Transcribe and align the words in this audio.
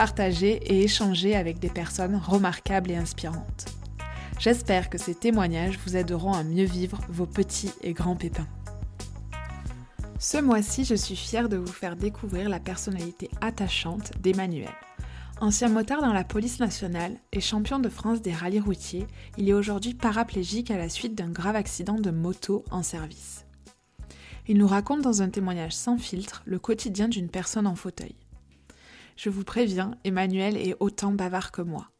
partager 0.00 0.54
et 0.64 0.82
échanger 0.84 1.36
avec 1.36 1.58
des 1.58 1.68
personnes 1.68 2.16
remarquables 2.16 2.90
et 2.90 2.96
inspirantes. 2.96 3.66
J'espère 4.38 4.88
que 4.88 4.96
ces 4.96 5.14
témoignages 5.14 5.78
vous 5.84 5.94
aideront 5.94 6.32
à 6.32 6.42
mieux 6.42 6.64
vivre 6.64 6.98
vos 7.10 7.26
petits 7.26 7.72
et 7.82 7.92
grands 7.92 8.16
pépins. 8.16 8.48
Ce 10.18 10.38
mois-ci, 10.38 10.86
je 10.86 10.94
suis 10.94 11.16
fière 11.16 11.50
de 11.50 11.58
vous 11.58 11.70
faire 11.70 11.96
découvrir 11.96 12.48
la 12.48 12.60
personnalité 12.60 13.28
attachante 13.42 14.12
d'Emmanuel. 14.22 14.72
Ancien 15.42 15.68
motard 15.68 16.00
dans 16.00 16.14
la 16.14 16.24
police 16.24 16.60
nationale 16.60 17.18
et 17.32 17.42
champion 17.42 17.78
de 17.78 17.90
France 17.90 18.22
des 18.22 18.32
rallyes 18.32 18.58
routiers, 18.58 19.06
il 19.36 19.50
est 19.50 19.52
aujourd'hui 19.52 19.92
paraplégique 19.92 20.70
à 20.70 20.78
la 20.78 20.88
suite 20.88 21.14
d'un 21.14 21.28
grave 21.28 21.56
accident 21.56 22.00
de 22.00 22.10
moto 22.10 22.64
en 22.70 22.82
service. 22.82 23.44
Il 24.48 24.56
nous 24.56 24.66
raconte 24.66 25.02
dans 25.02 25.20
un 25.20 25.28
témoignage 25.28 25.74
sans 25.74 25.98
filtre 25.98 26.42
le 26.46 26.58
quotidien 26.58 27.08
d'une 27.08 27.28
personne 27.28 27.66
en 27.66 27.74
fauteuil. 27.76 28.14
Je 29.22 29.28
vous 29.28 29.44
préviens, 29.44 29.90
Emmanuel 30.04 30.56
est 30.56 30.74
autant 30.80 31.12
bavard 31.12 31.52
que 31.52 31.60
moi. 31.60 31.90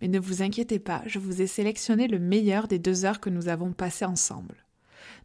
Mais 0.00 0.06
ne 0.06 0.20
vous 0.20 0.42
inquiétez 0.42 0.78
pas, 0.78 1.02
je 1.06 1.18
vous 1.18 1.42
ai 1.42 1.48
sélectionné 1.48 2.06
le 2.06 2.20
meilleur 2.20 2.68
des 2.68 2.78
deux 2.78 3.04
heures 3.04 3.18
que 3.18 3.30
nous 3.30 3.48
avons 3.48 3.72
passées 3.72 4.04
ensemble. 4.04 4.64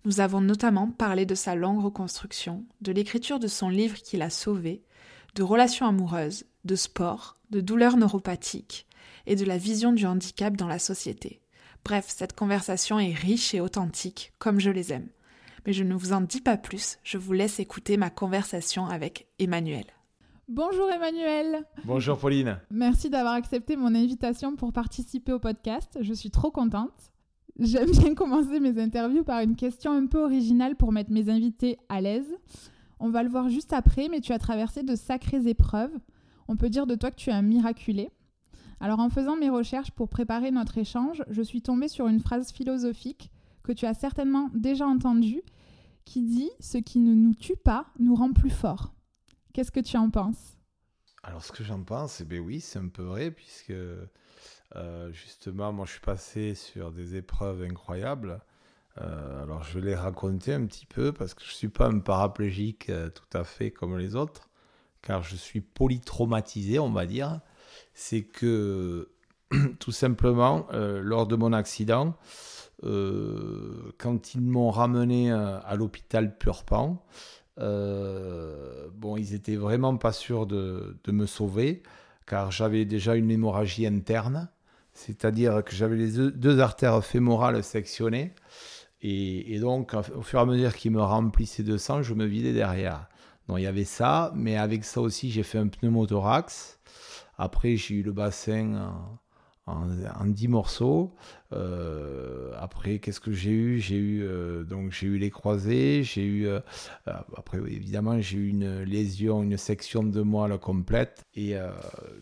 Nous 0.03 0.19
avons 0.19 0.41
notamment 0.41 0.89
parlé 0.89 1.27
de 1.27 1.35
sa 1.35 1.53
longue 1.53 1.83
reconstruction, 1.83 2.65
de 2.81 2.91
l'écriture 2.91 3.37
de 3.37 3.45
son 3.45 3.69
livre 3.69 3.97
qui 3.97 4.17
l'a 4.17 4.31
sauvé, 4.31 4.81
de 5.35 5.43
relations 5.43 5.85
amoureuses, 5.85 6.45
de 6.65 6.75
sport, 6.75 7.37
de 7.51 7.61
douleurs 7.61 7.97
neuropathiques 7.97 8.87
et 9.27 9.35
de 9.35 9.45
la 9.45 9.59
vision 9.59 9.93
du 9.93 10.07
handicap 10.07 10.57
dans 10.57 10.67
la 10.67 10.79
société. 10.79 11.39
Bref, 11.85 12.05
cette 12.07 12.33
conversation 12.33 12.97
est 12.97 13.13
riche 13.13 13.53
et 13.53 13.61
authentique, 13.61 14.33
comme 14.39 14.59
je 14.59 14.71
les 14.71 14.91
aime. 14.91 15.09
Mais 15.67 15.73
je 15.73 15.83
ne 15.83 15.93
vous 15.93 16.13
en 16.13 16.21
dis 16.21 16.41
pas 16.41 16.57
plus, 16.57 16.97
je 17.03 17.19
vous 17.19 17.33
laisse 17.33 17.59
écouter 17.59 17.95
ma 17.95 18.09
conversation 18.09 18.87
avec 18.87 19.27
Emmanuel. 19.37 19.85
Bonjour 20.49 20.91
Emmanuel. 20.91 21.63
Bonjour 21.85 22.17
Pauline. 22.17 22.59
Merci 22.69 23.09
d'avoir 23.09 23.33
accepté 23.33 23.77
mon 23.77 23.95
invitation 23.95 24.57
pour 24.57 24.73
participer 24.73 25.31
au 25.31 25.39
podcast. 25.39 25.97
Je 26.01 26.13
suis 26.13 26.31
trop 26.31 26.51
contente. 26.51 27.13
J'aime 27.59 27.91
bien 27.91 28.13
commencer 28.15 28.59
mes 28.59 28.77
interviews 28.77 29.23
par 29.23 29.39
une 29.39 29.55
question 29.55 29.93
un 29.93 30.05
peu 30.05 30.21
originale 30.21 30.75
pour 30.75 30.91
mettre 30.91 31.11
mes 31.11 31.29
invités 31.29 31.77
à 31.87 32.01
l'aise. 32.01 32.35
On 32.99 33.09
va 33.09 33.23
le 33.23 33.29
voir 33.29 33.47
juste 33.47 33.71
après, 33.71 34.09
mais 34.09 34.19
tu 34.19 34.33
as 34.33 34.37
traversé 34.37 34.83
de 34.83 34.95
sacrées 34.95 35.47
épreuves. 35.47 35.97
On 36.49 36.57
peut 36.57 36.69
dire 36.69 36.87
de 36.87 36.95
toi 36.95 37.09
que 37.09 37.15
tu 37.15 37.29
es 37.29 37.33
un 37.33 37.41
miraculé. 37.41 38.09
Alors 38.81 38.99
en 38.99 39.09
faisant 39.09 39.37
mes 39.37 39.49
recherches 39.49 39.91
pour 39.91 40.09
préparer 40.09 40.51
notre 40.51 40.77
échange, 40.77 41.23
je 41.29 41.41
suis 41.41 41.61
tombée 41.61 41.87
sur 41.87 42.07
une 42.09 42.19
phrase 42.19 42.51
philosophique 42.51 43.31
que 43.63 43.71
tu 43.71 43.85
as 43.85 43.93
certainement 43.93 44.49
déjà 44.53 44.85
entendue 44.85 45.41
qui 46.03 46.21
dit⁇ 46.21 46.49
Ce 46.59 46.77
qui 46.77 46.99
ne 46.99 47.13
nous 47.13 47.33
tue 47.33 47.55
pas 47.55 47.85
nous 47.97 48.13
rend 48.13 48.33
plus 48.33 48.49
forts⁇ 48.49 48.87
Qu'est-ce 49.53 49.71
que 49.71 49.79
tu 49.79 49.97
en 49.97 50.09
penses? 50.09 50.57
Alors, 51.21 51.43
ce 51.43 51.51
que 51.51 51.63
j'en 51.63 51.83
pense, 51.83 52.21
eh 52.21 52.25
bien 52.25 52.39
oui, 52.39 52.59
c'est 52.59 52.79
un 52.79 52.87
peu 52.87 53.03
vrai, 53.03 53.29
puisque 53.29 53.71
euh, 54.75 55.11
justement, 55.11 55.71
moi, 55.71 55.85
je 55.85 55.91
suis 55.91 56.01
passé 56.01 56.55
sur 56.55 56.91
des 56.91 57.15
épreuves 57.15 57.61
incroyables. 57.61 58.41
Euh, 58.99 59.43
alors, 59.43 59.63
je 59.63 59.79
vais 59.79 59.85
les 59.85 59.95
raconter 59.95 60.55
un 60.55 60.65
petit 60.65 60.87
peu, 60.87 61.11
parce 61.13 61.35
que 61.35 61.43
je 61.43 61.49
ne 61.49 61.53
suis 61.53 61.69
pas 61.69 61.87
un 61.87 61.99
paraplégique 61.99 62.89
euh, 62.89 63.09
tout 63.11 63.37
à 63.37 63.43
fait 63.43 63.69
comme 63.69 63.95
les 63.95 64.15
autres, 64.15 64.49
car 65.03 65.21
je 65.21 65.35
suis 65.35 65.61
polytraumatisé, 65.61 66.79
on 66.79 66.91
va 66.91 67.05
dire. 67.05 67.39
C'est 67.93 68.23
que, 68.23 69.11
tout 69.79 69.91
simplement, 69.91 70.67
lors 70.71 71.27
de 71.27 71.35
mon 71.35 71.53
accident, 71.53 72.17
quand 72.81 74.33
ils 74.33 74.41
m'ont 74.41 74.71
ramené 74.71 75.31
à 75.31 75.75
l'hôpital 75.75 76.37
Purpan, 76.37 77.05
euh, 77.59 78.87
bon, 78.93 79.17
ils 79.17 79.33
étaient 79.33 79.55
vraiment 79.55 79.97
pas 79.97 80.13
sûrs 80.13 80.45
de, 80.45 80.97
me 81.07 81.25
sauver, 81.25 81.83
car 82.25 82.51
j'avais 82.51 82.85
déjà 82.85 83.15
une 83.15 83.31
hémorragie 83.31 83.85
interne, 83.85 84.49
c'est-à-dire 84.93 85.63
que 85.63 85.75
j'avais 85.75 85.95
les 85.95 86.31
deux, 86.31 86.59
artères 86.59 87.03
fémorales 87.03 87.63
sectionnées, 87.63 88.33
et, 89.01 89.59
donc 89.59 89.93
au 90.15 90.21
fur 90.21 90.39
et 90.39 90.41
à 90.41 90.45
mesure 90.45 90.75
qu'ils 90.75 90.91
me 90.91 91.01
remplissaient 91.01 91.63
de 91.63 91.77
sang, 91.77 92.01
je 92.01 92.13
me 92.13 92.25
vidais 92.25 92.53
derrière. 92.53 93.09
Donc 93.47 93.59
il 93.59 93.63
y 93.63 93.67
avait 93.67 93.83
ça, 93.83 94.31
mais 94.35 94.57
avec 94.57 94.85
ça 94.85 95.01
aussi, 95.01 95.29
j'ai 95.29 95.43
fait 95.43 95.57
un 95.57 95.67
pneumothorax. 95.67 96.79
Après, 97.37 97.75
j'ai 97.75 97.95
eu 97.95 98.03
le 98.03 98.13
bassin 98.13 98.93
en, 99.65 99.87
en 100.19 100.25
10 100.25 100.47
morceaux. 100.49 101.13
Euh, 101.53 102.51
après, 102.59 102.99
qu'est-ce 102.99 103.19
que 103.19 103.31
j'ai 103.31 103.51
eu? 103.51 103.79
J'ai 103.79 103.95
eu 103.95 104.23
euh, 104.23 104.63
eu 105.01 105.17
les 105.17 105.29
croisés, 105.29 106.03
j'ai 106.03 106.25
eu 106.25 106.47
euh, 106.47 106.59
après 107.05 107.59
évidemment 107.59 108.19
j'ai 108.19 108.37
eu 108.37 108.47
une 108.49 108.81
lésion, 108.83 109.43
une 109.43 109.57
section 109.57 110.03
de 110.03 110.21
moelle 110.21 110.57
complète 110.57 111.23
et 111.35 111.55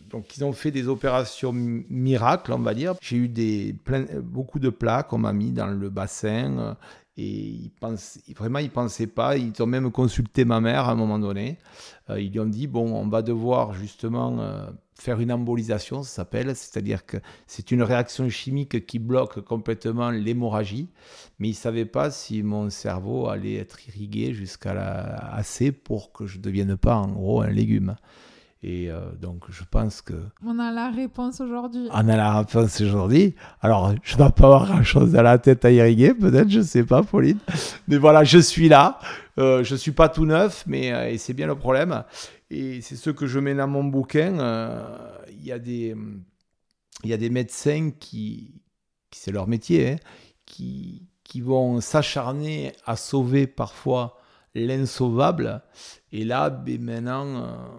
donc 0.09 0.37
ils 0.37 0.43
ont 0.43 0.53
fait 0.53 0.71
des 0.71 0.87
opérations 0.87 1.53
miracles, 1.53 2.53
on 2.53 2.59
va 2.59 2.73
dire. 2.73 2.95
J'ai 3.01 3.17
eu 3.17 3.27
des 3.29 3.73
plein, 3.73 4.05
beaucoup 4.21 4.59
de 4.59 4.69
plaques 4.69 5.09
qu'on 5.09 5.19
m'a 5.19 5.33
mis 5.33 5.51
dans 5.51 5.67
le 5.67 5.89
bassin 5.89 6.77
et 7.17 7.27
ils 7.27 7.71
pensent, 7.79 8.19
vraiment, 8.35 8.59
ils 8.59 8.65
ne 8.65 8.69
pensaient 8.69 9.07
pas. 9.07 9.37
Ils 9.37 9.53
ont 9.61 9.67
même 9.67 9.91
consulté 9.91 10.45
ma 10.45 10.61
mère 10.61 10.85
à 10.85 10.91
un 10.91 10.95
moment 10.95 11.19
donné. 11.19 11.57
ils 12.09 12.31
lui 12.31 12.39
ont 12.39 12.45
dit 12.45 12.67
bon, 12.67 12.93
on 12.93 13.07
va 13.07 13.21
devoir 13.21 13.73
justement 13.73 14.67
faire 15.01 15.19
une 15.19 15.31
embolisation, 15.31 16.03
ça 16.03 16.09
s'appelle, 16.09 16.55
c'est-à-dire 16.55 17.05
que 17.05 17.17
c'est 17.47 17.71
une 17.71 17.81
réaction 17.81 18.29
chimique 18.29 18.85
qui 18.85 18.99
bloque 18.99 19.41
complètement 19.41 20.11
l'hémorragie, 20.11 20.89
mais 21.39 21.47
ils 21.47 21.53
ne 21.53 21.55
savaient 21.55 21.85
pas 21.85 22.11
si 22.11 22.43
mon 22.43 22.69
cerveau 22.69 23.27
allait 23.27 23.55
être 23.55 23.87
irrigué 23.87 24.33
jusqu'à 24.33 24.73
la... 24.73 25.15
assez 25.33 25.71
pour 25.71 26.11
que 26.11 26.27
je 26.27 26.37
ne 26.37 26.43
devienne 26.43 26.77
pas 26.77 26.95
en 26.95 27.07
gros 27.07 27.41
un 27.41 27.49
légume. 27.49 27.95
Et 28.63 28.91
euh, 28.91 28.99
donc, 29.19 29.45
je 29.49 29.63
pense 29.69 30.03
que. 30.03 30.13
On 30.45 30.59
a 30.59 30.71
la 30.71 30.91
réponse 30.91 31.41
aujourd'hui. 31.41 31.87
On 31.91 32.07
a 32.07 32.15
la 32.15 32.37
réponse 32.37 32.79
aujourd'hui. 32.79 33.33
Alors, 33.59 33.95
je 34.03 34.13
ne 34.13 34.17
dois 34.19 34.29
pas 34.29 34.45
avoir 34.45 34.67
grand-chose 34.67 35.15
à 35.15 35.23
la 35.23 35.39
tête 35.39 35.65
à 35.65 35.71
irriguer, 35.71 36.13
peut-être, 36.13 36.49
je 36.49 36.59
ne 36.59 36.63
sais 36.63 36.83
pas, 36.83 37.01
Pauline. 37.01 37.39
Mais 37.87 37.97
voilà, 37.97 38.23
je 38.23 38.37
suis 38.37 38.69
là. 38.69 38.99
Euh, 39.39 39.63
je 39.63 39.73
ne 39.73 39.79
suis 39.79 39.93
pas 39.93 40.09
tout 40.09 40.27
neuf, 40.27 40.63
mais 40.67 40.93
euh, 40.93 41.09
et 41.09 41.17
c'est 41.17 41.33
bien 41.33 41.47
le 41.47 41.55
problème. 41.55 42.03
Et 42.53 42.81
c'est 42.81 42.97
ce 42.97 43.09
que 43.09 43.27
je 43.27 43.39
mets 43.39 43.55
dans 43.55 43.67
mon 43.67 43.83
bouquin. 43.83 44.33
Il 45.29 45.45
y, 45.45 45.53
a 45.53 45.59
des, 45.59 45.95
y 47.05 47.13
a 47.13 47.17
des 47.17 47.29
médecins 47.29 47.91
qui, 47.91 48.61
c'est 49.11 49.31
leur 49.31 49.47
métier, 49.47 49.91
hein, 49.91 49.95
qui, 50.45 51.07
vont 51.35 51.79
s'acharner 51.79 52.73
à 52.85 52.97
sauver 52.97 53.47
parfois 53.47 54.19
l'insauvable. 54.53 55.63
Et 56.11 56.25
là, 56.25 56.49
ben, 56.49 56.81
maintenant 56.81 57.71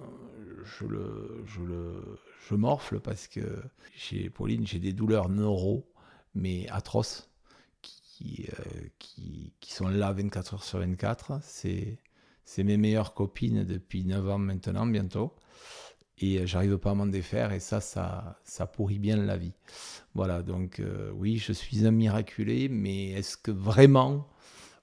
je 0.64 0.86
le, 0.86 1.44
je 1.46 1.60
le, 1.60 2.18
je 2.48 2.54
morfle 2.54 3.00
parce 3.00 3.28
que 3.28 3.62
chez 3.94 4.30
Pauline, 4.30 4.66
j'ai 4.66 4.78
des 4.78 4.92
douleurs 4.92 5.28
neuro, 5.28 5.86
mais 6.34 6.66
atroces, 6.70 7.28
qui, 7.82 8.46
euh, 8.58 8.88
qui, 8.98 9.52
sont 9.72 9.88
là 9.88 10.12
24 10.12 10.54
heures 10.54 10.64
sur 10.64 10.78
24. 10.78 11.40
C'est, 11.42 11.98
c'est 12.44 12.64
mes 12.64 12.76
meilleures 12.76 13.14
copines 13.14 13.64
depuis 13.64 14.04
9 14.04 14.30
ans 14.30 14.38
maintenant, 14.38 14.86
bientôt. 14.86 15.34
Et 16.18 16.38
euh, 16.38 16.46
j'arrive 16.46 16.78
pas 16.78 16.90
à 16.90 16.94
m'en 16.94 17.06
défaire, 17.06 17.52
et 17.52 17.60
ça, 17.60 17.80
ça, 17.80 18.38
ça 18.44 18.66
pourrit 18.66 18.98
bien 18.98 19.16
la 19.16 19.36
vie. 19.36 19.54
Voilà, 20.14 20.42
donc 20.42 20.80
euh, 20.80 21.10
oui, 21.14 21.38
je 21.38 21.52
suis 21.52 21.86
un 21.86 21.90
miraculé, 21.90 22.68
mais 22.68 23.10
est-ce 23.10 23.36
que 23.36 23.50
vraiment 23.50 24.28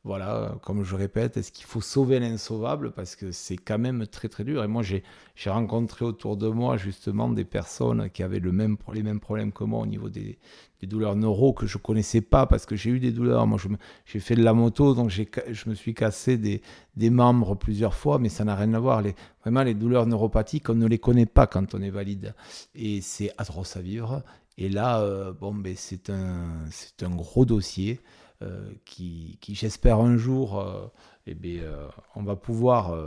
voilà, 0.06 0.56
comme 0.62 0.86
je 0.86 0.96
répète, 0.96 1.36
est-ce 1.36 1.52
qu'il 1.52 1.66
faut 1.66 1.82
sauver 1.82 2.22
l'insauvable 2.22 2.92
Parce 2.92 3.18
que 3.18 3.34
c'est 3.34 3.58
quand 3.58 3.78
même 3.78 4.08
très 4.08 4.30
très 4.30 4.46
dur. 4.46 4.64
Et 4.64 4.68
moi, 4.68 4.82
j'ai 4.82 5.04
rencontré 5.48 6.06
autour 6.06 6.38
de 6.38 6.48
moi 6.48 6.78
justement 6.78 7.28
des 7.28 7.44
personnes 7.44 8.10
qui 8.10 8.24
avaient 8.24 8.40
le 8.40 8.54
même, 8.54 8.78
les 8.94 9.04
mêmes 9.04 9.20
problèmes 9.20 9.52
que 9.52 9.66
moi 9.66 9.82
au 9.82 9.86
niveau 9.86 10.08
des, 10.08 10.40
douleurs 10.84 11.18
neuro 11.18 11.52
que 11.52 11.66
je 11.68 11.78
connaissais 11.78 12.22
pas 12.22 12.46
parce 12.46 12.66
que 12.66 12.78
j'ai 12.78 12.92
eu 12.92 13.00
des 13.02 13.12
douleurs. 13.12 13.46
Moi, 13.46 13.60
j'ai 14.06 14.22
fait 14.22 14.36
de 14.36 14.44
la 14.44 14.54
moto, 14.54 14.96
donc 14.96 15.10
je 15.10 15.70
me 15.70 15.76
suis 15.76 15.94
cassé 15.94 16.38
des, 16.38 16.62
des 16.96 17.10
membres 17.10 17.56
plusieurs 17.56 17.94
fois, 17.94 18.20
mais 18.20 18.30
ça 18.30 18.46
n'a 18.46 18.56
rien 18.56 18.74
à 18.74 18.80
voir. 18.80 19.04
Vraiment, 19.42 19.64
les 19.64 19.74
douleurs 19.74 20.08
neuropathiques, 20.08 20.70
on 20.70 20.76
ne 20.76 20.88
les 20.88 21.00
connaît 21.00 21.26
pas 21.26 21.46
quand 21.46 21.76
on 21.76 21.82
est 21.82 21.90
valide. 21.90 22.34
Et 22.74 23.02
c'est 23.02 23.34
atroce 23.38 23.76
à 23.76 23.82
vivre. 23.82 24.24
Et 24.58 24.70
là, 24.70 25.02
euh, 25.02 25.34
bon, 25.34 25.54
ben, 25.54 25.74
c'est 25.76 26.10
un, 26.10 26.66
un 27.02 27.16
gros 27.16 27.44
dossier. 27.44 28.00
Euh, 28.42 28.72
qui, 28.86 29.38
j'espère 29.50 30.00
un 30.00 30.16
jour, 30.16 30.62
euh, 30.62 30.88
eh 31.28 31.36
bien, 31.36 31.64
euh, 31.64 31.90
on 32.16 32.24
va 32.24 32.38
pouvoir 32.38 32.98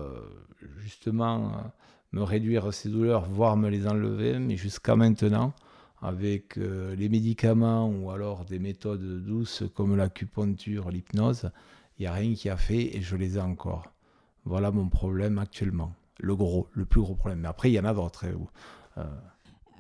justement 0.79 1.73
me 2.13 2.23
réduire 2.23 2.75
ces 2.75 2.91
douleurs, 2.91 3.25
voire 3.31 3.57
me 3.57 3.71
les 3.71 3.87
enlever. 3.87 4.39
Mais 4.39 4.57
jusqu'à 4.57 4.95
maintenant, 4.95 5.55
avec 6.03 6.57
les 6.57 7.09
médicaments 7.09 7.89
ou 7.89 8.11
alors 8.11 8.45
des 8.45 8.59
méthodes 8.59 9.25
douces 9.25 9.63
comme 9.75 9.97
l'acupuncture, 9.97 10.91
l'hypnose, 10.91 11.51
il 11.99 12.03
n'y 12.03 12.07
a 12.07 12.13
rien 12.13 12.35
qui 12.35 12.51
a 12.51 12.57
fait 12.57 12.97
et 12.97 13.01
je 13.01 13.17
les 13.17 13.39
ai 13.39 13.41
encore. 13.41 13.93
Voilà 14.45 14.71
mon 14.71 14.89
problème 14.89 15.39
actuellement. 15.39 15.95
Le 16.19 16.37
gros, 16.37 16.69
le 16.73 16.85
plus 16.85 17.01
gros 17.01 17.15
problème. 17.15 17.41
Mais 17.41 17.49
après, 17.49 17.71
il 17.71 17.75
y 17.75 17.81
en 17.81 17.85
a 17.85 17.95
d'autres. 17.95 18.27
Hein, 18.97 19.07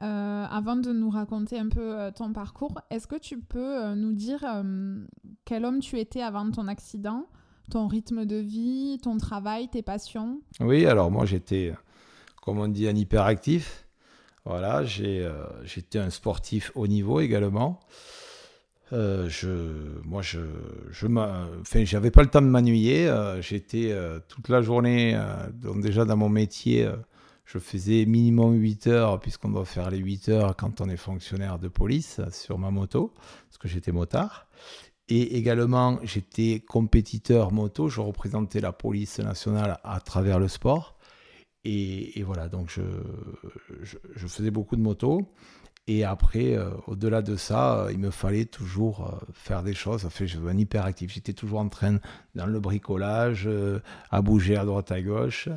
euh, 0.02 0.44
avant 0.50 0.74
de 0.74 0.92
nous 0.92 1.10
raconter 1.10 1.58
un 1.60 1.68
peu 1.68 1.96
euh, 1.96 2.10
ton 2.10 2.32
parcours, 2.32 2.80
est-ce 2.90 3.06
que 3.06 3.14
tu 3.14 3.38
peux 3.38 3.84
euh, 3.84 3.94
nous 3.94 4.12
dire 4.12 4.44
quel 5.44 5.64
homme 5.64 5.78
tu 5.78 6.00
étais 6.00 6.22
avant 6.22 6.50
ton 6.50 6.66
accident, 6.66 7.26
ton 7.70 7.86
rythme 7.86 8.24
de 8.24 8.36
vie, 8.36 8.98
ton 9.00 9.16
travail, 9.18 9.68
tes 9.68 9.82
passions? 9.82 10.40
Oui, 10.58 10.86
alors 10.86 11.12
moi 11.12 11.24
j'étais, 11.24 11.72
comme 12.42 12.58
on 12.58 12.66
dit, 12.66 12.88
un 12.88 12.96
hyperactif. 12.96 13.86
Voilà, 14.44 14.84
j'étais 14.84 15.98
un 16.00 16.10
sportif 16.10 16.72
haut 16.74 16.88
niveau 16.88 17.20
également. 17.20 17.78
je, 18.90 20.00
moi, 20.04 20.20
je, 20.20 20.40
je 20.90 21.06
enfin, 21.06 21.84
j'avais 21.84 22.10
pas 22.10 22.22
le 22.22 22.28
temps 22.28 22.42
de 22.42 22.48
m'ennuyer. 22.48 23.08
j'étais 23.40 23.96
toute 24.26 24.48
la 24.48 24.62
journée, 24.62 25.16
déjà 25.76 26.04
dans 26.04 26.16
mon 26.16 26.28
métier, 26.28 26.90
je 27.52 27.58
faisais 27.58 28.06
minimum 28.06 28.54
8 28.54 28.86
heures, 28.86 29.20
puisqu'on 29.20 29.50
doit 29.50 29.66
faire 29.66 29.90
les 29.90 29.98
8 29.98 30.30
heures 30.30 30.56
quand 30.56 30.80
on 30.80 30.88
est 30.88 30.96
fonctionnaire 30.96 31.58
de 31.58 31.68
police 31.68 32.20
sur 32.30 32.56
ma 32.56 32.70
moto, 32.70 33.12
parce 33.48 33.58
que 33.58 33.68
j'étais 33.68 33.92
motard. 33.92 34.48
Et 35.08 35.36
également, 35.36 35.98
j'étais 36.02 36.60
compétiteur 36.66 37.52
moto, 37.52 37.88
je 37.88 38.00
représentais 38.00 38.60
la 38.60 38.72
police 38.72 39.18
nationale 39.18 39.78
à 39.84 40.00
travers 40.00 40.38
le 40.38 40.48
sport. 40.48 40.96
Et, 41.64 42.22
voilà, 42.22 42.48
donc 42.48 42.70
je, 42.70 42.80
je, 43.82 44.26
faisais 44.26 44.50
beaucoup 44.50 44.76
de 44.76 44.80
moto. 44.80 45.28
Et 45.86 46.04
après, 46.04 46.56
euh, 46.56 46.70
au-delà 46.86 47.22
de 47.22 47.36
ça, 47.36 47.88
il 47.90 47.98
me 47.98 48.10
fallait 48.10 48.46
toujours 48.46 49.06
euh, 49.06 49.26
faire 49.34 49.62
des 49.62 49.74
choses. 49.74 50.06
Enfin, 50.06 50.24
je 50.24 50.38
un 50.38 50.56
hyperactif. 50.56 51.12
J'étais 51.12 51.34
toujours 51.34 51.60
en 51.60 51.68
train, 51.68 51.98
dans 52.34 52.46
le 52.46 52.60
bricolage, 52.60 53.44
euh, 53.46 53.80
à 54.10 54.22
bouger 54.22 54.56
à 54.56 54.64
droite 54.64 54.90
à 54.90 55.02
gauche 55.02 55.48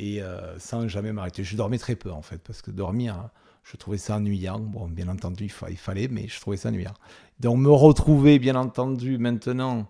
et 0.00 0.22
euh, 0.22 0.58
sans 0.58 0.88
jamais 0.88 1.12
m'arrêter. 1.12 1.44
Je 1.44 1.56
dormais 1.56 1.78
très 1.78 1.94
peu 1.94 2.10
en 2.10 2.22
fait, 2.22 2.38
parce 2.38 2.62
que 2.62 2.70
dormir, 2.70 3.16
hein, 3.16 3.30
je 3.64 3.76
trouvais 3.76 3.98
ça 3.98 4.16
ennuyant. 4.16 4.58
Bon, 4.58 4.88
bien 4.88 5.08
entendu, 5.08 5.44
il, 5.68 5.76
fallait, 5.76 6.08
mais 6.08 6.26
je 6.26 6.40
trouvais 6.40 6.56
ça 6.56 6.70
ennuyant. 6.70 6.94
Donc 7.38 7.58
me 7.58 7.70
retrouver, 7.70 8.38
bien 8.38 8.56
entendu, 8.56 9.18
maintenant 9.18 9.86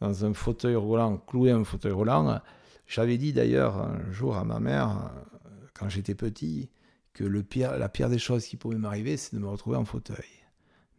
dans 0.00 0.24
un 0.24 0.32
fauteuil 0.32 0.76
roulant, 0.76 1.16
cloué 1.16 1.50
à 1.50 1.56
un 1.56 1.64
fauteuil 1.64 1.90
roulant, 1.90 2.40
j'avais 2.86 3.18
dit 3.18 3.32
d'ailleurs 3.32 3.78
un 3.78 4.12
jour 4.12 4.36
à 4.36 4.44
ma 4.44 4.60
mère, 4.60 5.10
quand 5.74 5.88
j'étais 5.88 6.14
petit, 6.14 6.70
que 7.12 7.24
le 7.24 7.42
pire, 7.42 7.76
la 7.76 7.88
pire 7.88 8.08
des 8.08 8.20
choses 8.20 8.46
qui 8.46 8.56
pouvaient 8.56 8.78
m'arriver, 8.78 9.16
c'est 9.16 9.34
de 9.34 9.40
me 9.40 9.48
retrouver 9.48 9.76
en 9.76 9.84
fauteuil. 9.84 10.28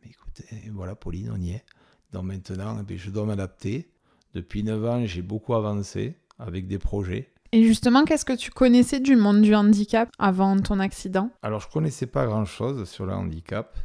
Mais 0.03 0.09
écoutez, 0.09 0.69
voilà, 0.73 0.95
Pauline, 0.95 1.31
on 1.33 1.39
y 1.39 1.51
est. 1.51 1.63
Donc 2.11 2.25
maintenant, 2.25 2.83
eh 2.89 2.97
je 2.97 3.09
dois 3.09 3.25
m'adapter. 3.25 3.89
Depuis 4.33 4.63
9 4.63 4.85
ans, 4.85 5.05
j'ai 5.05 5.21
beaucoup 5.21 5.55
avancé 5.55 6.17
avec 6.37 6.67
des 6.67 6.77
projets. 6.77 7.31
Et 7.51 7.63
justement, 7.63 8.05
qu'est-ce 8.05 8.25
que 8.25 8.35
tu 8.35 8.51
connaissais 8.51 8.99
du 8.99 9.15
monde 9.15 9.41
du 9.41 9.55
handicap 9.55 10.09
avant 10.19 10.59
ton 10.59 10.79
accident? 10.79 11.31
Alors, 11.41 11.61
je 11.61 11.69
connaissais 11.69 12.05
pas 12.05 12.27
grand-chose 12.27 12.87
sur 12.87 13.07
le 13.07 13.13
handicap. 13.13 13.77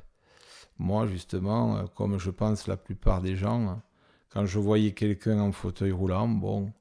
Moi, 0.79 1.07
justement, 1.07 1.79
euh, 1.79 1.85
comme 1.95 2.19
je 2.19 2.31
pense 2.31 2.67
la 2.67 2.77
plupart 2.77 3.23
des 3.23 3.37
gens, 3.37 3.69
hein, 3.69 3.83
quand 4.29 4.45
je 4.45 4.59
voyais 4.59 4.93
quelqu'un 4.93 5.39
en 5.41 5.53
fauteuil 5.53 5.93
roulant, 5.93 6.29
bon, 6.29 6.73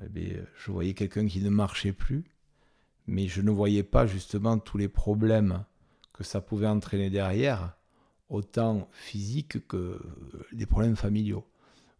eh 0.00 0.36
je 0.56 0.72
voyais 0.72 0.94
quelqu'un 0.94 1.26
qui 1.26 1.40
ne 1.40 1.50
marchait 1.50 1.92
plus, 1.92 2.24
mais 3.06 3.26
je 3.26 3.42
ne 3.42 3.50
voyais 3.50 3.82
pas 3.82 4.06
justement 4.06 4.58
tous 4.58 4.78
les 4.78 4.88
problèmes 4.88 5.64
que 6.14 6.24
ça 6.24 6.40
pouvait 6.40 6.68
entraîner 6.68 7.10
derrière, 7.10 7.76
autant 8.30 8.88
physiques 8.92 9.66
que 9.66 9.76
euh, 9.76 10.46
des 10.52 10.66
problèmes 10.66 10.96
familiaux. 10.96 11.44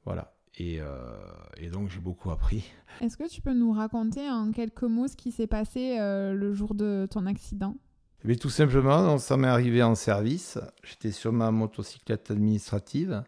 Voilà. 0.05 0.34
Euh, 0.61 1.27
et, 1.57 1.69
donc 1.69 1.89
j'ai 1.91 1.99
beaucoup 1.99 2.31
appris. 2.31 2.65
Est-ce 3.01 3.17
que 3.17 3.29
tu 3.29 3.41
peux 3.41 3.55
nous 3.55 3.73
raconter 3.73 4.29
en 4.31 4.53
quelques 4.53 4.85
mots 4.85 5.09
ce 5.09 5.17
qui 5.17 5.33
s'est 5.33 5.47
passé 5.47 5.99
euh, 5.99 6.33
le 6.33 6.53
jour 6.55 6.75
de 6.75 7.09
ton 7.11 7.27
accident? 7.27 7.77
Mais 8.25 8.35
eh 8.35 8.39
Tout 8.39 8.51
simplement, 8.51 9.19
ça 9.19 9.37
m'est 9.37 9.49
arrivé 9.49 9.83
en 9.83 9.95
service. 9.95 10.59
J'étais 10.83 11.11
sur 11.11 11.33
ma 11.33 11.51
motocyclette 11.51 12.31
administrative 12.31 13.23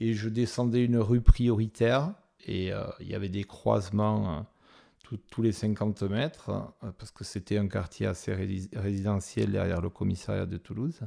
et 0.00 0.14
je 0.14 0.28
descendais 0.28 0.84
une 0.84 0.98
rue 0.98 1.20
prioritaire 1.20 2.14
et 2.44 2.72
euh, 2.72 2.84
il 3.00 3.08
y 3.08 3.14
avait 3.14 3.28
des 3.28 3.44
croisements 3.44 4.46
tous 5.30 5.40
les 5.40 5.52
50 5.52 6.02
mètres 6.02 6.50
parce 6.98 7.12
que 7.12 7.24
c'était 7.24 7.56
un 7.56 7.66
quartier 7.66 8.06
assez 8.06 8.34
résidentiel 8.74 9.52
derrière 9.52 9.80
le 9.80 9.88
commissariat 9.88 10.44
de 10.44 10.58
Toulouse. 10.58 11.00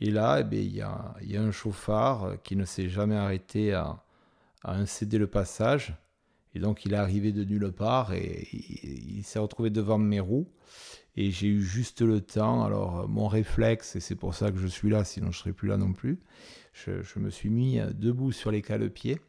Et 0.00 0.10
là, 0.10 0.40
eh 0.40 0.56
il 0.56 0.74
y, 0.74 0.80
a, 0.80 1.14
y, 1.22 1.36
a 1.36 1.42
un 1.42 1.52
chauffard 1.52 2.42
qui 2.42 2.56
ne 2.56 2.64
s'est 2.64 2.88
jamais 2.88 3.14
arrêté 3.14 3.72
à, 3.72 4.03
a 4.64 4.74
incédé 4.74 5.18
le 5.18 5.26
passage. 5.26 5.94
Et 6.54 6.60
donc 6.60 6.84
il 6.84 6.92
est 6.92 6.96
arrivé 6.96 7.32
de 7.32 7.44
nulle 7.44 7.72
part 7.72 8.12
et 8.12 8.48
il, 8.52 9.22
s'est 9.24 9.38
retrouvé 9.38 9.70
devant 9.70 9.98
mes 9.98 10.20
roues. 10.20 10.48
Et 11.16 11.30
j'ai 11.30 11.48
eu 11.48 11.62
juste 11.62 12.00
le 12.00 12.20
temps. 12.20 12.64
Alors 12.64 13.08
mon 13.08 13.28
réflexe, 13.28 13.96
et 13.96 14.00
c'est 14.00 14.14
pour 14.14 14.34
ça 14.34 14.50
que 14.50 14.58
je 14.58 14.66
suis 14.66 14.90
là, 14.90 15.04
sinon 15.04 15.26
je 15.26 15.38
ne 15.38 15.40
serais 15.40 15.52
plus 15.52 15.68
là 15.68 15.76
non 15.76 15.92
plus, 15.92 16.20
je, 16.72 17.18
me 17.18 17.30
suis 17.30 17.50
mis 17.50 17.80
debout 17.94 18.32
sur 18.32 18.50
les 18.50 18.62
cale-pieds 18.62 19.20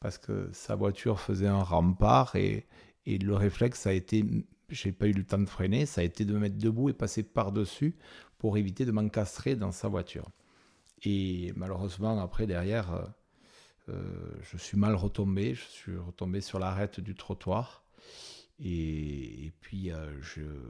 parce 0.00 0.18
que 0.18 0.48
sa 0.52 0.76
voiture 0.76 1.20
faisait 1.20 1.46
un 1.46 1.62
rempart 1.62 2.34
et, 2.36 2.66
et 3.06 3.18
le 3.18 3.34
réflexe 3.34 3.86
a 3.86 3.92
été, 3.92 4.24
j'ai 4.70 4.92
pas 4.92 5.06
eu 5.06 5.12
le 5.12 5.24
temps 5.24 5.38
de 5.38 5.48
freiner, 5.48 5.84
ça 5.84 6.00
a 6.00 6.04
été 6.04 6.24
de 6.24 6.32
me 6.32 6.38
mettre 6.38 6.56
debout 6.56 6.88
et 6.88 6.94
passer 6.94 7.22
par-dessus 7.22 7.96
pour 8.38 8.56
éviter 8.56 8.86
de 8.86 8.92
m'encastrer 8.92 9.56
dans 9.56 9.72
sa 9.72 9.88
voiture. 9.88 10.30
Et 11.02 11.52
malheureusement, 11.56 12.20
après, 12.20 12.46
derrière, 12.46 12.94
euh, 12.94 13.04
je 14.42 14.56
suis 14.56 14.76
mal 14.76 14.94
retombé, 14.94 15.54
je 15.54 15.64
suis 15.64 15.96
retombé 15.96 16.40
sur 16.40 16.58
l'arête 16.58 17.00
du 17.00 17.14
trottoir. 17.14 17.84
Et, 18.62 19.52
puis 19.60 19.90
euh, 19.90 20.10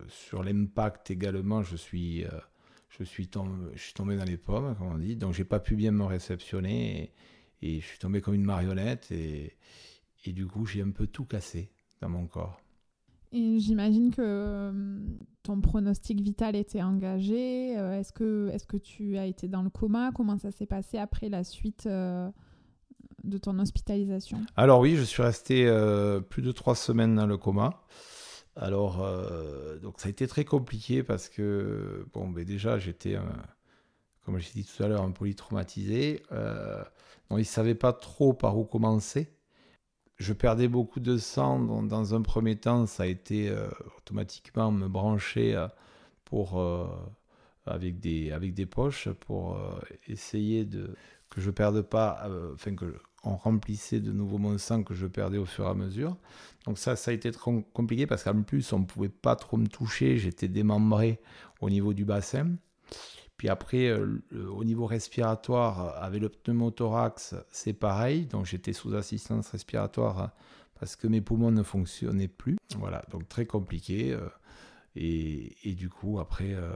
sur 0.08 0.42
l'impact 0.44 1.10
également, 1.10 1.62
je 1.62 1.76
suis, 1.76 2.24
euh, 2.24 2.28
je, 2.88 3.02
suis 3.02 3.28
tombé, 3.28 4.16
dans 4.16 4.24
les 4.24 4.36
pommes, 4.36 4.76
comme 4.76 4.88
on 4.88 4.98
dit. 4.98 5.16
Donc 5.16 5.34
j'ai 5.34 5.44
pas 5.44 5.58
pu 5.58 5.74
bien 5.74 5.90
me 5.90 6.04
réceptionner 6.04 7.12
et, 7.62 7.76
et 7.76 7.80
je 7.80 7.86
suis 7.86 7.98
tombé 7.98 8.20
comme 8.20 8.34
une 8.34 8.44
marionnette. 8.44 9.10
Et, 9.10 9.56
et 10.24 10.32
du 10.32 10.46
coup, 10.46 10.66
j'ai 10.66 10.82
un 10.82 10.90
peu 10.90 11.06
tout 11.06 11.24
cassé 11.24 11.70
dans 12.00 12.08
mon 12.08 12.26
corps. 12.26 12.60
Et 13.32 13.58
j'imagine 13.58 14.10
que 14.10 14.72
ton 15.42 15.60
pronostic 15.60 16.20
vital 16.20 16.56
était 16.56 16.82
engagé. 16.82 17.72
Est-ce 17.72 18.12
que, 18.12 18.50
est 18.52 18.66
que 18.66 18.76
tu 18.76 19.18
as 19.18 19.26
été 19.26 19.46
dans 19.46 19.62
le 19.62 19.70
coma? 19.70 20.10
Comment 20.12 20.36
ça 20.36 20.50
s'est 20.50 20.66
passé 20.66 20.98
après 20.98 21.28
la 21.28 21.44
suite 21.44 21.88
de 23.24 23.38
ton 23.38 23.58
hospitalisation 23.58 24.40
Alors 24.56 24.80
oui, 24.80 24.96
je 24.96 25.02
suis 25.02 25.22
resté 25.22 25.66
euh, 25.66 26.20
plus 26.20 26.42
de 26.42 26.52
trois 26.52 26.74
semaines 26.74 27.14
dans 27.14 27.26
le 27.26 27.36
coma. 27.36 27.82
Alors, 28.56 29.02
euh, 29.02 29.78
donc 29.78 30.00
ça 30.00 30.08
a 30.08 30.10
été 30.10 30.26
très 30.26 30.44
compliqué 30.44 31.02
parce 31.02 31.28
que, 31.28 32.06
bon, 32.12 32.30
déjà, 32.30 32.78
j'étais, 32.78 33.16
comme 34.24 34.38
j'ai 34.38 34.52
dit 34.52 34.64
tout 34.64 34.82
à 34.82 34.88
l'heure, 34.88 35.02
un 35.02 35.12
polytraumatisé. 35.12 36.22
Euh, 36.32 36.82
donc, 37.28 37.38
ils 37.38 37.42
ne 37.42 37.44
savaient 37.44 37.74
pas 37.74 37.92
trop 37.92 38.32
par 38.32 38.58
où 38.58 38.64
commencer. 38.64 39.32
Je 40.16 40.32
perdais 40.32 40.68
beaucoup 40.68 41.00
de 41.00 41.16
sang. 41.16 41.60
Dans 41.60 42.14
un 42.14 42.22
premier 42.22 42.56
temps, 42.56 42.86
ça 42.86 43.04
a 43.04 43.06
été 43.06 43.50
automatiquement 43.96 44.70
me 44.70 44.88
brancher 44.88 45.66
pour, 46.24 46.62
avec, 47.64 48.00
des, 48.00 48.30
avec 48.32 48.52
des 48.52 48.66
poches 48.66 49.08
pour 49.08 49.58
essayer 50.08 50.66
de 50.66 50.94
que 51.30 51.40
je 51.40 51.50
perde 51.50 51.80
pas, 51.80 52.28
enfin 52.52 52.74
que 52.74 53.00
on 53.22 53.36
remplissait 53.36 54.00
de 54.00 54.12
nouveau 54.12 54.38
mon 54.38 54.56
sang 54.58 54.82
que 54.82 54.94
je 54.94 55.06
perdais 55.06 55.38
au 55.38 55.44
fur 55.44 55.66
et 55.66 55.68
à 55.68 55.74
mesure. 55.74 56.16
Donc 56.64 56.78
ça, 56.78 56.96
ça 56.96 57.10
a 57.10 57.14
été 57.14 57.30
trop 57.32 57.62
compliqué 57.72 58.06
parce 58.06 58.24
qu'en 58.24 58.42
plus, 58.42 58.72
on 58.72 58.80
ne 58.80 58.84
pouvait 58.84 59.08
pas 59.08 59.36
trop 59.36 59.56
me 59.56 59.66
toucher, 59.66 60.18
j'étais 60.18 60.48
démembré 60.48 61.20
au 61.60 61.70
niveau 61.70 61.92
du 61.92 62.04
bassin. 62.04 62.56
Puis 63.36 63.48
après, 63.48 63.88
euh, 63.88 64.20
au 64.50 64.64
niveau 64.64 64.86
respiratoire, 64.86 66.02
avec 66.02 66.20
le 66.20 66.28
pneumothorax, 66.28 67.34
c'est 67.50 67.72
pareil. 67.72 68.26
Donc 68.26 68.46
j'étais 68.46 68.74
sous 68.74 68.94
assistance 68.94 69.48
respiratoire 69.48 70.32
parce 70.78 70.96
que 70.96 71.06
mes 71.06 71.20
poumons 71.20 71.50
ne 71.50 71.62
fonctionnaient 71.62 72.28
plus. 72.28 72.56
Voilà, 72.78 73.04
donc 73.10 73.28
très 73.28 73.46
compliqué. 73.46 74.16
Et, 75.02 75.56
et, 75.64 75.74
du 75.74 75.88
coup, 75.88 76.20
après, 76.20 76.52
euh, 76.52 76.70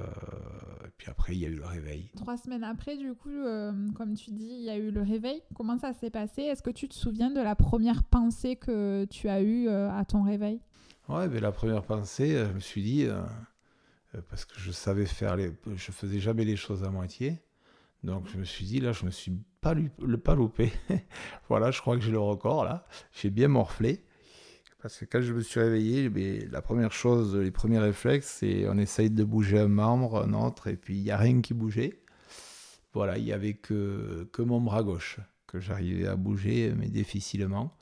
puis 0.96 1.10
après, 1.10 1.34
il 1.34 1.40
y 1.40 1.44
a 1.44 1.50
eu 1.50 1.56
le 1.56 1.66
réveil. 1.66 2.10
Trois 2.16 2.38
semaines 2.38 2.64
après, 2.64 2.96
du 2.96 3.12
coup, 3.12 3.28
euh, 3.28 3.70
comme 3.94 4.14
tu 4.14 4.30
dis, 4.30 4.48
il 4.48 4.64
y 4.64 4.70
a 4.70 4.78
eu 4.78 4.90
le 4.90 5.02
réveil. 5.02 5.42
Comment 5.54 5.76
ça 5.76 5.92
s'est 5.92 6.08
passé? 6.08 6.40
Est-ce 6.40 6.62
que 6.62 6.70
tu 6.70 6.88
te 6.88 6.94
souviens 6.94 7.30
de 7.30 7.42
la 7.42 7.54
première 7.54 8.02
pensée 8.02 8.56
que 8.56 9.04
tu 9.10 9.28
as 9.28 9.42
eue 9.42 9.68
euh, 9.68 9.90
à 9.90 10.06
ton 10.06 10.22
réveil? 10.22 10.62
Ouais, 11.10 11.28
mais 11.28 11.38
la 11.38 11.52
première 11.52 11.82
pensée, 11.82 12.30
je 12.30 12.54
me 12.54 12.60
suis 12.60 12.82
dit, 12.82 13.06
parce 14.30 14.46
que 14.46 14.58
je 14.58 14.72
savais 14.72 15.04
faire 15.04 15.36
les, 15.36 15.52
je 15.76 15.92
faisais 15.92 16.18
jamais 16.18 16.46
les 16.46 16.56
choses 16.56 16.82
à 16.82 16.88
moitié. 16.88 17.42
Donc 18.04 18.26
je 18.28 18.38
me 18.38 18.44
suis 18.44 18.64
dit, 18.64 18.80
là, 18.80 18.92
je 18.92 19.04
me 19.04 19.10
suis 19.10 19.32
pas, 19.60 19.74
pas 20.24 20.34
loupé. 20.34 20.72
voilà, 21.50 21.70
je 21.70 21.82
crois 21.82 21.96
que 21.96 22.02
j'ai 22.02 22.10
le 22.10 22.20
record 22.20 22.64
là. 22.64 22.86
J'ai 23.12 23.28
bien 23.28 23.48
morflé 23.48 24.02
Parce 24.84 24.98
que 24.98 25.06
quand 25.06 25.22
je 25.22 25.32
me 25.32 25.40
suis 25.40 25.60
réveillé, 25.60 26.10
mais 26.10 26.40
la 26.50 26.60
première 26.60 26.92
chose, 26.92 27.34
les 27.36 27.50
premiers 27.50 27.78
réflexes, 27.78 28.40
c'est 28.40 28.68
on 28.68 28.76
essaye 28.76 29.08
de 29.08 29.24
bouger 29.24 29.58
un 29.58 29.68
membre, 29.68 30.22
un 30.22 30.34
autre, 30.34 30.66
et 30.66 30.76
puis 30.76 30.98
il 30.98 31.04
n'y 31.04 31.10
a 31.10 31.16
rien 31.16 31.40
qui 31.40 31.54
bougeait. 31.54 32.02
Voilà, 32.92 33.16
il 33.16 33.24
n'y 33.24 33.32
avait 33.32 33.54
que, 33.54 34.28
que 34.30 34.42
mon 34.42 34.60
bras 34.60 34.82
gauche 34.82 35.20
que 35.46 35.58
j'arrivais 35.58 36.06
à 36.06 36.16
bouger, 36.16 36.74
mais 36.76 36.88
difficilement, 36.90 37.74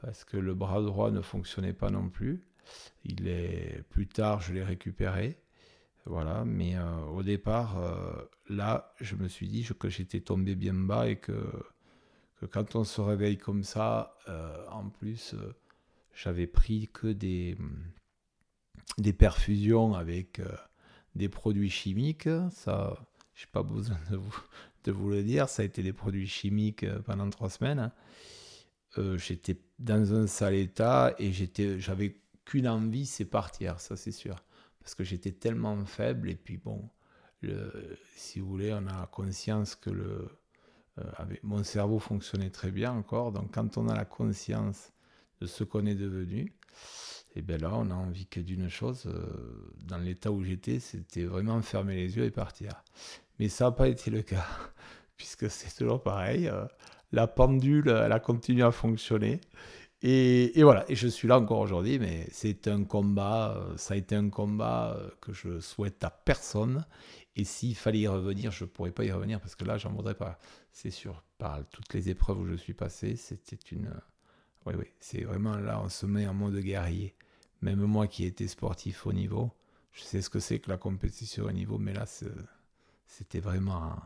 parce 0.00 0.24
que 0.24 0.36
le 0.36 0.52
bras 0.52 0.82
droit 0.82 1.12
ne 1.12 1.20
fonctionnait 1.20 1.74
pas 1.74 1.90
non 1.90 2.08
plus. 2.08 2.42
Il 3.04 3.28
est 3.28 3.84
plus 3.90 4.08
tard, 4.08 4.40
je 4.40 4.52
l'ai 4.52 4.64
récupéré. 4.64 5.38
Voilà, 6.06 6.44
mais 6.44 6.76
euh, 6.76 7.04
au 7.14 7.22
départ, 7.22 7.78
euh, 7.78 8.20
là, 8.48 8.92
je 9.00 9.14
me 9.14 9.28
suis 9.28 9.46
dit 9.46 9.64
que 9.78 9.88
j'étais 9.88 10.18
tombé 10.18 10.56
bien 10.56 10.74
bas 10.74 11.08
et 11.08 11.18
que, 11.18 11.38
quand 12.50 12.74
on 12.74 12.82
se 12.82 13.00
réveille 13.00 13.38
comme 13.38 13.62
ça, 13.62 14.16
euh, 14.28 14.66
en 14.72 14.88
plus, 14.88 15.36
j'avais 16.14 16.46
pris 16.46 16.88
que 16.92 17.08
des, 17.08 17.56
des 18.98 19.12
perfusions 19.12 19.94
avec 19.94 20.40
des 21.14 21.28
produits 21.28 21.70
chimiques. 21.70 22.28
Ça, 22.50 22.96
je 23.34 23.44
n'ai 23.44 23.50
pas 23.52 23.62
besoin 23.62 23.98
de 24.10 24.16
vous, 24.16 24.36
de 24.84 24.92
vous 24.92 25.10
le 25.10 25.22
dire, 25.22 25.48
ça 25.48 25.62
a 25.62 25.64
été 25.64 25.82
des 25.82 25.92
produits 25.92 26.26
chimiques 26.28 26.86
pendant 27.04 27.28
trois 27.30 27.50
semaines. 27.50 27.90
j'étais 29.16 29.58
dans 29.78 30.14
un 30.14 30.26
sale 30.26 30.54
état 30.54 31.14
et 31.18 31.32
j'étais, 31.32 31.78
j'avais 31.78 32.16
qu'une 32.44 32.68
envie, 32.68 33.06
c'est 33.06 33.24
partir, 33.24 33.80
ça 33.80 33.96
c'est 33.96 34.12
sûr 34.12 34.36
parce 34.82 34.94
que 34.94 35.04
j'étais 35.04 35.32
tellement 35.32 35.84
faible. 35.86 36.28
Et 36.28 36.34
puis 36.34 36.58
bon, 36.58 36.90
si 38.16 38.40
vous 38.40 38.48
voulez, 38.48 38.72
on 38.72 38.86
a 38.88 39.06
conscience 39.06 39.74
que 39.74 39.90
le, 39.90 40.28
euh, 40.98 41.04
mon 41.42 41.62
cerveau 41.62 41.98
fonctionnait 41.98 42.50
très 42.50 42.70
bien 42.70 42.92
encore. 42.92 43.32
Donc 43.32 43.54
quand 43.54 43.78
on 43.78 43.88
a 43.88 43.94
la 43.94 44.04
conscience 44.04 44.92
de 45.42 45.46
ce 45.46 45.64
qu'on 45.64 45.86
est 45.86 45.94
devenu, 45.94 46.54
et 47.34 47.42
bien 47.42 47.58
là, 47.58 47.70
on 47.74 47.90
a 47.90 47.94
envie 47.94 48.26
que 48.26 48.40
d'une 48.40 48.68
chose, 48.68 49.04
euh, 49.06 49.72
dans 49.84 49.98
l'état 49.98 50.30
où 50.30 50.42
j'étais, 50.42 50.78
c'était 50.78 51.24
vraiment 51.24 51.60
fermer 51.62 51.96
les 51.96 52.16
yeux 52.16 52.24
et 52.24 52.30
partir. 52.30 52.84
Mais 53.38 53.48
ça 53.48 53.64
n'a 53.66 53.72
pas 53.72 53.88
été 53.88 54.10
le 54.10 54.22
cas, 54.22 54.46
puisque 55.16 55.50
c'est 55.50 55.74
toujours 55.76 56.02
pareil. 56.02 56.48
Euh, 56.48 56.64
la 57.12 57.26
pendule, 57.26 57.88
elle 57.88 58.12
a 58.12 58.20
continué 58.20 58.62
à 58.62 58.70
fonctionner. 58.70 59.40
Et, 60.04 60.62
voilà, 60.64 60.84
et 60.88 60.96
je 60.96 61.06
suis 61.06 61.28
là 61.28 61.38
encore 61.38 61.60
aujourd'hui, 61.60 62.00
mais 62.00 62.26
c'est 62.32 62.66
un 62.66 62.82
combat, 62.82 63.56
euh, 63.56 63.76
ça 63.76 63.94
a 63.94 63.96
été 63.96 64.16
un 64.16 64.30
combat 64.30 64.96
euh, 64.96 65.08
que 65.20 65.32
je 65.32 65.60
souhaite 65.60 66.02
à 66.02 66.10
personne. 66.10 66.84
Et 67.36 67.44
s'il 67.44 67.76
fallait 67.76 68.00
y 68.00 68.08
revenir, 68.08 68.50
je 68.50 68.64
ne 68.64 68.68
pourrais 68.68 68.90
pas 68.90 69.04
y 69.04 69.12
revenir 69.12 69.40
parce 69.40 69.54
que 69.54 69.64
là, 69.64 69.78
j'en 69.78 69.92
voudrais 69.92 70.16
pas. 70.16 70.38
C'est 70.72 70.90
sûr, 70.90 71.22
par 71.38 71.60
toutes 71.70 71.94
les 71.94 72.10
épreuves 72.10 72.40
où 72.40 72.46
je 72.46 72.56
suis 72.56 72.74
passé, 72.74 73.14
c'était 73.14 73.56
une. 73.70 73.92
Oui, 74.66 74.74
oui, 74.78 74.86
c'est 75.00 75.22
vraiment 75.24 75.56
là, 75.56 75.80
on 75.82 75.88
se 75.88 76.06
met 76.06 76.26
en 76.26 76.34
mode 76.34 76.58
guerrier. 76.58 77.14
Même 77.62 77.80
moi 77.84 78.06
qui 78.06 78.24
étais 78.24 78.48
sportif 78.48 79.06
au 79.06 79.12
niveau, 79.12 79.50
je 79.92 80.02
sais 80.02 80.22
ce 80.22 80.30
que 80.30 80.40
c'est 80.40 80.58
que 80.58 80.70
la 80.70 80.78
compétition 80.78 81.44
au 81.44 81.52
niveau, 81.52 81.78
mais 81.78 81.92
là, 81.92 82.06
c'était 83.06 83.40
vraiment 83.40 83.96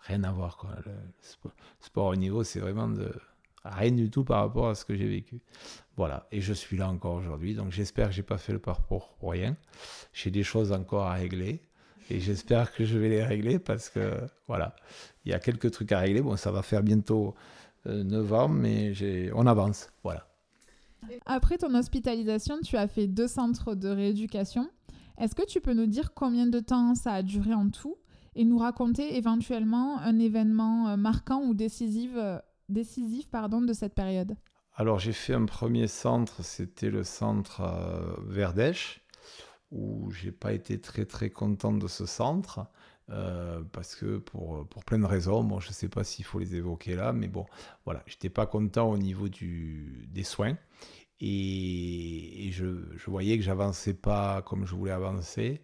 rien 0.00 0.24
à 0.24 0.32
voir. 0.32 0.56
Quoi. 0.56 0.70
Le 0.84 0.92
sport 1.80 2.06
au 2.06 2.16
niveau, 2.16 2.44
c'est 2.44 2.60
vraiment 2.60 2.88
de 2.88 3.12
Rien 3.74 3.92
du 3.92 4.10
tout 4.10 4.24
par 4.24 4.40
rapport 4.40 4.68
à 4.68 4.74
ce 4.74 4.84
que 4.84 4.94
j'ai 4.94 5.08
vécu. 5.08 5.40
Voilà, 5.96 6.26
et 6.30 6.40
je 6.40 6.52
suis 6.52 6.76
là 6.76 6.88
encore 6.88 7.14
aujourd'hui, 7.14 7.54
donc 7.54 7.72
j'espère 7.72 8.08
que 8.08 8.14
j'ai 8.14 8.22
pas 8.22 8.38
fait 8.38 8.52
le 8.52 8.58
parcours 8.58 9.14
pour 9.18 9.32
rien. 9.32 9.56
J'ai 10.12 10.30
des 10.30 10.42
choses 10.42 10.72
encore 10.72 11.06
à 11.06 11.14
régler, 11.14 11.62
et 12.10 12.20
j'espère 12.20 12.72
que 12.72 12.84
je 12.84 12.98
vais 12.98 13.08
les 13.08 13.24
régler 13.24 13.58
parce 13.58 13.88
que, 13.88 14.20
voilà, 14.46 14.76
il 15.24 15.32
y 15.32 15.34
a 15.34 15.40
quelques 15.40 15.70
trucs 15.70 15.90
à 15.92 15.98
régler. 15.98 16.20
Bon, 16.20 16.36
ça 16.36 16.52
va 16.52 16.62
faire 16.62 16.82
bientôt 16.82 17.34
euh, 17.86 18.04
9 18.04 18.32
ans, 18.32 18.48
mais 18.48 18.92
on 19.34 19.46
avance, 19.46 19.88
voilà. 20.02 20.26
Après 21.24 21.56
ton 21.56 21.74
hospitalisation, 21.74 22.58
tu 22.64 22.76
as 22.76 22.88
fait 22.88 23.06
deux 23.06 23.28
centres 23.28 23.74
de 23.74 23.88
rééducation. 23.88 24.68
Est-ce 25.18 25.34
que 25.34 25.46
tu 25.46 25.60
peux 25.60 25.72
nous 25.72 25.86
dire 25.86 26.12
combien 26.14 26.46
de 26.46 26.60
temps 26.60 26.94
ça 26.94 27.12
a 27.12 27.22
duré 27.22 27.54
en 27.54 27.70
tout 27.70 27.96
et 28.34 28.44
nous 28.44 28.58
raconter 28.58 29.16
éventuellement 29.16 29.98
un 30.00 30.18
événement 30.18 30.88
euh, 30.88 30.96
marquant 30.96 31.42
ou 31.42 31.54
décisif 31.54 32.10
euh, 32.16 32.38
décisif 32.68 33.28
pardon, 33.30 33.60
de 33.62 33.72
cette 33.72 33.94
période? 33.94 34.36
Alors 34.74 34.98
j'ai 34.98 35.12
fait 35.12 35.32
un 35.32 35.46
premier 35.46 35.86
centre, 35.86 36.42
c'était 36.44 36.90
le 36.90 37.04
centre 37.04 37.62
Verdèche, 38.26 39.00
où 39.70 40.10
j'ai 40.10 40.32
pas 40.32 40.52
été 40.52 40.80
très 40.80 41.06
très 41.06 41.30
content 41.30 41.72
de 41.72 41.86
ce 41.86 42.04
centre. 42.04 42.66
Euh, 43.10 43.62
parce 43.72 43.94
que 43.94 44.18
pour, 44.18 44.66
pour 44.68 44.84
plein 44.84 44.98
de 44.98 45.04
raisons, 45.04 45.44
bon, 45.44 45.60
je 45.60 45.68
ne 45.68 45.72
sais 45.72 45.88
pas 45.88 46.02
s'il 46.02 46.24
faut 46.24 46.40
les 46.40 46.56
évoquer 46.56 46.96
là, 46.96 47.12
mais 47.12 47.28
bon, 47.28 47.46
voilà, 47.84 48.02
j'étais 48.06 48.30
pas 48.30 48.46
content 48.46 48.90
au 48.90 48.98
niveau 48.98 49.28
du, 49.28 50.08
des 50.10 50.24
soins 50.24 50.56
et, 51.20 52.50
je, 52.52 52.66
je, 52.96 53.10
voyais 53.10 53.36
que 53.38 53.44
j'avançais 53.44 53.94
pas 53.94 54.42
comme 54.42 54.66
je 54.66 54.74
voulais 54.74 54.92
avancer. 54.92 55.62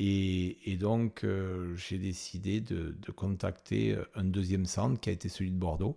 Et, 0.00 0.76
donc, 0.78 1.24
euh, 1.24 1.74
j'ai 1.74 1.98
décidé 1.98 2.60
de, 2.60 2.94
contacter 3.16 3.94
euh, 3.94 4.04
un 4.14 4.24
deuxième 4.24 4.64
centre 4.64 5.00
qui 5.00 5.10
a 5.10 5.12
été 5.12 5.28
celui 5.28 5.50
de 5.50 5.58
Bordeaux, 5.58 5.96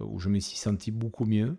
euh, 0.00 0.04
où 0.04 0.20
je 0.20 0.28
me 0.28 0.38
suis 0.40 0.58
senti 0.58 0.90
beaucoup 0.90 1.24
mieux. 1.24 1.56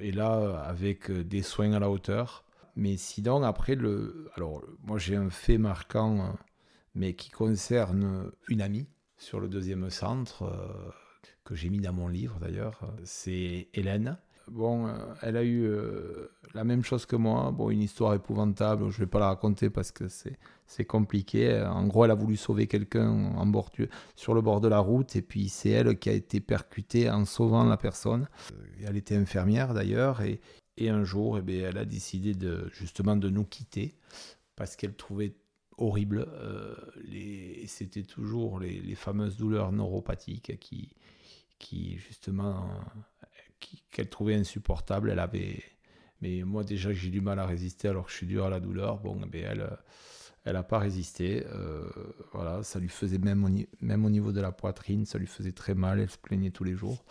et 0.00 0.12
là, 0.12 0.60
avec 0.66 1.10
des 1.10 1.42
soins 1.42 1.72
à 1.72 1.78
la 1.78 1.90
hauteur. 1.90 2.44
Mais 2.76 2.96
sinon, 2.96 3.42
après, 3.42 3.74
le, 3.74 4.30
alors, 4.34 4.62
moi 4.84 4.98
j'ai 4.98 5.16
un 5.16 5.30
fait 5.30 5.58
marquant, 5.58 6.36
mais 6.94 7.14
qui 7.14 7.30
concerne 7.30 8.30
une 8.48 8.60
amie 8.60 8.86
sur 9.16 9.40
le 9.40 9.48
deuxième 9.48 9.90
centre, 9.90 10.44
que 11.44 11.54
j'ai 11.54 11.70
mis 11.70 11.80
dans 11.80 11.92
mon 11.92 12.08
livre 12.08 12.38
d'ailleurs. 12.40 12.80
C'est 13.04 13.68
Hélène 13.74 14.18
Bon, 14.50 14.86
euh, 14.86 14.92
elle 15.22 15.36
a 15.36 15.42
eu 15.42 15.64
euh, 15.64 16.30
la 16.54 16.64
même 16.64 16.82
chose 16.82 17.06
que 17.06 17.16
moi. 17.16 17.50
Bon, 17.50 17.70
une 17.70 17.82
histoire 17.82 18.14
épouvantable. 18.14 18.90
Je 18.90 18.96
ne 18.96 19.04
vais 19.04 19.06
pas 19.06 19.18
la 19.18 19.28
raconter 19.28 19.70
parce 19.70 19.92
que 19.92 20.06
c'est 20.08 20.84
compliqué. 20.84 21.60
En 21.62 21.86
gros, 21.86 22.04
elle 22.04 22.10
a 22.10 22.14
voulu 22.14 22.36
sauver 22.36 22.66
quelqu'un 22.66 23.34
sur 24.16 24.34
le 24.34 24.40
bord 24.40 24.60
de 24.60 24.68
la 24.68 24.78
route 24.78 25.16
et 25.16 25.22
puis 25.22 25.48
c'est 25.48 25.70
elle 25.70 25.98
qui 25.98 26.08
a 26.08 26.12
été 26.12 26.40
percutée 26.40 27.10
en 27.10 27.24
sauvant 27.24 27.64
la 27.64 27.76
personne. 27.76 28.28
Euh, 28.52 28.86
elle 28.86 28.96
était 28.96 29.16
infirmière 29.16 29.74
d'ailleurs 29.74 30.22
et, 30.22 30.40
et, 30.76 30.88
un 30.88 31.04
jour, 31.04 31.38
eh 31.38 31.42
bien, 31.42 31.68
elle 31.68 31.78
a 31.78 31.84
décidé 31.84 32.34
de, 32.34 32.68
justement 32.72 33.16
de 33.16 33.28
nous 33.28 33.44
quitter 33.44 33.94
parce 34.56 34.76
qu'elle 34.76 34.94
trouvait 34.94 35.34
horrible. 35.78 36.28
C'était 37.66 38.02
toujours 38.02 38.60
les, 38.60 38.94
fameuses 38.94 39.36
douleurs 39.36 39.72
neuropathiques 39.72 40.58
qui, 41.58 41.96
justement 41.96 42.68
qu'elle 43.90 44.08
trouvait 44.08 44.34
insupportable. 44.34 45.10
Elle 45.10 45.18
avait, 45.18 45.62
mais 46.20 46.42
moi 46.42 46.64
déjà 46.64 46.92
j'ai 46.92 47.10
du 47.10 47.20
mal 47.20 47.38
à 47.38 47.46
résister 47.46 47.88
alors 47.88 48.06
que 48.06 48.12
je 48.12 48.16
suis 48.16 48.26
dur 48.26 48.44
à 48.44 48.50
la 48.50 48.60
douleur. 48.60 48.98
Bon, 48.98 49.18
mais 49.32 49.40
elle, 49.40 49.68
elle 50.48 50.54
n'a 50.54 50.62
pas 50.62 50.78
résisté. 50.78 51.44
Euh, 51.46 51.84
voilà, 52.32 52.62
ça 52.62 52.78
lui 52.78 52.88
faisait 52.88 53.18
même 53.18 53.44
au, 53.44 54.10
niveau 54.10 54.32
de 54.32 54.40
la 54.40 54.50
poitrine, 54.50 55.04
ça 55.04 55.18
lui 55.18 55.26
faisait 55.26 55.52
très 55.52 55.74
mal. 55.74 56.00
Elle 56.00 56.10
se 56.10 56.16
plaignait 56.16 56.50
tous 56.50 56.64
les 56.64 56.74
jours. 56.74 57.04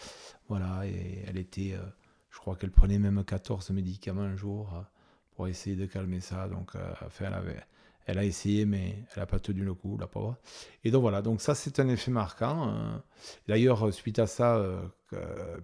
Voilà, 0.50 0.88
et 0.88 1.24
elle 1.28 1.38
était, 1.38 1.74
euh, 1.74 1.86
je 2.32 2.40
crois 2.40 2.56
qu'elle 2.56 2.72
prenait 2.72 2.98
même 2.98 3.24
14 3.24 3.70
médicaments 3.72 4.22
un 4.22 4.36
jour 4.36 4.74
euh, 4.74 4.82
pour 5.36 5.48
essayer 5.48 5.76
de 5.76 5.86
calmer 5.86 6.20
ça. 6.20 6.48
Donc, 6.48 6.72
enfin, 7.06 7.26
elle 7.28 7.34
avait 7.34 7.64
elle 8.08 8.20
a 8.20 8.24
essayé, 8.24 8.66
mais 8.66 8.96
elle 9.12 9.20
n'a 9.20 9.26
pas 9.26 9.40
tenu 9.40 9.64
le 9.64 9.74
coup, 9.74 9.98
la 9.98 10.08
pauvre. 10.08 10.38
Et 10.86 10.92
donc 10.92 11.02
voilà, 11.02 11.22
donc 11.22 11.42
ça 11.42 11.54
c'est 11.54 11.80
un 11.82 11.90
effet 11.90 12.10
marquant. 12.10 12.70
Euh. 12.70 12.98
D'ailleurs, 13.50 13.94
suite 13.94 14.18
à 14.18 14.28
ça, 14.28 14.56
euh, 14.56 14.82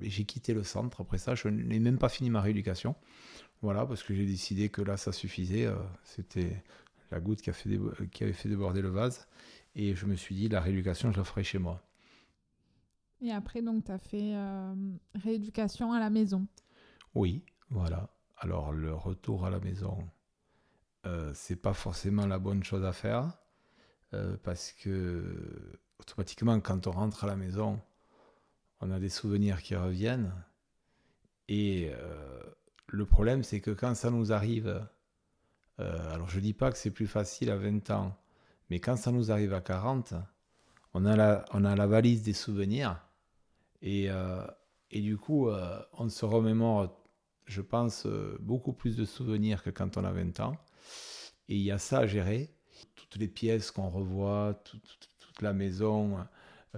j'ai 0.02 0.26
quitté 0.26 0.54
le 0.54 0.64
centre. 0.64 1.02
Après 1.02 1.18
ça, 1.18 1.36
je 1.36 1.48
n'ai 1.48 1.80
même 1.80 1.98
pas 1.98 2.10
fini 2.10 2.30
ma 2.30 2.42
rééducation. 2.42 2.96
Voilà, 3.62 3.86
parce 3.86 4.04
que 4.04 4.14
j'ai 4.14 4.26
décidé 4.26 4.68
que 4.68 4.82
là, 4.82 4.98
ça 4.98 5.14
suffisait. 5.14 5.66
Euh, 5.66 5.76
c'était 6.04 6.62
la 7.12 7.22
goutte 7.22 7.42
qui, 7.42 7.50
a 7.50 7.54
fait 7.54 7.70
qui 8.12 8.24
avait 8.26 8.34
fait 8.34 8.50
déborder 8.50 8.82
le 8.82 8.90
vase. 8.90 9.30
Et 9.76 9.96
je 9.96 10.06
me 10.06 10.18
suis 10.18 10.36
dit, 10.36 10.50
la 10.50 10.60
rééducation, 10.60 11.14
je 11.14 11.18
la 11.18 11.24
ferai 11.24 11.46
chez 11.46 11.60
moi. 11.60 11.82
Et 13.22 13.32
après, 13.32 13.62
donc, 13.62 13.86
tu 13.86 13.92
as 13.92 13.98
fait 13.98 14.36
rééducation 15.16 15.94
à 15.94 16.00
la 16.00 16.10
maison 16.10 16.46
Oui, 17.16 17.42
voilà. 17.70 18.10
Alors, 18.38 18.74
le 18.74 18.94
retour 18.94 19.46
à 19.46 19.50
la 19.50 19.60
maison, 19.60 19.98
euh, 21.06 21.32
c'est 21.34 21.58
pas 21.58 21.74
forcément 21.74 22.26
la 22.26 22.40
bonne 22.40 22.64
chose 22.64 22.86
à 22.86 22.94
faire 22.94 23.30
euh, 24.14 24.38
parce 24.42 24.72
que 24.72 25.78
automatiquement 26.00 26.58
quand 26.62 26.88
on 26.88 26.92
rentre 26.92 27.26
à 27.26 27.28
la 27.28 27.36
maison 27.36 27.82
on 28.80 28.90
a 28.90 29.00
des 29.00 29.10
souvenirs 29.10 29.62
qui 29.62 29.76
reviennent. 29.76 30.34
Et 31.50 31.92
euh, 31.94 32.42
le 32.88 33.06
problème 33.06 33.44
c'est 33.44 33.60
que 33.60 33.72
quand 33.72 33.96
ça 33.96 34.12
nous 34.12 34.32
arrive 34.32 34.88
alors 35.78 36.30
je 36.30 36.40
dis 36.40 36.54
pas 36.54 36.72
que 36.72 36.78
c'est 36.78 36.92
plus 36.92 37.08
facile 37.08 37.50
à 37.50 37.58
20 37.58 37.90
ans 37.90 38.16
mais 38.70 38.80
quand 38.80 38.96
ça 38.96 39.12
nous 39.12 39.32
arrive 39.32 39.54
à 39.54 39.60
40 39.60 40.14
on 40.94 41.06
a 41.06 41.18
la, 41.18 41.44
on 41.52 41.66
a 41.66 41.76
la 41.76 41.88
valise 41.88 42.24
des 42.24 42.34
souvenirs. 42.34 43.02
Et, 43.82 44.08
et 44.92 45.02
du 45.02 45.18
coup 45.18 45.50
on 45.94 46.08
se 46.08 46.24
remémore 46.24 46.96
je 47.46 47.62
pense 47.62 48.08
beaucoup 48.40 48.72
plus 48.72 48.96
de 48.96 49.04
souvenirs 49.04 49.64
que 49.64 49.72
quand 49.72 49.98
on 49.98 50.06
a 50.06 50.12
20 50.14 50.40
ans 50.40 50.58
et 51.50 51.56
il 51.56 51.62
y 51.62 51.72
a 51.72 51.78
ça 51.78 52.00
à 52.00 52.08
gérer. 52.08 52.50
Toutes 52.96 53.18
les 53.18 53.28
pièces 53.28 53.72
qu'on 53.72 53.90
revoit, 53.90 54.62
toute, 54.64 55.42
la 55.42 55.54
maison, 55.54 56.18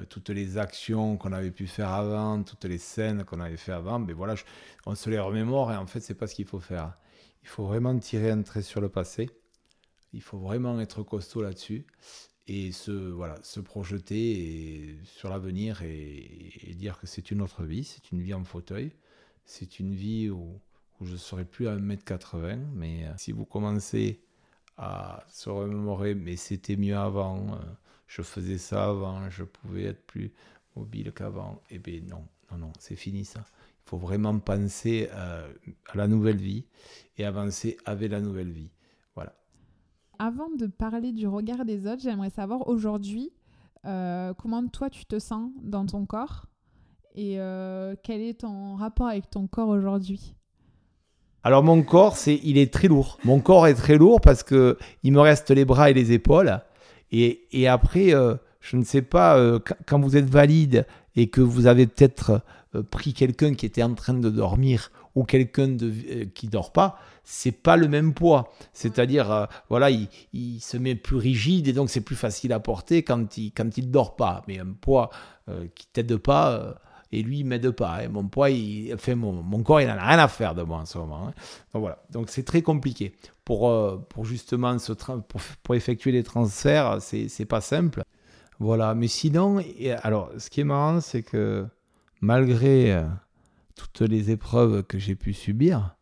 toutes 0.09 0.29
les 0.29 0.57
actions 0.57 1.17
qu'on 1.17 1.31
avait 1.31 1.51
pu 1.51 1.67
faire 1.67 1.89
avant, 1.89 2.43
toutes 2.43 2.65
les 2.65 2.77
scènes 2.77 3.23
qu'on 3.23 3.39
avait 3.39 3.57
fait 3.57 3.71
avant, 3.71 3.99
mais 3.99 4.13
voilà, 4.13 4.35
on 4.85 4.95
se 4.95 5.09
les 5.09 5.19
remémore 5.19 5.71
et 5.71 5.77
en 5.77 5.87
fait, 5.87 5.99
c'est 5.99 6.15
pas 6.15 6.27
ce 6.27 6.35
qu'il 6.35 6.45
faut 6.45 6.59
faire. 6.59 6.97
Il 7.43 7.47
faut 7.49 7.65
vraiment 7.65 7.97
tirer 7.99 8.31
un 8.31 8.41
trait 8.41 8.61
sur 8.61 8.81
le 8.81 8.89
passé. 8.89 9.29
Il 10.13 10.21
faut 10.21 10.39
vraiment 10.39 10.79
être 10.79 11.03
costaud 11.03 11.41
là-dessus 11.41 11.85
et 12.47 12.71
se, 12.71 12.91
voilà, 12.91 13.37
se 13.43 13.59
projeter 13.59 14.97
sur 15.03 15.29
l'avenir 15.29 15.81
et, 15.83 16.73
dire 16.75 16.99
que 16.99 17.07
c'est 17.07 17.31
une 17.31 17.41
autre 17.41 17.63
vie, 17.63 17.83
c'est 17.83 18.11
une 18.11 18.21
vie 18.21 18.33
en 18.33 18.43
fauteuil, 18.43 18.91
c'est 19.45 19.79
une 19.79 19.95
vie 19.95 20.29
où, 20.29 20.59
où 20.99 21.05
je 21.05 21.15
serai 21.15 21.45
plus 21.45 21.67
à 21.67 21.75
1m80, 21.75 22.59
mais 22.73 23.05
euh, 23.05 23.13
si 23.17 23.31
vous 23.31 23.45
commencez 23.45 24.24
à 24.77 25.23
se 25.29 25.49
remémorer, 25.49 26.15
mais 26.15 26.35
c'était 26.35 26.75
mieux 26.75 26.97
avant, 26.97 27.53
euh, 27.53 27.57
je 28.07 28.21
faisais 28.21 28.57
ça 28.57 28.89
avant, 28.89 29.29
je 29.29 29.43
pouvais 29.43 29.83
être 29.83 30.05
plus 30.05 30.33
mobile 30.75 31.11
qu'avant, 31.13 31.61
eh 31.69 31.79
bien 31.79 32.01
non, 32.01 32.25
non, 32.51 32.57
non, 32.57 32.73
c'est 32.79 32.95
fini 32.95 33.25
ça. 33.25 33.41
Il 33.85 33.89
faut 33.89 33.97
vraiment 33.97 34.37
penser 34.39 35.09
euh, 35.13 35.47
à 35.87 35.97
la 35.97 36.07
nouvelle 36.07 36.37
vie 36.37 36.65
et 37.17 37.25
avancer 37.25 37.77
avec 37.85 38.11
la 38.11 38.19
nouvelle 38.19 38.51
vie. 38.51 38.71
Voilà. 39.13 39.33
Avant 40.19 40.49
de 40.49 40.67
parler 40.67 41.13
du 41.13 41.27
regard 41.27 41.65
des 41.65 41.87
autres, 41.87 42.01
j'aimerais 42.01 42.29
savoir 42.29 42.67
aujourd'hui 42.67 43.31
euh, 43.85 44.33
comment 44.33 44.67
toi 44.67 44.89
tu 44.89 45.05
te 45.05 45.19
sens 45.19 45.51
dans 45.61 45.85
ton 45.85 46.05
corps 46.05 46.47
et 47.17 47.37
quel 48.03 48.19
est 48.19 48.41
ton 48.41 48.75
rapport 48.75 49.07
avec 49.07 49.29
ton 49.29 49.47
corps 49.47 49.69
aujourd'hui? 49.69 50.35
Alors 51.45 51.63
mon 51.63 51.81
corps, 51.81 52.17
c'est, 52.17 52.41
il 52.43 52.57
est 52.57 52.73
très 52.73 52.89
lourd. 52.89 53.17
Mon 53.23 53.39
corps 53.39 53.67
est 53.67 53.75
très 53.75 53.97
lourd 53.97 54.19
parce 54.19 54.43
que 54.43 54.77
il 55.03 55.13
me 55.13 55.21
reste 55.21 55.51
les 55.51 55.63
bras 55.63 55.89
et 55.89 55.93
les 55.93 56.11
épaules. 56.11 56.59
Et, 57.11 57.67
après, 57.69 58.13
euh, 58.13 58.35
je 58.59 58.75
ne 58.75 58.83
sais 58.83 59.01
pas, 59.01 59.39
quand 59.85 60.01
vous 60.01 60.17
êtes 60.17 60.29
valide 60.29 60.85
et 61.15 61.27
que 61.27 61.39
vous 61.39 61.65
avez 61.65 61.87
peut-être 61.87 62.41
pris 62.91 63.13
quelqu'un 63.13 63.53
qui 63.53 63.65
était 63.65 63.83
en 63.83 63.93
train 63.93 64.15
de 64.15 64.29
dormir 64.29 64.91
ou 65.15 65.23
quelqu'un 65.23 65.69
de, 65.69 65.93
euh, 66.11 66.25
qui 66.33 66.47
dort 66.47 66.71
pas, 66.71 66.99
c'est 67.23 67.53
pas 67.53 67.77
le 67.77 67.87
même 67.87 68.13
poids. 68.13 68.53
C'est-à-dire, 68.73 69.31
euh, 69.31 69.45
voilà, 69.69 69.89
il, 69.89 70.59
se 70.59 70.77
met 70.77 70.95
plus 70.95 71.15
rigide 71.15 71.67
et 71.67 71.73
donc 71.73 71.89
c'est 71.89 72.01
plus 72.01 72.15
facile 72.15 72.53
à 72.53 72.59
porter 72.59 73.03
quand 73.03 73.37
il 73.37 73.51
quand 73.51 73.77
il 73.77 73.91
dort 73.91 74.15
pas. 74.15 74.43
Mais 74.47 74.59
un 74.59 74.73
poids 74.79 75.09
euh, 75.49 75.67
qui 75.73 75.87
t'aide 75.87 76.17
pas 76.17 76.75
et 77.17 77.23
lui 77.23 77.39
il 77.39 77.45
m'aide 77.45 77.71
pas. 77.71 77.99
Hein. 78.01 78.09
Mon 78.09 78.27
poids, 78.27 78.49
il, 78.49 78.95
fait 78.97 79.15
mon, 79.15 79.41
mon, 79.43 79.63
corps, 79.63 79.81
il 79.81 79.87
n'en 79.87 79.97
a 79.97 80.07
rien 80.07 80.19
à 80.19 80.27
faire 80.27 80.55
de 80.55 80.63
moi 80.63 80.79
en 80.79 80.85
ce 80.85 80.97
moment. 80.97 81.27
Hein. 81.27 81.33
Donc 81.73 81.81
voilà, 81.81 81.99
donc 82.11 82.29
c'est 82.29 82.43
très 82.43 82.61
compliqué 82.61 83.15
pour 83.43 83.71
pour 84.09 84.25
justement 84.25 84.75
pour, 85.63 85.75
effectuer 85.75 86.11
les 86.11 86.23
transferts, 86.23 87.01
c'est 87.01 87.45
pas 87.45 87.61
simple. 87.61 88.03
Voilà, 88.59 88.95
mais 88.95 89.07
sinon, 89.07 89.61
alors 90.03 90.31
ce 90.37 90.49
qui 90.49 90.61
est 90.61 90.65
marrant, 90.65 91.01
c'est 91.01 91.23
que 91.23 91.65
malgré 92.21 93.03
toutes 93.75 94.01
les 94.01 94.31
épreuves 94.31 94.83
que 94.83 94.97
j'ai 94.97 95.15
pu 95.15 95.33
subir, 95.33 95.95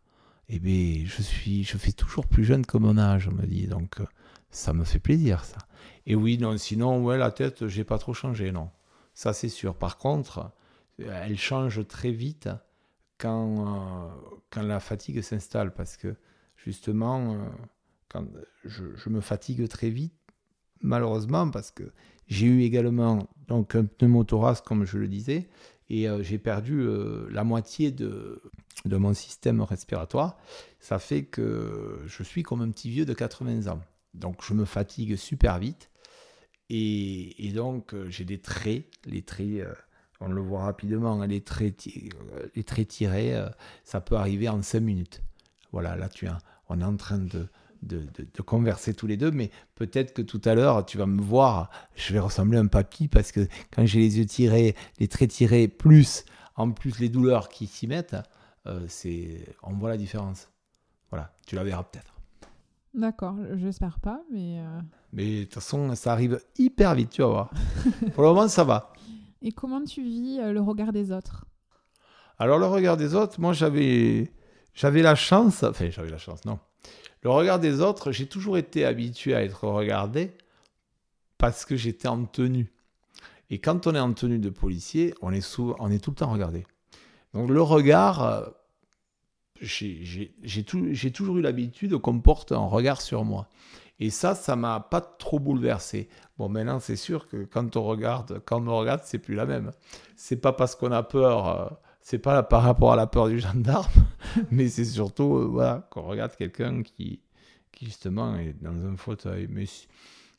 eh 0.49 0.59
bien, 0.59 1.03
je 1.05 1.21
suis, 1.21 1.63
je 1.63 1.77
fais 1.77 1.91
toujours 1.91 2.27
plus 2.27 2.43
jeune 2.43 2.65
que 2.65 2.77
mon 2.77 2.97
âge, 2.97 3.27
on 3.27 3.35
me 3.35 3.45
dit. 3.45 3.67
Donc, 3.67 3.99
euh, 3.99 4.05
ça 4.51 4.73
me 4.73 4.83
fait 4.83 4.99
plaisir, 4.99 5.43
ça. 5.43 5.57
Et 6.05 6.15
oui, 6.15 6.37
non, 6.37 6.57
sinon, 6.57 7.03
ouais, 7.03 7.17
la 7.17 7.31
tête, 7.31 7.67
j'ai 7.67 7.83
pas 7.83 7.97
trop 7.97 8.13
changé, 8.13 8.51
non. 8.51 8.69
Ça, 9.13 9.33
c'est 9.33 9.49
sûr. 9.49 9.75
Par 9.75 9.97
contre, 9.97 10.51
elle 10.99 11.37
change 11.37 11.85
très 11.87 12.11
vite 12.11 12.49
quand, 13.17 13.67
euh, 13.67 14.09
quand 14.49 14.63
la 14.63 14.79
fatigue 14.79 15.21
s'installe, 15.21 15.73
parce 15.73 15.97
que 15.97 16.15
justement, 16.57 17.33
euh, 17.33 17.37
quand 18.09 18.25
je, 18.65 19.09
me 19.09 19.21
fatigue 19.21 19.67
très 19.67 19.89
vite, 19.89 20.13
malheureusement, 20.81 21.49
parce 21.49 21.71
que 21.71 21.91
j'ai 22.27 22.45
eu 22.45 22.61
également 22.61 23.27
donc 23.47 23.75
un 23.75 23.85
pneumothorax, 23.85 24.61
comme 24.61 24.85
je 24.85 24.97
le 24.97 25.07
disais, 25.07 25.49
et 25.89 26.07
euh, 26.07 26.23
j'ai 26.23 26.37
perdu 26.37 26.81
euh, 26.81 27.27
la 27.29 27.43
moitié 27.43 27.91
de, 27.91 28.41
de 28.85 28.97
mon 28.97 29.13
système 29.13 29.61
respiratoire. 29.61 30.37
Ça 30.79 30.99
fait 30.99 31.25
que 31.25 32.01
je 32.05 32.23
suis 32.23 32.43
comme 32.43 32.61
un 32.61 32.71
petit 32.71 32.89
vieux 32.89 33.05
de 33.05 33.13
80 33.13 33.71
ans. 33.71 33.81
Donc 34.13 34.43
je 34.43 34.53
me 34.53 34.65
fatigue 34.65 35.15
super 35.15 35.59
vite. 35.59 35.89
Et, 36.69 37.47
et 37.47 37.51
donc 37.51 37.93
euh, 37.93 38.09
j'ai 38.09 38.25
des 38.25 38.39
traits, 38.39 38.85
les 39.05 39.21
traits, 39.21 39.67
on 40.23 40.29
le 40.29 40.41
voit 40.41 40.63
rapidement, 40.63 41.23
les 41.23 41.41
traits, 41.41 41.87
les 42.55 42.63
traits 42.63 42.87
tirés, 42.87 43.35
ça 43.83 44.01
peut 44.01 44.15
arriver 44.15 44.49
en 44.49 44.61
5 44.61 44.79
minutes. 44.79 45.21
Voilà, 45.71 45.95
là 45.95 46.09
tu 46.09 46.25
es, 46.25 46.29
on 46.69 46.79
est 46.79 46.85
en 46.85 46.95
train 46.95 47.19
de, 47.19 47.47
de, 47.83 48.41
converser 48.41 48.93
tous 48.93 49.07
les 49.07 49.17
deux, 49.17 49.31
mais 49.31 49.51
peut-être 49.75 50.13
que 50.13 50.21
tout 50.21 50.41
à 50.45 50.55
l'heure, 50.55 50.85
tu 50.85 50.97
vas 50.97 51.05
me 51.05 51.21
voir, 51.21 51.69
je 51.95 52.13
vais 52.13 52.19
ressembler 52.19 52.57
à 52.57 52.61
un 52.61 52.67
papy 52.67 53.07
parce 53.07 53.31
que 53.31 53.47
quand 53.71 53.85
j'ai 53.85 53.99
les 53.99 54.19
yeux 54.19 54.25
tirés, 54.25 54.75
les 54.99 55.07
traits 55.07 55.31
tirés, 55.31 55.67
plus 55.67 56.25
en 56.55 56.71
plus 56.71 56.99
les 56.99 57.09
douleurs 57.09 57.49
qui 57.49 57.67
s'y 57.67 57.87
mettent, 57.87 58.15
euh, 58.67 58.85
c'est 58.87 59.45
on 59.63 59.73
voit 59.73 59.89
la 59.89 59.97
différence. 59.97 60.49
Voilà, 61.09 61.33
tu 61.45 61.55
la 61.55 61.63
verras 61.63 61.83
peut-être. 61.83 62.13
D'accord, 62.93 63.35
j'espère 63.55 63.99
pas, 63.99 64.21
mais. 64.31 64.59
Euh, 64.59 64.79
mais 65.11 65.39
de 65.39 65.43
toute 65.43 65.55
façon, 65.55 65.95
ça 65.95 66.11
arrive 66.11 66.39
hyper 66.57 66.93
vite, 66.95 67.09
tu 67.09 67.21
vas 67.21 67.27
voir. 67.27 67.49
Pour 68.13 68.23
le 68.23 68.29
moment, 68.29 68.47
ça 68.47 68.63
va. 68.63 68.93
Et 69.43 69.51
comment 69.51 69.83
tu 69.83 70.01
vis 70.01 70.39
euh, 70.39 70.53
le 70.53 70.61
regard 70.61 70.93
des 70.93 71.11
autres? 71.11 71.45
Alors, 72.39 72.57
le 72.57 72.65
regard 72.65 72.97
des 72.97 73.13
autres, 73.13 73.39
moi, 73.39 73.53
j'avais. 73.53 74.31
J'avais 74.73 75.03
la 75.03 75.13
chance, 75.13 75.61
enfin 75.61 75.91
j'avais 75.91 76.09
la 76.09 76.17
chance, 76.17 76.45
non. 76.45 76.57
Le 77.21 77.29
regard 77.29 77.59
des 77.59 77.79
autres, 77.79 78.11
j'ai 78.11 78.25
toujours 78.25 78.57
été 78.57 78.85
habitué 78.85 79.35
à 79.35 79.43
être 79.43 79.67
regardé 79.67 80.31
parce 81.37 81.63
que 81.63 81.75
j'étais 81.75 82.07
en 82.07 82.25
tenue. 82.25 82.73
Et 83.51 83.59
quand 83.59 83.85
on 83.85 83.93
est 83.93 83.99
en 83.99 84.13
tenue 84.13 84.39
de 84.39 84.49
policier, 84.49 85.13
on 85.21 85.31
est, 85.31 85.41
sous, 85.41 85.75
on 85.77 85.91
est 85.91 85.99
tout 85.99 86.09
le 86.09 86.15
temps 86.15 86.31
regardé. 86.31 86.65
Donc 87.35 87.51
le 87.51 87.61
regard, 87.61 88.23
euh, 88.23 88.49
j'ai 89.61 91.11
toujours 91.13 91.37
eu 91.37 91.41
l'habitude 91.41 91.95
qu'on 91.97 92.19
porte 92.19 92.51
un 92.51 92.65
regard 92.65 92.99
sur 92.99 93.23
moi. 93.23 93.47
Et 93.99 94.09
ça, 94.09 94.35
ça 94.35 94.55
m'a 94.55 94.79
pas 94.79 95.01
trop 95.01 95.39
bouleversé. 95.39 96.09
Bon, 96.37 96.49
maintenant, 96.49 96.79
c'est 96.79 96.95
sûr 96.95 97.27
que 97.27 97.45
quand 97.45 97.77
on 97.77 97.83
regarde, 97.83 98.41
quand 98.45 98.67
on 98.67 98.77
regarde, 98.77 99.01
c'est 99.03 99.19
plus 99.19 99.35
la 99.35 99.45
même. 99.45 99.71
C'est 100.15 100.37
pas 100.37 100.53
parce 100.53 100.75
qu'on 100.75 100.91
a 100.91 101.03
peur, 101.03 101.47
euh, 101.47 101.69
c'est 102.01 102.19
pas 102.19 102.43
par 102.43 102.63
rapport 102.63 102.91
à 102.93 102.95
la 102.95 103.07
peur 103.07 103.29
du 103.29 103.39
gendarme, 103.39 103.91
mais 104.51 104.67
c'est 104.67 104.85
surtout 104.85 105.37
euh, 105.37 105.45
voilà, 105.45 105.87
qu'on 105.89 106.03
regarde 106.03 106.35
quelqu'un 106.35 106.83
qui, 106.83 107.21
justement 107.81 108.35
est 108.35 108.53
dans 108.61 108.75
un 108.85 108.97
fauteuil. 108.97 109.47
Mais 109.49 109.65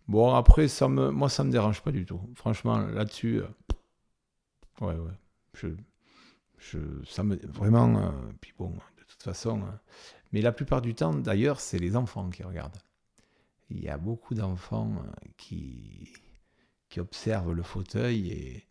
bon, 0.08 0.34
après, 0.34 0.68
ça 0.68 0.88
me, 0.88 1.10
moi, 1.10 1.28
ça 1.28 1.42
me 1.44 1.50
dérange 1.50 1.82
pas 1.82 1.90
du 1.90 2.04
tout. 2.04 2.20
Franchement, 2.34 2.78
là-dessus, 2.78 3.40
euh, 3.40 4.86
ouais, 4.86 4.94
ouais, 4.94 5.18
je, 5.54 5.68
je, 6.58 6.78
ça 7.06 7.22
me 7.22 7.36
vraiment. 7.48 7.96
Euh, 7.96 8.10
puis 8.40 8.52
bon, 8.58 8.70
de 8.70 9.04
toute 9.08 9.22
façon, 9.22 9.62
mais 10.32 10.42
la 10.42 10.52
plupart 10.52 10.82
du 10.82 10.94
temps, 10.94 11.14
d'ailleurs, 11.14 11.60
c'est 11.60 11.78
les 11.78 11.96
enfants 11.96 12.28
qui 12.30 12.42
regardent. 12.42 12.76
Il 13.70 13.82
y 13.82 13.88
a 13.88 13.98
beaucoup 13.98 14.34
d'enfants 14.34 15.02
qui, 15.36 16.12
qui 16.88 17.00
observent 17.00 17.52
le 17.52 17.62
fauteuil 17.62 18.30
et 18.30 18.66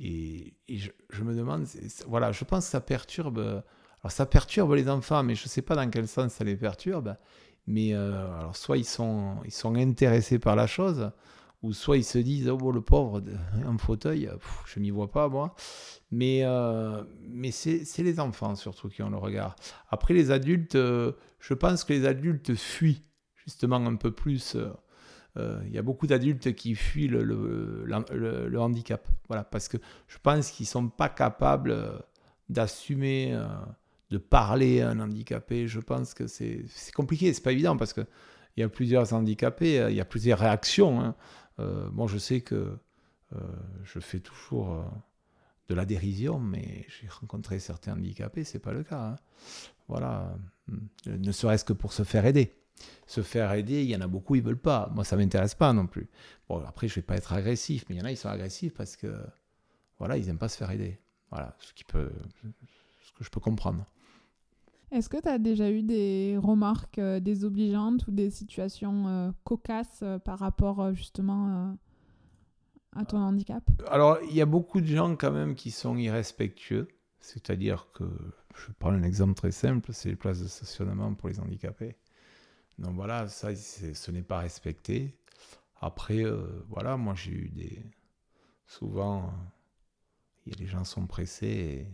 et, 0.00 0.54
je, 0.68 1.22
me 1.22 1.34
demande, 1.34 1.66
voilà, 2.06 2.32
je 2.32 2.44
pense 2.44 2.66
que 2.66 2.70
ça 2.70 2.80
perturbe. 2.80 3.62
Ça 4.08 4.26
perturbe 4.26 4.72
les 4.74 4.88
enfants, 4.88 5.22
mais 5.22 5.34
je 5.34 5.44
ne 5.44 5.48
sais 5.48 5.60
pas 5.60 5.74
dans 5.74 5.90
quel 5.90 6.06
sens 6.06 6.32
ça 6.32 6.44
les 6.44 6.56
perturbe. 6.56 7.16
Mais 7.66 7.92
euh, 7.92 8.38
alors 8.38 8.56
soit 8.56 8.78
ils 8.78 8.84
sont, 8.84 9.36
ils 9.44 9.52
sont 9.52 9.74
intéressés 9.74 10.38
par 10.38 10.56
la 10.56 10.66
chose, 10.66 11.10
ou 11.62 11.72
soit 11.74 11.98
ils 11.98 12.04
se 12.04 12.16
disent 12.16 12.48
oh 12.48 12.72
le 12.72 12.80
pauvre 12.80 13.22
un 13.66 13.76
fauteuil, 13.76 14.30
je 14.66 14.80
m'y 14.80 14.90
vois 14.90 15.10
pas 15.10 15.28
moi. 15.28 15.54
Mais 16.10 16.40
euh, 16.44 17.02
mais 17.20 17.50
c'est 17.50 17.84
les 17.98 18.20
enfants 18.20 18.54
surtout 18.54 18.88
qui 18.88 19.02
ont 19.02 19.10
le 19.10 19.18
regard. 19.18 19.56
Après 19.90 20.14
les 20.14 20.30
adultes, 20.30 20.76
euh, 20.76 21.12
je 21.40 21.52
pense 21.52 21.84
que 21.84 21.92
les 21.92 22.06
adultes 22.06 22.54
fuient 22.54 23.02
justement 23.48 23.76
un 23.76 23.96
peu 23.96 24.10
plus 24.10 24.56
euh, 25.38 25.60
il 25.66 25.72
y 25.72 25.78
a 25.78 25.82
beaucoup 25.82 26.06
d'adultes 26.06 26.54
qui 26.54 26.74
fuient 26.74 27.08
le, 27.08 28.58
handicap. 28.58 29.08
Voilà, 29.28 29.44
parce 29.44 29.68
que 29.68 29.76
je 30.06 30.18
pense 30.22 30.50
qu'ils 30.50 30.64
ne 30.64 30.68
sont 30.68 30.88
pas 30.88 31.08
capables 31.08 31.70
euh, 31.70 31.98
d'assumer, 32.48 33.34
euh, 33.34 33.46
de 34.10 34.18
parler 34.18 34.80
à 34.80 34.90
un 34.90 35.00
handicapé. 35.00 35.68
Je 35.68 35.80
pense 35.80 36.14
que 36.14 36.26
c'est 36.26 36.64
compliqué, 36.94 37.32
c'est 37.32 37.42
pas 37.42 37.52
évident 37.52 37.76
parce 37.76 37.92
qu'il 37.92 38.06
y 38.56 38.62
a 38.62 38.68
plusieurs 38.68 39.12
handicapés, 39.12 39.86
il 39.90 39.96
y 39.96 40.00
a 40.00 40.04
plusieurs 40.04 40.38
réactions. 40.38 41.00
Hein. 41.00 41.14
bon, 41.92 42.06
je 42.06 42.18
sais 42.18 42.40
que 42.40 42.76
je 43.84 44.00
fais 44.00 44.20
toujours 44.20 44.84
de 45.68 45.74
la 45.74 45.84
dérision, 45.84 46.40
mais 46.40 46.86
j'ai 46.88 47.06
rencontré 47.08 47.58
certains 47.58 47.92
handicapés, 47.92 48.44
c'est 48.44 48.58
pas 48.58 48.72
le 48.72 48.82
cas. 48.82 49.10
Hein. 49.10 49.16
Voilà, 49.88 50.34
ne 51.06 51.32
serait-ce 51.32 51.64
que 51.64 51.74
pour 51.74 51.92
se 51.92 52.02
faire 52.02 52.24
aider 52.24 52.54
se 53.06 53.22
faire 53.22 53.52
aider, 53.52 53.82
il 53.82 53.90
y 53.90 53.96
en 53.96 54.00
a 54.00 54.06
beaucoup, 54.06 54.34
ils 54.34 54.42
veulent 54.42 54.56
pas. 54.58 54.90
Moi, 54.94 55.04
ça 55.04 55.16
m'intéresse 55.16 55.54
pas 55.54 55.72
non 55.72 55.86
plus. 55.86 56.08
Bon, 56.48 56.62
après, 56.66 56.88
je 56.88 56.94
vais 56.96 57.02
pas 57.02 57.16
être 57.16 57.32
agressif, 57.32 57.84
mais 57.88 57.96
il 57.96 57.98
y 57.98 58.02
en 58.02 58.04
a, 58.04 58.10
ils 58.10 58.16
sont 58.16 58.28
agressifs 58.28 58.74
parce 58.74 58.96
que, 58.96 59.14
voilà, 59.98 60.16
ils 60.16 60.26
n'aiment 60.26 60.38
pas 60.38 60.48
se 60.48 60.56
faire 60.56 60.70
aider. 60.70 60.98
Voilà, 61.30 61.56
ce 61.60 61.72
qui 61.74 61.84
peut, 61.84 62.10
ce 63.02 63.12
que 63.12 63.24
je 63.24 63.30
peux 63.30 63.40
comprendre. 63.40 63.84
Est-ce 64.90 65.10
que 65.10 65.20
tu 65.20 65.28
as 65.28 65.38
déjà 65.38 65.70
eu 65.70 65.82
des 65.82 66.38
remarques 66.38 66.98
euh, 66.98 67.20
désobligeantes 67.20 68.06
ou 68.06 68.10
des 68.10 68.30
situations 68.30 69.06
euh, 69.06 69.30
cocasses 69.44 70.00
euh, 70.02 70.18
par 70.18 70.38
rapport 70.38 70.94
justement 70.94 71.76
à 72.96 73.04
ton 73.04 73.18
handicap? 73.18 73.62
Alors, 73.88 74.18
il 74.30 74.34
y 74.34 74.40
a 74.40 74.46
beaucoup 74.46 74.80
de 74.80 74.86
gens 74.86 75.14
quand 75.14 75.30
même 75.30 75.54
qui 75.54 75.70
sont 75.70 75.96
irrespectueux. 75.96 76.88
C'est-à-dire 77.20 77.88
que, 77.92 78.04
je 78.54 78.72
prends 78.78 78.90
un 78.90 79.02
exemple 79.02 79.34
très 79.34 79.52
simple, 79.52 79.92
c'est 79.92 80.08
les 80.08 80.16
places 80.16 80.40
de 80.40 80.48
stationnement 80.48 81.12
pour 81.14 81.28
les 81.28 81.38
handicapés. 81.40 81.96
Donc 82.78 82.94
voilà, 82.94 83.28
ça, 83.28 83.54
ce 83.54 84.10
n'est 84.10 84.22
pas 84.22 84.38
respecté. 84.38 85.14
Après, 85.80 86.24
euh, 86.24 86.64
voilà, 86.68 86.96
moi 86.96 87.14
j'ai 87.14 87.32
eu 87.32 87.48
des... 87.48 87.82
Souvent, 88.66 89.32
les 90.46 90.66
gens 90.66 90.84
sont 90.84 91.06
pressés 91.06 91.46
et 91.46 91.86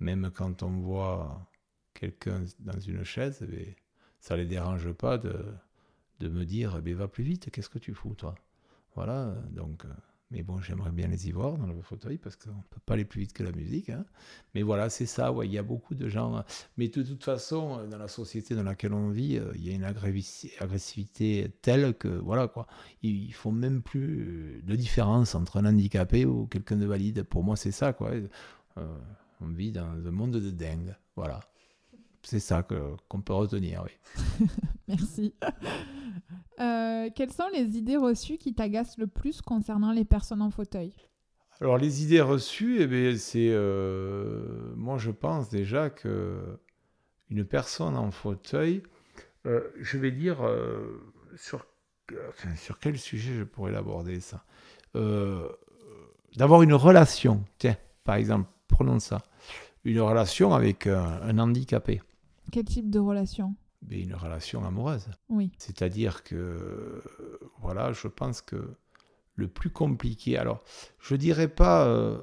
même 0.00 0.30
quand 0.30 0.62
on 0.62 0.80
voit 0.80 1.46
quelqu'un 1.94 2.44
dans 2.60 2.80
une 2.80 3.04
chaise, 3.04 3.46
eh 3.52 3.76
ça 4.20 4.36
les 4.36 4.46
dérange 4.46 4.92
pas 4.92 5.18
de, 5.18 5.44
me 6.20 6.44
dire, 6.44 6.80
eh 6.84 6.94
va 6.94 7.08
plus 7.08 7.24
vite, 7.24 7.50
qu'est-ce 7.50 7.68
que 7.68 7.78
tu 7.78 7.94
fous 7.94 8.14
toi? 8.14 8.34
Voilà, 8.94 9.34
donc... 9.50 9.84
Euh, 9.84 9.88
mais 10.30 10.42
bon, 10.42 10.60
j'aimerais 10.60 10.90
bien 10.90 11.06
les 11.06 11.28
y 11.28 11.32
voir 11.32 11.56
dans 11.56 11.68
le 11.68 11.80
fauteuil 11.82 12.18
parce 12.18 12.34
qu'on 12.34 12.50
ne 12.50 12.62
peut 12.70 12.80
pas 12.84 12.94
aller 12.94 13.04
plus 13.04 13.20
vite 13.20 13.32
que 13.32 13.44
la 13.44 13.52
musique. 13.52 13.90
Hein. 13.90 14.04
Mais 14.54 14.62
voilà, 14.62 14.90
c'est 14.90 15.06
ça. 15.06 15.30
Ouais, 15.30 15.46
il 15.46 15.52
y 15.52 15.58
a 15.58 15.62
beaucoup 15.62 15.94
de 15.94 16.08
gens. 16.08 16.44
Mais 16.76 16.88
de 16.88 17.02
toute 17.04 17.22
façon, 17.22 17.86
dans 17.86 17.98
la 17.98 18.08
société 18.08 18.56
dans 18.56 18.64
laquelle 18.64 18.92
on 18.92 19.10
vit, 19.10 19.38
euh, 19.38 19.52
il 19.54 19.64
y 19.64 19.70
a 19.70 19.74
une 19.74 19.84
agressivité 19.84 21.52
telle 21.62 21.94
que, 21.94 22.08
voilà, 22.08 22.48
quoi. 22.48 22.66
Il 23.02 23.28
ne 23.28 23.32
faut 23.32 23.52
même 23.52 23.82
plus 23.82 24.62
de 24.64 24.74
différence 24.74 25.36
entre 25.36 25.58
un 25.58 25.66
handicapé 25.66 26.26
ou 26.26 26.46
quelqu'un 26.46 26.76
de 26.76 26.86
valide. 26.86 27.22
Pour 27.22 27.44
moi, 27.44 27.54
c'est 27.54 27.70
ça, 27.70 27.92
quoi. 27.92 28.10
Euh, 28.78 28.98
on 29.40 29.48
vit 29.48 29.70
dans 29.70 29.84
un 29.84 30.10
monde 30.10 30.32
de 30.32 30.50
dingue. 30.50 30.96
Voilà. 31.14 31.38
C'est 32.24 32.40
ça 32.40 32.64
qu'on 32.64 33.20
peut 33.20 33.32
retenir, 33.32 33.84
oui. 33.84 34.46
Merci. 34.88 35.34
Euh, 36.60 37.10
quelles 37.14 37.32
sont 37.32 37.48
les 37.52 37.76
idées 37.76 37.96
reçues 37.96 38.38
qui 38.38 38.54
t'agacent 38.54 38.98
le 38.98 39.06
plus 39.06 39.42
concernant 39.42 39.92
les 39.92 40.04
personnes 40.04 40.42
en 40.42 40.50
fauteuil? 40.50 40.94
Alors 41.60 41.78
les 41.78 42.02
idées 42.02 42.20
reçues, 42.20 42.82
eh 42.82 43.16
c'est 43.16 43.48
euh, 43.50 44.74
moi 44.76 44.98
je 44.98 45.10
pense 45.10 45.48
déjà 45.48 45.90
que 45.90 46.58
une 47.30 47.44
personne 47.44 47.96
en 47.96 48.10
fauteuil, 48.10 48.82
euh, 49.46 49.70
je 49.80 49.98
vais 49.98 50.10
dire 50.10 50.38
sur 51.36 51.66
sur 52.56 52.78
quel 52.78 52.98
sujet 52.98 53.34
je 53.34 53.44
pourrais 53.44 53.72
l'aborder 53.72 54.20
ça? 54.20 54.44
D'avoir 56.36 56.62
une 56.62 56.74
relation, 56.74 57.44
tiens, 57.58 57.76
par 58.04 58.16
exemple, 58.16 58.48
prenons 58.68 58.98
ça, 58.98 59.22
une 59.84 60.00
relation 60.00 60.52
avec 60.52 60.86
un 60.86 61.38
handicapé. 61.38 62.02
Quel 62.52 62.64
type 62.64 62.90
de 62.90 62.98
relation? 62.98 63.56
Une 63.90 64.14
relation 64.14 64.64
amoureuse. 64.64 65.08
Oui. 65.28 65.50
C'est-à-dire 65.58 66.24
que, 66.24 67.02
voilà, 67.60 67.92
je 67.92 68.08
pense 68.08 68.40
que 68.42 68.76
le 69.34 69.48
plus 69.48 69.70
compliqué, 69.70 70.38
alors, 70.38 70.62
je 70.98 71.14
dirais 71.14 71.48
pas 71.48 71.86
euh, 71.86 72.18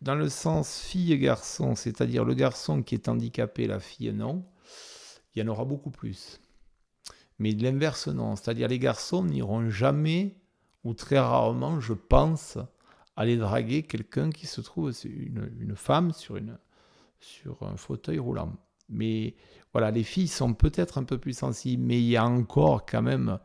dans 0.00 0.14
le 0.14 0.28
sens 0.28 0.80
fille 0.80 1.12
et 1.12 1.18
garçon, 1.18 1.74
c'est-à-dire 1.74 2.24
le 2.24 2.34
garçon 2.34 2.82
qui 2.82 2.94
est 2.94 3.08
handicapé, 3.08 3.66
la 3.66 3.80
fille 3.80 4.12
non, 4.12 4.44
il 5.34 5.42
y 5.42 5.42
en 5.42 5.48
aura 5.48 5.64
beaucoup 5.64 5.90
plus. 5.90 6.40
Mais 7.38 7.50
l'inverse, 7.52 8.06
non. 8.08 8.36
C'est-à-dire 8.36 8.68
les 8.68 8.78
garçons 8.78 9.24
n'iront 9.24 9.68
jamais, 9.70 10.36
ou 10.84 10.94
très 10.94 11.18
rarement, 11.18 11.80
je 11.80 11.92
pense, 11.92 12.58
aller 13.16 13.36
draguer 13.36 13.82
quelqu'un 13.82 14.30
qui 14.30 14.46
se 14.46 14.60
trouve, 14.60 14.92
une, 15.04 15.50
une 15.58 15.76
femme 15.76 16.12
sur, 16.12 16.36
une, 16.36 16.58
sur 17.18 17.62
un 17.62 17.76
fauteuil 17.76 18.18
roulant. 18.18 18.52
Mais 18.88 19.34
voilà, 19.72 19.90
les 19.90 20.04
filles 20.04 20.28
sont 20.28 20.54
peut-être 20.54 20.98
un 20.98 21.04
peu 21.04 21.18
plus 21.18 21.36
sensibles, 21.36 21.82
mais 21.82 21.98
il 21.98 22.08
y 22.08 22.16
a 22.16 22.24
encore 22.24 22.86
quand 22.86 23.02
même 23.02 23.38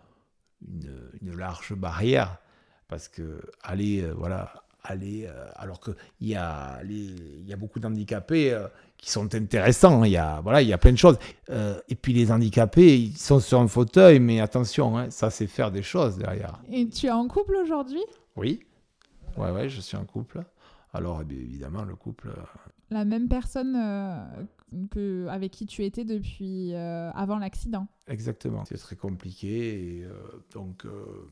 une, 0.62 1.36
large 1.36 1.73
barrière. 1.73 2.38
Parce 2.88 3.08
que 3.08 3.41
aller, 3.63 4.02
euh, 4.02 4.13
voilà, 4.15 4.63
aller, 4.84 5.25
euh, 5.28 5.47
alors 5.56 5.80
qu'il 5.80 5.95
y, 6.21 6.36
a 6.36 6.82
y 6.84 7.54
a 7.54 7.56
beaucoup 7.56 7.80
d'handicapés 7.80 8.52
euh, 8.52 8.67
qui 8.97 9.12
sont 9.12 9.34
intéressants, 9.36 10.04
il 10.04 10.12
y, 10.12 10.17
a, 10.17 10.41
voilà, 10.41 10.62
il 10.62 10.67
y 10.67 10.73
a 10.73 10.78
plein 10.78 10.91
de 10.91 10.97
choses. 10.97 11.17
et 11.49 11.95
puis 11.95 12.13
les 12.13 12.32
handicapés, 12.32 12.97
ils 12.97 13.17
sont 13.17 13.39
sur 13.39 13.60
un 13.60 13.67
fauteuil, 13.67 14.19
mais 14.19 14.39
attention, 14.39 14.97
hein, 14.97 15.10
ça 15.10 15.30
c'est 15.30 15.47
faire 15.47 15.71
des 15.71 15.84
choses 15.84 16.17
derrière. 16.17 16.60
Et 16.71 16.88
tu 16.89 17.08
es 17.08 17.12
en 17.12 17.28
couple 17.28 17.56
aujourd'hui? 17.56 18.04
Oui, 18.36 18.60
ouais, 19.38 19.52
ouais, 19.52 19.69
je 19.69 19.82
suis 19.82 19.97
en 19.97 20.06
couple. 20.06 20.43
Alors 20.93 21.21
eh 21.21 21.34
évidemment, 21.34 21.84
le 21.86 21.95
couple... 21.95 22.30
La 22.89 23.06
même 23.06 23.28
personne 23.28 23.75
avec 25.29 25.51
qui 25.51 25.65
tu 25.65 25.84
étais 25.84 26.05
depuis 26.05 26.73
euh, 26.73 27.12
avant 27.12 27.39
l'accident. 27.39 27.88
Exactement. 28.08 28.65
C'est 28.65 28.77
très 28.77 28.95
compliqué. 28.95 30.03
Euh, 30.03 30.43
donc, 30.53 30.86
euh, 30.86 31.27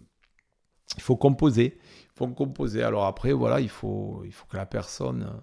il 0.95 1.01
faut 1.01 1.15
composer. 1.15 1.77
Il 2.05 2.17
faut 2.17 2.27
composer. 2.27 2.83
Alors 2.83 3.05
après, 3.05 3.33
voilà, 3.33 3.59
il 3.59 3.69
faut, 3.69 4.23
il 4.25 4.31
que 4.31 4.57
la 4.57 4.65
personne... 4.65 5.41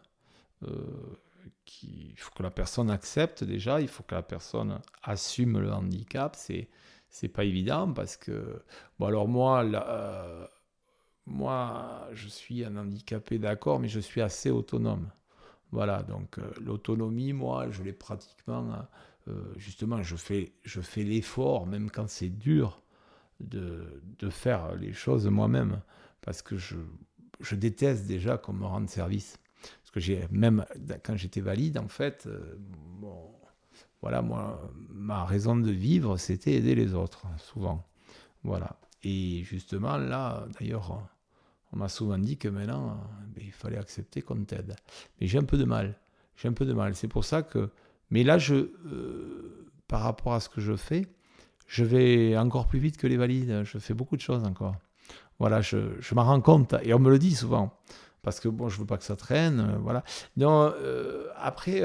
Il 1.82 2.16
faut 2.16 2.30
que 2.34 2.42
la 2.42 2.50
personne 2.50 2.90
accepte 2.90 3.44
déjà, 3.44 3.80
il 3.80 3.88
faut 3.88 4.02
que 4.02 4.14
la 4.14 4.22
personne 4.22 4.80
assume 5.02 5.58
le 5.58 5.70
handicap. 5.72 6.36
C'est 6.38 6.68
c'est 7.10 7.28
pas 7.28 7.44
évident 7.44 7.92
parce 7.92 8.16
que 8.16 8.62
bon 8.98 9.06
alors 9.06 9.28
moi 9.28 9.64
moi 11.26 12.08
je 12.12 12.28
suis 12.28 12.64
un 12.64 12.76
handicapé 12.76 13.38
d'accord, 13.38 13.78
mais 13.78 13.88
je 13.88 14.00
suis 14.00 14.20
assez 14.20 14.50
autonome. 14.50 15.10
Voilà, 15.72 16.02
donc 16.02 16.38
euh, 16.38 16.50
l'autonomie, 16.60 17.32
moi, 17.32 17.70
je 17.70 17.82
l'ai 17.82 17.92
pratiquement, 17.92 18.72
euh, 18.72 19.32
euh, 19.32 19.54
justement, 19.56 20.02
je 20.02 20.16
fais, 20.16 20.52
je 20.62 20.80
fais 20.80 21.02
l'effort, 21.02 21.66
même 21.66 21.90
quand 21.90 22.08
c'est 22.08 22.28
dur, 22.28 22.80
de, 23.40 24.02
de, 24.18 24.30
faire 24.30 24.76
les 24.76 24.92
choses 24.92 25.26
moi-même, 25.26 25.80
parce 26.20 26.42
que 26.42 26.56
je, 26.56 26.76
je, 27.40 27.56
déteste 27.56 28.06
déjà 28.06 28.38
qu'on 28.38 28.52
me 28.52 28.64
rende 28.64 28.88
service. 28.88 29.38
Parce 29.60 29.90
que 29.90 29.98
j'ai, 30.00 30.28
même 30.30 30.64
quand 31.02 31.16
j'étais 31.16 31.40
valide, 31.40 31.78
en 31.78 31.88
fait, 31.88 32.28
bon, 33.00 33.32
voilà, 34.00 34.22
moi, 34.22 34.70
ma 34.90 35.24
raison 35.24 35.56
de 35.56 35.70
vivre, 35.70 36.16
c'était 36.16 36.52
aider 36.52 36.76
les 36.76 36.94
autres, 36.94 37.26
souvent. 37.38 37.84
Voilà. 38.44 38.78
Et 39.02 39.42
justement, 39.42 39.96
là, 39.96 40.46
d'ailleurs, 40.58 41.02
on 41.74 41.78
m'a 41.78 41.88
souvent 41.88 42.18
dit 42.18 42.36
que 42.36 42.48
maintenant, 42.48 43.00
ben, 43.34 43.44
il 43.44 43.52
fallait 43.52 43.78
accepter 43.78 44.22
qu'on 44.22 44.44
t'aide. 44.44 44.76
Mais 45.20 45.26
j'ai 45.26 45.38
un 45.38 45.44
peu 45.44 45.58
de 45.58 45.64
mal. 45.64 45.98
J'ai 46.36 46.48
un 46.48 46.52
peu 46.52 46.64
de 46.64 46.72
mal. 46.72 46.94
C'est 46.94 47.08
pour 47.08 47.24
ça 47.24 47.42
que. 47.42 47.70
Mais 48.10 48.22
là, 48.22 48.38
je, 48.38 48.54
euh, 48.54 49.66
par 49.88 50.00
rapport 50.00 50.34
à 50.34 50.40
ce 50.40 50.48
que 50.48 50.60
je 50.60 50.76
fais, 50.76 51.06
je 51.66 51.84
vais 51.84 52.36
encore 52.36 52.68
plus 52.68 52.78
vite 52.78 52.96
que 52.96 53.06
les 53.06 53.16
valides. 53.16 53.62
Je 53.64 53.78
fais 53.78 53.94
beaucoup 53.94 54.16
de 54.16 54.20
choses 54.20 54.44
encore. 54.44 54.76
Voilà, 55.40 55.60
je, 55.62 56.00
je 56.00 56.14
m'en 56.14 56.24
rends 56.24 56.40
compte. 56.40 56.74
Et 56.84 56.94
on 56.94 57.00
me 57.00 57.10
le 57.10 57.18
dit 57.18 57.34
souvent. 57.34 57.76
Parce 58.22 58.38
que 58.38 58.48
bon, 58.48 58.68
je 58.68 58.78
veux 58.78 58.86
pas 58.86 58.96
que 58.96 59.04
ça 59.04 59.16
traîne. 59.16 59.60
Euh, 59.60 59.78
voilà. 59.78 60.04
Donc, 60.36 60.74
euh, 60.74 61.26
après, 61.36 61.82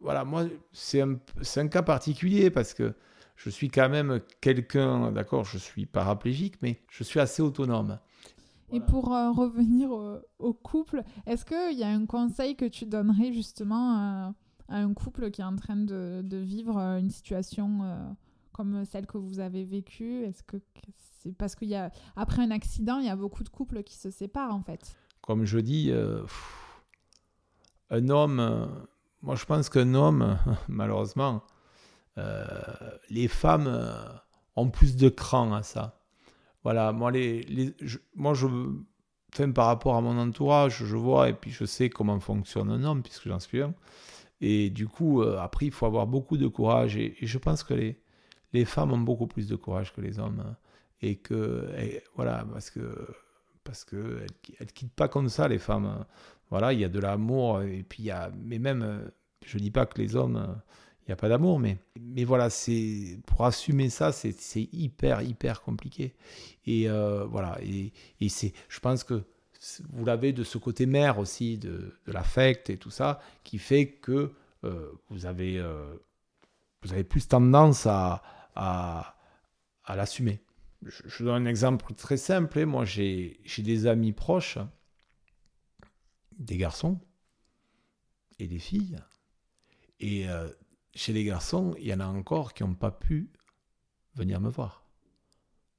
voilà, 0.00 0.24
moi, 0.24 0.44
c'est 0.72 1.00
un, 1.00 1.16
un 1.56 1.68
cas 1.68 1.82
particulier 1.82 2.50
parce 2.50 2.74
que 2.74 2.92
je 3.36 3.48
suis 3.48 3.70
quand 3.70 3.88
même 3.88 4.20
quelqu'un, 4.42 5.10
d'accord, 5.10 5.44
je 5.44 5.56
suis 5.56 5.86
paraplégique, 5.86 6.56
mais 6.60 6.80
je 6.90 7.02
suis 7.02 7.18
assez 7.18 7.40
autonome. 7.40 7.98
Et 8.72 8.80
pour 8.80 9.14
euh, 9.14 9.30
revenir 9.30 9.90
au, 10.38 10.52
couple, 10.54 11.02
est-ce 11.26 11.44
qu'il 11.44 11.78
y 11.78 11.84
a 11.84 11.88
un 11.88 12.06
conseil 12.06 12.56
que 12.56 12.64
tu 12.64 12.86
donnerais 12.86 13.32
justement 13.32 13.96
à, 13.96 14.34
un 14.68 14.94
couple 14.94 15.30
qui 15.30 15.42
est 15.42 15.44
en 15.44 15.56
train 15.56 15.76
de, 15.76 16.24
vivre 16.38 16.78
euh, 16.78 16.98
une 16.98 17.10
situation 17.10 17.80
euh, 17.82 17.96
comme 18.52 18.86
celle 18.86 19.06
que 19.06 19.18
vous 19.18 19.40
avez 19.40 19.64
vécue? 19.64 20.24
Est-ce 20.24 20.42
que 20.42 20.56
c'est 20.96 21.36
parce 21.36 21.54
qu'il 21.54 21.68
y 21.68 21.74
a 21.74 21.90
après 22.16 22.42
un 22.42 22.50
accident, 22.50 22.98
il 22.98 23.06
y 23.06 23.10
a 23.10 23.16
beaucoup 23.16 23.44
de 23.44 23.50
couples 23.50 23.82
qui 23.82 23.96
se 23.96 24.10
séparent 24.10 24.54
en 24.54 24.62
fait. 24.62 24.96
Comme 25.20 25.44
je 25.44 25.58
dis, 25.60 25.92
un 27.90 28.08
homme, 28.08 28.68
moi 29.20 29.36
je 29.36 29.44
pense 29.44 29.68
qu'un 29.68 29.94
homme, 29.94 30.36
malheureusement, 30.68 31.44
les 32.16 33.28
femmes 33.28 33.88
ont 34.56 34.70
plus 34.70 34.96
de 34.96 35.10
cran 35.10 35.52
à 35.52 35.62
ça 35.62 36.01
voilà, 36.64 36.92
moi, 36.92 37.10
les, 37.10 37.74
je, 37.80 37.98
moi 38.14 38.34
je, 38.34 38.46
par 39.54 39.66
rapport 39.66 39.96
à 39.96 40.00
mon 40.00 40.18
entourage, 40.18 40.84
je 40.84 40.96
vois 40.96 41.28
et 41.28 41.32
puis 41.32 41.50
je 41.50 41.64
sais 41.64 41.90
comment 41.90 42.20
fonctionne 42.20 42.70
un 42.70 42.84
homme, 42.84 43.02
puisque 43.02 43.28
j'en 43.28 43.40
suis 43.40 43.62
un. 43.62 43.74
Et 44.40 44.70
du 44.70 44.88
coup, 44.88 45.22
euh, 45.22 45.38
après, 45.38 45.66
il 45.66 45.72
faut 45.72 45.86
avoir 45.86 46.06
beaucoup 46.06 46.36
de 46.36 46.48
courage. 46.48 46.96
Et, 46.96 47.16
je 47.22 47.38
pense 47.38 47.62
que 47.62 47.74
les, 47.74 48.00
les 48.52 48.64
femmes 48.64 48.92
ont 48.92 48.98
beaucoup 48.98 49.26
plus 49.26 49.48
de 49.48 49.56
courage 49.56 49.92
que 49.92 50.00
les 50.00 50.18
hommes. 50.18 50.42
Hein. 50.46 50.56
et 51.00 51.16
que, 51.16 51.68
voilà, 52.16 52.44
parce 52.52 52.70
que 52.70 53.06
parce 53.64 53.84
que 53.84 54.26
elles, 54.58 54.72
quittent 54.72 54.94
pas 54.94 55.08
comme 55.08 55.28
ça 55.28 55.48
les 55.48 55.58
femmes. 55.58 55.86
Hein. 55.86 56.06
Voilà, 56.50 56.72
il 56.72 56.80
y 56.80 56.84
a 56.84 56.88
de 56.88 56.98
l'amour 56.98 57.62
et 57.62 57.82
puis 57.84 58.02
il 58.02 58.06
y 58.06 58.10
a, 58.10 58.30
mais 58.44 58.58
même, 58.58 59.10
je 59.44 59.58
dis 59.58 59.70
pas 59.70 59.86
que 59.86 59.98
les 60.00 60.16
hommes 60.16 60.60
il 61.02 61.10
n'y 61.10 61.12
a 61.12 61.16
pas 61.16 61.28
d'amour, 61.28 61.58
mais, 61.58 61.78
mais 62.00 62.22
voilà, 62.22 62.48
c'est 62.48 63.18
pour 63.26 63.44
assumer 63.44 63.90
ça, 63.90 64.12
c'est 64.12 64.68
hyper, 64.72 65.22
hyper 65.22 65.62
compliqué. 65.62 66.14
Et 66.64 66.88
euh, 66.88 67.24
voilà, 67.24 67.58
et, 67.60 67.92
et 68.20 68.28
c'est, 68.28 68.52
je 68.68 68.78
pense 68.78 69.02
que 69.02 69.24
vous 69.90 70.04
l'avez 70.04 70.32
de 70.32 70.44
ce 70.44 70.58
côté 70.58 70.86
mère 70.86 71.18
aussi, 71.18 71.58
de, 71.58 71.94
l'affect 72.06 72.70
et 72.70 72.76
tout 72.76 72.90
ça, 72.90 73.20
qui 73.44 73.58
fait 73.58 73.88
que 73.88 74.32
euh, 74.64 74.92
vous, 75.08 75.26
avez, 75.26 75.58
euh, 75.58 75.94
vous 76.82 76.92
avez 76.92 77.04
plus 77.04 77.26
tendance 77.26 77.86
à, 77.86 78.22
à, 78.54 79.16
l'assumer. 79.88 80.40
Je, 80.82 81.24
donne 81.24 81.46
un 81.46 81.50
exemple 81.50 81.94
très 81.94 82.16
simple. 82.16 82.58
Hein. 82.58 82.66
Moi, 82.66 82.84
j'ai 82.84 83.40
des 83.58 83.86
amis 83.86 84.12
proches 84.12 84.58
des 86.38 86.56
garçons 86.56 87.00
et 88.38 88.48
des 88.48 88.58
filles. 88.58 88.96
Et 90.00 90.26
chez 90.94 91.12
les 91.12 91.24
garçons, 91.24 91.74
il 91.78 91.86
y 91.86 91.94
en 91.94 92.00
a 92.00 92.06
encore 92.06 92.54
qui 92.54 92.62
n'ont 92.62 92.74
pas 92.74 92.90
pu 92.90 93.30
venir 94.14 94.40
me 94.40 94.50
voir. 94.50 94.84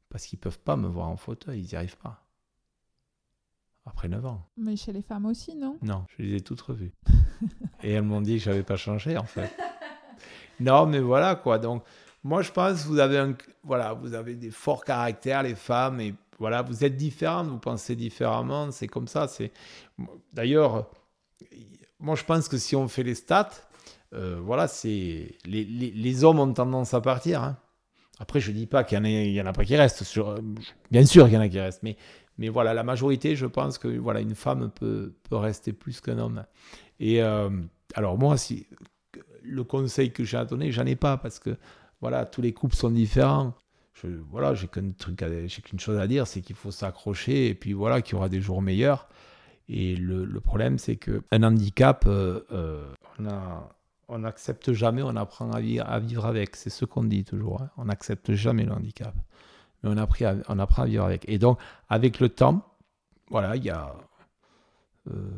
Parce 0.10 0.26
qu'ils 0.26 0.38
ne 0.39 0.43
peuvent 0.43 0.60
pas 0.60 0.76
me 0.76 0.88
voir 0.88 1.10
en 1.10 1.17
fauteuil, 1.17 1.62
ils 1.62 1.67
n'y 1.67 1.76
arrivent 1.76 1.97
pas. 1.97 2.26
Après 3.86 4.08
9 4.08 4.26
ans. 4.26 4.47
Mais 4.58 4.76
chez 4.76 4.93
les 4.93 5.02
femmes 5.02 5.26
aussi, 5.26 5.56
non? 5.56 5.78
Non, 5.82 6.06
je 6.15 6.23
les 6.23 6.36
ai 6.36 6.41
toutes 6.41 6.62
revues. 6.62 6.93
et 7.84 7.91
elles 7.91 8.04
m'ont 8.04 8.21
dit 8.21 8.38
que 8.38 8.43
j'avais 8.43 8.63
pas 8.63 8.78
changé, 8.78 9.17
en 9.17 9.26
fait. 9.26 9.52
non, 10.60 10.86
mais 10.86 10.99
voilà, 10.99 11.36
quoi. 11.36 11.60
Donc, 11.60 11.84
moi, 12.23 12.41
je 12.41 12.52
pense 12.52 12.84
que 12.84 12.88
vous 12.88 12.99
avez, 12.99 13.17
un, 13.17 13.36
voilà, 13.63 13.93
vous 13.93 14.13
avez 14.13 14.36
des 14.36 14.52
forts 14.52 14.86
caractères, 14.86 15.43
les 15.43 15.56
femmes, 15.56 15.99
et 15.99 16.15
voilà, 16.39 16.62
vous 16.62 16.86
êtes 16.86 16.95
différentes, 16.95 17.47
vous 17.47 17.60
pensez 17.60 17.95
différemment, 17.95 18.71
c'est 18.71 18.88
comme 18.88 19.08
ça. 19.08 19.28
C'est 19.28 19.52
D'ailleurs, 20.32 20.89
moi, 21.99 22.15
je 22.15 22.23
pense 22.23 22.47
que 22.47 22.58
si 22.58 22.76
on 22.76 22.88
fait 22.88 23.04
les 23.04 23.15
stats, 23.15 23.52
euh, 24.13 24.39
voilà, 24.41 24.67
c'est 24.67 25.36
les, 25.45 25.63
les, 25.63 25.91
les, 25.91 26.23
hommes 26.23 26.39
ont 26.39 26.54
tendance 26.54 26.93
à 26.93 27.02
partir. 27.02 27.41
Hein. 27.43 27.58
Après, 28.19 28.39
je 28.39 28.52
dis 28.52 28.67
pas 28.67 28.84
qu'il 28.84 29.04
y, 29.06 29.34
y, 29.34 29.41
en 29.41 29.45
a 29.45 29.54
pas 29.54 29.65
qui 29.65 29.76
restent. 29.76 30.04
Sur, 30.04 30.36
bien 30.91 31.06
sûr 31.06 31.26
qu'il 31.26 31.34
y 31.34 31.38
en 31.38 31.41
a 31.41 31.49
qui 31.49 31.60
restent, 31.60 31.84
mais, 31.84 31.97
mais 32.38 32.49
voilà, 32.49 32.73
la 32.73 32.84
majorité, 32.84 33.36
je 33.36 33.45
pense 33.45 33.78
que 33.78 33.88
voilà, 33.88 34.21
une 34.21 34.36
femme 34.36 34.71
peut, 34.71 35.13
peut 35.30 35.36
rester 35.36 35.73
plus 35.73 36.02
qu'un 36.02 36.19
homme. 36.19 36.45
Et 36.99 37.21
euh, 37.21 37.49
alors 37.95 38.17
moi, 38.17 38.38
si 38.38 38.67
le 39.41 39.63
conseil 39.63 40.12
que 40.12 40.23
j'ai 40.23 40.38
à 40.38 40.45
donner, 40.45 40.71
j'en 40.71 40.86
ai 40.86 40.95
pas 40.95 41.17
parce 41.17 41.39
que 41.39 41.58
voilà, 42.02 42.26
tous 42.26 42.41
les 42.41 42.54
couples 42.54 42.76
sont 42.76 42.91
différents. 42.91 43.54
Je, 43.93 44.08
voilà, 44.30 44.54
j'ai 44.56 44.67
qu'une 44.67 44.93
chose 45.80 45.97
à 45.97 46.08
dire, 46.08 46.28
c'est 46.28 46.41
qu'il 46.41 46.56
faut 46.56 46.71
s'accrocher 46.71 47.47
et 47.47 47.56
puis 47.56 47.73
voilà, 47.73 48.02
qu'il 48.02 48.13
y 48.13 48.15
aura 48.15 48.30
des 48.30 48.41
jours 48.41 48.62
meilleurs. 48.62 49.08
Et 49.69 49.95
le, 49.95 50.26
le 50.26 50.39
problème, 50.41 50.78
c'est 50.78 50.97
que 50.97 51.23
un 51.32 51.43
handicap, 51.43 52.06
euh, 52.08 52.41
euh, 52.52 52.86
on 53.19 53.28
a 53.28 53.69
on 54.13 54.19
n'accepte 54.19 54.73
jamais, 54.73 55.02
on 55.02 55.15
apprend 55.15 55.52
à 55.52 55.60
vivre, 55.60 56.26
avec. 56.26 56.56
C'est 56.56 56.69
ce 56.69 56.86
qu'on 56.86 57.04
dit 57.04 57.23
toujours. 57.23 57.62
Hein. 57.62 57.69
On 57.78 57.86
n'accepte 57.86 58.34
jamais 58.34 58.63
le 58.63 58.71
handicap. 58.71 59.15
Mais 59.82 59.89
on, 59.89 59.97
apprend 59.97 60.84
à 60.84 60.86
vivre 60.86 61.04
avec. 61.04 61.28
Et 61.28 61.39
donc, 61.39 61.60
avec 61.89 62.19
le 62.19 62.30
temps, 62.30 62.63
voilà, 63.30 63.56
il 63.56 63.63
y 63.63 63.69
a, 63.69 63.93
euh, 65.12 65.30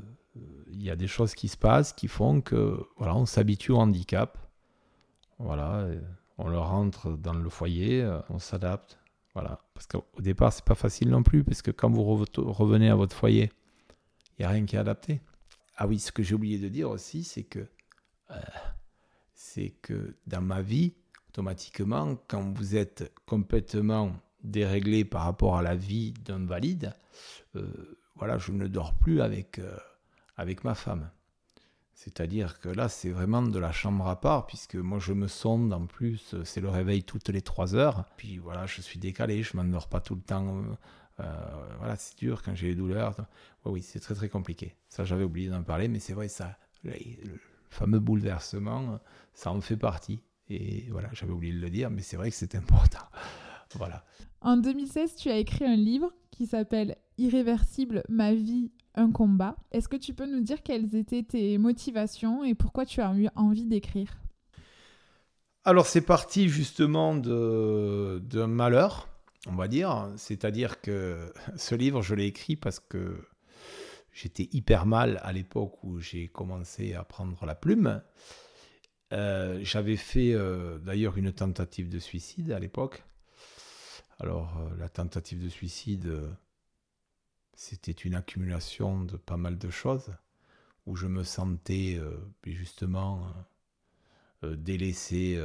y 0.69 0.89
a 0.89 0.95
des 0.95 1.07
choses 1.07 1.33
qui 1.33 1.47
se 1.47 1.57
passent 1.57 1.93
qui 1.93 2.07
font 2.07 2.41
que, 2.41 2.85
voilà, 2.97 3.15
on 3.15 3.25
s'habitue 3.25 3.71
au 3.71 3.77
handicap. 3.77 4.37
Voilà, 5.39 5.87
on 6.37 6.47
le 6.47 6.59
rentre 6.59 7.11
dans 7.11 7.33
le 7.33 7.49
foyer, 7.49 8.03
euh, 8.03 8.19
on 8.29 8.39
s'adapte. 8.39 8.99
Voilà. 9.33 9.59
Parce 9.73 9.87
qu'au 9.87 10.05
départ, 10.19 10.53
c'est 10.53 10.65
pas 10.65 10.75
facile 10.75 11.09
non 11.09 11.23
plus, 11.23 11.43
parce 11.43 11.61
que 11.61 11.71
quand 11.71 11.89
vous 11.89 12.03
revenez 12.03 12.89
à 12.89 12.95
votre 12.95 13.15
foyer, 13.15 13.51
il 14.37 14.41
n'y 14.41 14.45
a 14.45 14.49
rien 14.49 14.65
qui 14.65 14.75
est 14.75 14.79
adapté. 14.79 15.21
Ah 15.77 15.87
oui, 15.87 15.99
ce 15.99 16.11
que 16.11 16.23
j'ai 16.23 16.35
oublié 16.35 16.57
de 16.57 16.69
dire 16.69 16.89
aussi, 16.89 17.23
c'est 17.23 17.43
que 17.43 17.67
euh, 18.31 18.35
c'est 19.33 19.73
que 19.81 20.15
dans 20.27 20.41
ma 20.41 20.61
vie, 20.61 20.93
automatiquement, 21.29 22.17
quand 22.27 22.41
vous 22.57 22.75
êtes 22.75 23.11
complètement 23.25 24.11
déréglé 24.43 25.05
par 25.05 25.23
rapport 25.23 25.57
à 25.57 25.61
la 25.61 25.75
vie 25.75 26.13
d'un 26.13 26.45
valide, 26.45 26.93
euh, 27.55 27.97
voilà, 28.15 28.37
je 28.37 28.51
ne 28.51 28.67
dors 28.67 28.93
plus 28.93 29.21
avec, 29.21 29.59
euh, 29.59 29.77
avec 30.37 30.63
ma 30.63 30.75
femme. 30.75 31.09
C'est-à-dire 31.93 32.59
que 32.59 32.69
là, 32.69 32.89
c'est 32.89 33.09
vraiment 33.09 33.41
de 33.41 33.57
la 33.57 33.71
chambre 33.71 34.07
à 34.07 34.19
part, 34.19 34.47
puisque 34.47 34.75
moi, 34.75 34.99
je 34.99 35.13
me 35.13 35.27
sonde, 35.27 35.71
en 35.73 35.85
plus, 35.85 36.35
c'est 36.43 36.59
le 36.59 36.69
réveil 36.69 37.03
toutes 37.03 37.29
les 37.29 37.41
trois 37.41 37.73
heures. 37.75 38.03
Puis 38.17 38.37
voilà, 38.37 38.65
je 38.65 38.81
suis 38.81 38.99
décalé, 38.99 39.43
je 39.43 39.55
m'endors 39.55 39.87
pas 39.87 40.01
tout 40.01 40.15
le 40.15 40.21
temps. 40.21 40.61
voilà, 41.17 41.95
c'est 41.95 42.17
dur 42.17 42.43
quand 42.43 42.53
j'ai 42.53 42.67
les 42.67 42.75
douleurs. 42.75 43.15
oui, 43.63 43.81
c'est 43.81 44.01
très 44.01 44.13
très 44.13 44.27
compliqué. 44.27 44.75
Ça, 44.89 45.05
j'avais 45.05 45.23
oublié 45.23 45.49
d'en 45.49 45.63
parler, 45.63 45.87
mais 45.87 45.99
c'est 45.99 46.13
vrai, 46.13 46.27
ça, 46.27 46.57
fameux 47.75 47.99
bouleversement, 47.99 48.99
ça 49.33 49.51
en 49.51 49.61
fait 49.61 49.77
partie. 49.77 50.21
Et 50.49 50.87
voilà, 50.91 51.09
j'avais 51.13 51.31
oublié 51.31 51.53
de 51.53 51.59
le 51.59 51.69
dire, 51.69 51.89
mais 51.89 52.01
c'est 52.01 52.17
vrai 52.17 52.29
que 52.29 52.35
c'est 52.35 52.55
important. 52.55 53.05
voilà. 53.75 54.03
En 54.41 54.57
2016, 54.57 55.15
tu 55.15 55.29
as 55.29 55.37
écrit 55.37 55.65
un 55.65 55.75
livre 55.75 56.11
qui 56.31 56.45
s'appelle 56.45 56.97
Irréversible, 57.17 58.03
ma 58.09 58.33
vie, 58.33 58.71
un 58.95 59.11
combat. 59.11 59.55
Est-ce 59.71 59.87
que 59.87 59.95
tu 59.97 60.13
peux 60.13 60.25
nous 60.25 60.41
dire 60.41 60.63
quelles 60.63 60.95
étaient 60.95 61.23
tes 61.23 61.57
motivations 61.57 62.43
et 62.43 62.55
pourquoi 62.55 62.85
tu 62.85 63.01
as 63.01 63.13
eu 63.15 63.27
envie 63.35 63.65
d'écrire? 63.65 64.09
Alors 65.63 65.87
c'est 65.87 66.01
parti 66.01 66.47
justement 66.47 67.15
d'un 67.15 68.47
malheur, 68.47 69.07
on 69.47 69.55
va 69.55 69.67
dire. 69.67 70.09
C'est-à-dire 70.15 70.79
que 70.79 71.33
ce 71.55 71.75
livre, 71.75 72.01
je 72.01 72.15
l'ai 72.15 72.25
écrit 72.25 72.55
parce 72.55 72.79
que 72.79 73.17
J'étais 74.15 74.47
hyper 74.53 74.85
mal 74.85 75.19
à 75.23 75.33
l'époque 75.33 75.83
où 75.83 75.99
j'ai 75.99 76.29
commencé 76.29 76.93
à 76.93 77.03
prendre 77.03 77.45
la 77.45 77.53
plume. 77.53 78.01
Euh, 79.11 79.59
j'avais 79.61 79.97
fait 79.97 80.31
euh, 80.33 80.79
d'ailleurs 80.79 81.17
une 81.17 81.33
tentative 81.33 81.89
de 81.89 81.99
suicide 81.99 82.53
à 82.53 82.59
l'époque. 82.59 83.03
Alors 84.19 84.57
euh, 84.57 84.69
la 84.77 84.87
tentative 84.87 85.43
de 85.43 85.49
suicide, 85.49 86.09
c'était 87.55 87.91
une 87.91 88.15
accumulation 88.15 89.03
de 89.03 89.17
pas 89.17 89.35
mal 89.35 89.57
de 89.57 89.69
choses 89.69 90.15
où 90.85 90.95
je 90.95 91.07
me 91.07 91.25
sentais 91.25 91.99
justement 92.45 93.33
délaissé 94.43 95.43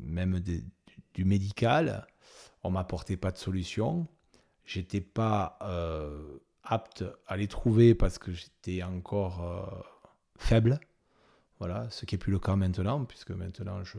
même 0.00 0.40
du 1.12 1.24
médical. 1.24 2.06
On 2.62 2.70
m'apportait 2.70 3.18
pas 3.18 3.30
de 3.30 3.36
solution. 3.36 4.06
J'étais 4.64 5.00
pas 5.00 5.58
apte 6.64 7.04
à 7.26 7.36
les 7.36 7.48
trouver 7.48 7.94
parce 7.94 8.18
que 8.18 8.32
j'étais 8.32 8.82
encore 8.82 9.42
euh, 9.42 9.82
faible. 10.36 10.80
Voilà, 11.58 11.88
ce 11.90 12.04
qui 12.04 12.14
n'est 12.14 12.18
plus 12.18 12.32
le 12.32 12.38
cas 12.38 12.56
maintenant, 12.56 13.04
puisque 13.04 13.30
maintenant 13.30 13.84
je, 13.84 13.98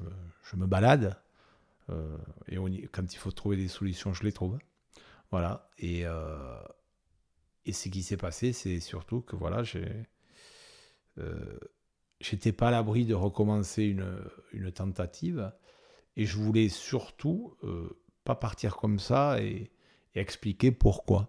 me 0.55 0.65
balade. 0.65 1.17
Euh, 1.89 2.17
et 2.47 2.57
quand 2.91 3.13
il 3.13 3.17
faut 3.17 3.31
trouver 3.31 3.55
des 3.55 3.67
solutions, 3.67 4.13
je 4.13 4.23
les 4.23 4.31
trouve. 4.31 4.57
Voilà. 5.31 5.69
Et, 5.77 6.05
euh, 6.05 6.59
et 7.65 7.73
ce 7.73 7.89
qui 7.89 8.03
s'est 8.03 8.17
passé, 8.17 8.51
c'est 8.51 8.79
surtout 8.79 9.21
que 9.21 9.35
voilà, 9.35 9.63
j'ai. 9.63 10.05
J'étais 12.19 12.51
pas 12.51 12.69
à 12.69 12.71
l'abri 12.71 13.05
de 13.05 13.13
recommencer 13.13 13.83
une, 13.83 14.19
une, 14.51 14.71
tentative. 14.71 15.53
Et 16.17 16.25
je 16.25 16.37
voulais 16.37 16.67
surtout 16.67 17.55
pas 18.25 18.35
partir 18.35 18.75
comme 18.75 18.99
ça 18.99 19.41
et 19.41 19.71
expliquer 20.13 20.71
pourquoi. 20.71 21.25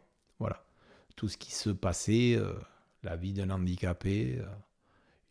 Tout 1.16 1.28
ce 1.28 1.36
qui 1.36 1.52
se 1.52 1.70
passait, 1.70 2.36
euh, 2.36 2.52
la 3.02 3.16
vie 3.16 3.32
d'un 3.32 3.50
handicapé. 3.50 4.38
Euh, 4.38 4.46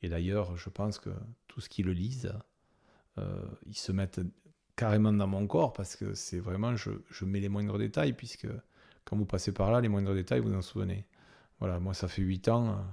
et 0.01 0.09
d'ailleurs, 0.09 0.57
je 0.57 0.69
pense 0.69 0.99
que 0.99 1.11
tout 1.47 1.61
ce 1.61 1.69
qui 1.69 1.83
le 1.83 1.93
lisent, 1.93 2.33
euh, 3.17 3.45
ils 3.65 3.77
se 3.77 3.91
mettent 3.91 4.21
carrément 4.75 5.13
dans 5.13 5.27
mon 5.27 5.47
corps 5.47 5.73
parce 5.73 5.95
que 5.95 6.13
c'est 6.15 6.39
vraiment, 6.39 6.75
je, 6.75 6.91
je, 7.09 7.25
mets 7.25 7.39
les 7.39 7.49
moindres 7.49 7.77
détails 7.77 8.13
puisque 8.13 8.47
quand 9.05 9.15
vous 9.15 9.25
passez 9.25 9.53
par 9.53 9.71
là, 9.71 9.79
les 9.79 9.87
moindres 9.87 10.13
détails, 10.13 10.41
vous 10.41 10.53
en 10.53 10.61
souvenez. 10.61 11.05
Voilà, 11.59 11.79
moi 11.79 11.93
ça 11.93 12.07
fait 12.07 12.21
8 12.21 12.49
ans, 12.49 12.83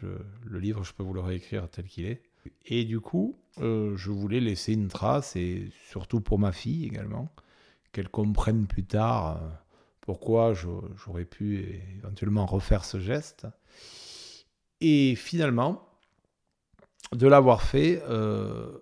je, 0.00 0.06
le 0.46 0.58
livre, 0.58 0.82
je 0.84 0.94
peux 0.94 1.02
vous 1.02 1.12
le 1.12 1.20
réécrire 1.20 1.68
tel 1.68 1.84
qu'il 1.86 2.06
est. 2.06 2.22
Et 2.64 2.84
du 2.84 3.00
coup, 3.00 3.38
je 3.58 4.10
voulais 4.10 4.40
laisser 4.40 4.72
une 4.72 4.88
trace, 4.88 5.36
et 5.36 5.70
surtout 5.88 6.22
pour 6.22 6.38
ma 6.38 6.52
fille 6.52 6.86
également, 6.86 7.28
qu'elle 7.92 8.08
comprenne 8.08 8.66
plus 8.66 8.84
tard 8.84 9.61
pourquoi 10.02 10.52
j'aurais 10.52 11.24
pu 11.24 11.80
éventuellement 11.96 12.44
refaire 12.44 12.84
ce 12.84 13.00
geste. 13.00 13.46
Et 14.80 15.14
finalement, 15.14 15.88
de 17.12 17.26
l'avoir 17.28 17.62
fait, 17.62 18.02
euh, 18.08 18.78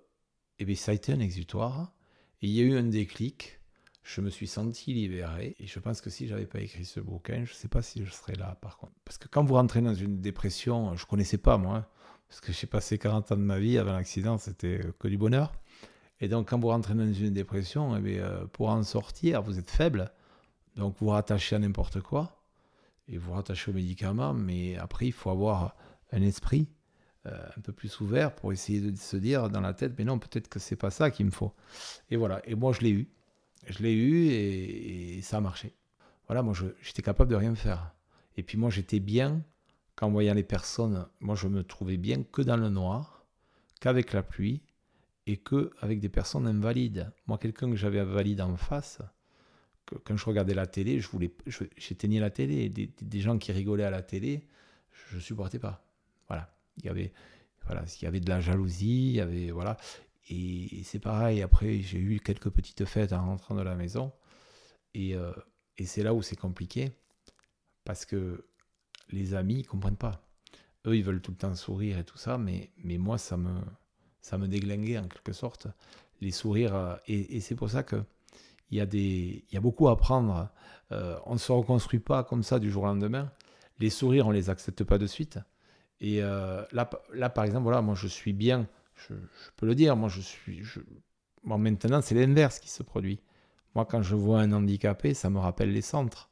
eh 0.59 0.65
bien, 0.65 0.75
ça 0.75 0.91
a 0.91 0.95
été 0.95 1.13
un 1.13 1.19
exutoire. 1.19 1.93
Il 2.41 2.49
y 2.49 2.59
a 2.59 2.63
eu 2.63 2.75
un 2.75 2.83
déclic. 2.83 3.59
Je 4.03 4.21
me 4.21 4.31
suis 4.31 4.47
senti 4.47 4.95
libéré. 4.95 5.55
Et 5.59 5.67
je 5.67 5.79
pense 5.79 6.01
que 6.01 6.09
si 6.09 6.27
j'avais 6.27 6.47
pas 6.47 6.59
écrit 6.59 6.85
ce 6.85 6.99
bouquin, 6.99 7.45
je 7.45 7.51
ne 7.51 7.55
sais 7.55 7.67
pas 7.67 7.83
si 7.83 8.03
je 8.03 8.11
serais 8.11 8.35
là 8.35 8.57
par 8.59 8.77
contre. 8.77 8.93
Parce 9.05 9.19
que 9.19 9.27
quand 9.27 9.43
vous 9.43 9.53
rentrez 9.53 9.81
dans 9.81 9.93
une 9.93 10.21
dépression, 10.21 10.95
je 10.97 11.03
ne 11.03 11.07
connaissais 11.07 11.37
pas 11.37 11.57
moi. 11.57 11.87
Parce 12.27 12.41
que 12.41 12.51
j'ai 12.51 12.65
passé 12.65 12.97
40 12.97 13.33
ans 13.33 13.37
de 13.37 13.41
ma 13.41 13.59
vie 13.59 13.77
avant 13.77 13.91
l'accident, 13.91 14.39
c'était 14.39 14.81
que 14.97 15.07
du 15.07 15.19
bonheur. 15.19 15.53
Et 16.19 16.27
donc 16.27 16.49
quand 16.49 16.59
vous 16.59 16.69
rentrez 16.69 16.95
dans 16.95 17.13
une 17.13 17.33
dépression, 17.33 17.95
eh 17.95 18.01
bien, 18.01 18.23
euh, 18.23 18.45
pour 18.47 18.69
en 18.69 18.81
sortir, 18.81 19.43
vous 19.43 19.59
êtes 19.59 19.69
faible. 19.69 20.11
Donc 20.75 20.95
vous 20.99 21.09
rattachez 21.09 21.55
à 21.55 21.59
n'importe 21.59 22.01
quoi 22.01 22.41
et 23.07 23.17
vous 23.17 23.33
rattachez 23.33 23.71
aux 23.71 23.73
médicaments, 23.73 24.33
mais 24.33 24.77
après 24.77 25.07
il 25.07 25.11
faut 25.11 25.29
avoir 25.29 25.75
un 26.11 26.21
esprit 26.21 26.69
euh, 27.27 27.47
un 27.57 27.61
peu 27.61 27.73
plus 27.73 27.99
ouvert 27.99 28.33
pour 28.33 28.51
essayer 28.53 28.79
de 28.79 28.97
se 28.97 29.17
dire 29.17 29.49
dans 29.49 29.61
la 29.61 29.73
tête, 29.73 29.93
mais 29.97 30.05
non, 30.05 30.17
peut-être 30.17 30.47
que 30.47 30.59
c'est 30.59 30.75
pas 30.75 30.89
ça 30.91 31.11
qu'il 31.11 31.25
me 31.25 31.31
faut. 31.31 31.53
Et 32.09 32.15
voilà. 32.15 32.41
Et 32.45 32.55
moi 32.55 32.73
je 32.73 32.81
l'ai 32.81 32.91
eu, 32.91 33.09
je 33.67 33.83
l'ai 33.83 33.93
eu 33.93 34.27
et, 34.29 35.21
ça 35.21 35.37
a 35.37 35.41
marché. 35.41 35.75
Voilà, 36.27 36.41
moi 36.41 36.53
j'étais 36.81 37.01
capable 37.01 37.29
de 37.29 37.35
rien 37.35 37.53
faire. 37.53 37.93
Et 38.37 38.43
puis 38.43 38.57
moi 38.57 38.69
j'étais 38.69 38.99
bien 38.99 39.43
qu'en 39.95 40.09
voyant 40.09 40.33
les 40.33 40.43
personnes, 40.43 41.07
moi 41.19 41.35
je 41.35 41.47
me 41.47 41.63
trouvais 41.63 41.97
bien 41.97 42.23
que 42.23 42.41
dans 42.41 42.57
le 42.57 42.69
noir, 42.69 43.25
qu'avec 43.81 44.13
la 44.13 44.23
pluie 44.23 44.63
et 45.27 45.37
que 45.37 45.71
avec 45.81 45.99
des 45.99 46.09
personnes 46.09 46.47
invalides. 46.47 47.11
Moi 47.27 47.37
quelqu'un 47.37 47.69
que 47.69 47.75
j'avais 47.75 47.99
invalide 47.99 48.41
en 48.41 48.55
face 48.55 48.99
quand 50.03 50.17
je 50.17 50.25
regardais 50.25 50.53
la 50.53 50.67
télé, 50.67 50.99
je 50.99 51.07
voulais, 51.07 51.31
j'éteignais 51.77 52.19
la 52.19 52.29
télé. 52.29 52.69
Des, 52.69 53.19
gens 53.19 53.37
qui 53.37 53.51
rigolaient 53.51 53.83
à 53.83 53.89
la 53.89 54.01
télé, 54.01 54.47
je 55.09 55.19
supportais 55.19 55.59
pas. 55.59 55.83
Voilà. 56.27 56.53
Il 56.77 56.85
y 56.85 56.89
avait, 56.89 57.11
voilà, 57.65 57.83
il 57.99 58.03
y 58.03 58.07
avait 58.07 58.19
de 58.19 58.29
la 58.29 58.41
jalousie, 58.41 59.09
il 59.09 59.15
y 59.15 59.21
avait, 59.21 59.51
voilà. 59.51 59.77
Et, 60.29 60.83
c'est 60.83 60.99
pareil, 60.99 61.41
après, 61.41 61.79
j'ai 61.79 61.99
eu 61.99 62.19
quelques 62.19 62.49
petites 62.49 62.85
fêtes 62.85 63.13
en 63.13 63.25
rentrant 63.25 63.55
de 63.55 63.61
la 63.61 63.75
maison. 63.75 64.11
Et, 64.93 65.15
euh, 65.15 65.31
et 65.77 65.85
c'est 65.85 66.03
là 66.03 66.13
où 66.13 66.21
c'est 66.21 66.35
compliqué. 66.35 66.91
Parce 67.83 68.05
que 68.05 68.45
les 69.09 69.33
amis, 69.33 69.59
ils 69.59 69.67
comprennent 69.67 69.97
pas. 69.97 70.23
Eux, 70.87 70.95
ils 70.95 71.03
veulent 71.03 71.21
tout 71.21 71.31
le 71.31 71.37
temps 71.37 71.55
sourire 71.55 71.99
et 71.99 72.03
tout 72.03 72.17
ça, 72.17 72.37
mais, 72.37 72.71
mais 72.77 72.97
moi, 72.97 73.17
ça 73.17 73.37
me, 73.37 73.61
ça 74.21 74.37
me 74.37 74.47
déglinguait 74.47 74.97
en 74.97 75.07
quelque 75.07 75.33
sorte. 75.33 75.67
Les 76.21 76.31
sourires. 76.31 76.99
Et 77.07 77.39
c'est 77.41 77.55
pour 77.55 77.69
ça 77.69 77.83
que 77.83 78.03
il 78.71 78.77
y, 78.77 78.81
a 78.81 78.85
des, 78.85 79.43
il 79.49 79.53
y 79.53 79.57
a 79.57 79.59
beaucoup 79.59 79.89
à 79.89 79.91
apprendre. 79.91 80.49
Euh, 80.91 81.17
on 81.25 81.33
ne 81.33 81.39
se 81.39 81.51
reconstruit 81.51 81.99
pas 81.99 82.23
comme 82.23 82.43
ça 82.43 82.57
du 82.57 82.71
jour 82.71 82.83
au 82.83 82.87
lendemain. 82.87 83.31
Les 83.79 83.89
sourires, 83.89 84.27
on 84.27 84.31
les 84.31 84.49
accepte 84.49 84.83
pas 84.83 84.97
de 84.97 85.07
suite. 85.07 85.39
Et 85.99 86.21
euh, 86.21 86.63
là, 86.71 86.89
là, 87.13 87.29
par 87.29 87.43
exemple, 87.43 87.63
voilà, 87.63 87.81
moi, 87.81 87.95
je 87.95 88.07
suis 88.07 88.33
bien. 88.33 88.67
Je, 88.95 89.13
peux 89.57 89.65
le 89.65 89.75
dire. 89.75 89.95
Moi, 89.95 90.09
je 90.09 90.21
suis. 90.21 90.63
Maintenant, 91.43 92.01
c'est 92.01 92.15
l'inverse 92.15 92.59
qui 92.59 92.69
se 92.69 92.81
produit. 92.81 93.19
Moi, 93.75 93.85
quand 93.85 94.01
je 94.01 94.15
vois 94.15 94.39
un 94.39 94.51
handicapé, 94.53 95.13
ça 95.13 95.29
me 95.29 95.39
rappelle 95.39 95.71
les 95.71 95.81
centres. 95.81 96.29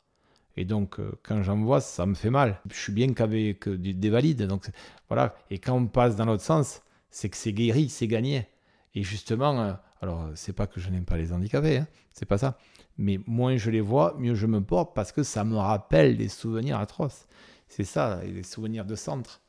Et 0.56 0.66
donc, 0.66 1.00
euh, 1.00 1.12
quand 1.24 1.44
j'en 1.44 1.58
vois, 1.58 1.82
ça 1.82 2.06
me 2.06 2.16
fait 2.16 2.30
mal. 2.30 2.62
Je 2.70 2.78
suis 2.78 2.94
bien 2.94 3.14
qu'avec 3.14 3.68
des 3.68 4.10
valides. 4.10 4.44
Donc, 4.44 4.70
voilà. 5.10 5.36
Et 5.50 5.60
quand 5.60 5.76
on 5.76 5.88
passe 5.88 6.16
dans 6.16 6.26
l'autre 6.26 6.44
sens, 6.44 6.82
c'est 7.12 7.30
que 7.30 7.38
c'est 7.38 7.54
guéri, 7.54 7.90
c'est 7.90 8.08
gagné. 8.08 8.48
Et 8.96 9.04
justement, 9.04 9.78
alors, 10.02 10.30
c'est 10.36 10.54
pas 10.54 10.68
que 10.68 10.80
je 10.80 10.90
n'aime 10.90 11.06
pas 11.06 11.18
les 11.18 11.34
handicapés, 11.34 11.78
hein, 11.78 11.88
c'est 12.14 12.26
pas 12.26 12.38
ça. 12.38 12.58
Mais 12.98 13.20
moins 13.28 13.58
je 13.58 13.70
les 13.70 13.82
vois, 13.82 14.16
mieux 14.18 14.36
je 14.36 14.46
me 14.46 14.62
porte 14.62 14.96
parce 14.96 15.12
que 15.12 15.24
ça 15.24 15.44
me 15.44 15.58
rappelle 15.58 16.18
des 16.18 16.30
souvenirs 16.30 16.80
atroces. 16.80 17.28
C'est 17.68 17.84
ça, 17.84 18.22
les 18.24 18.44
souvenirs 18.44 18.86
de 18.86 18.96
centre. 18.96 19.42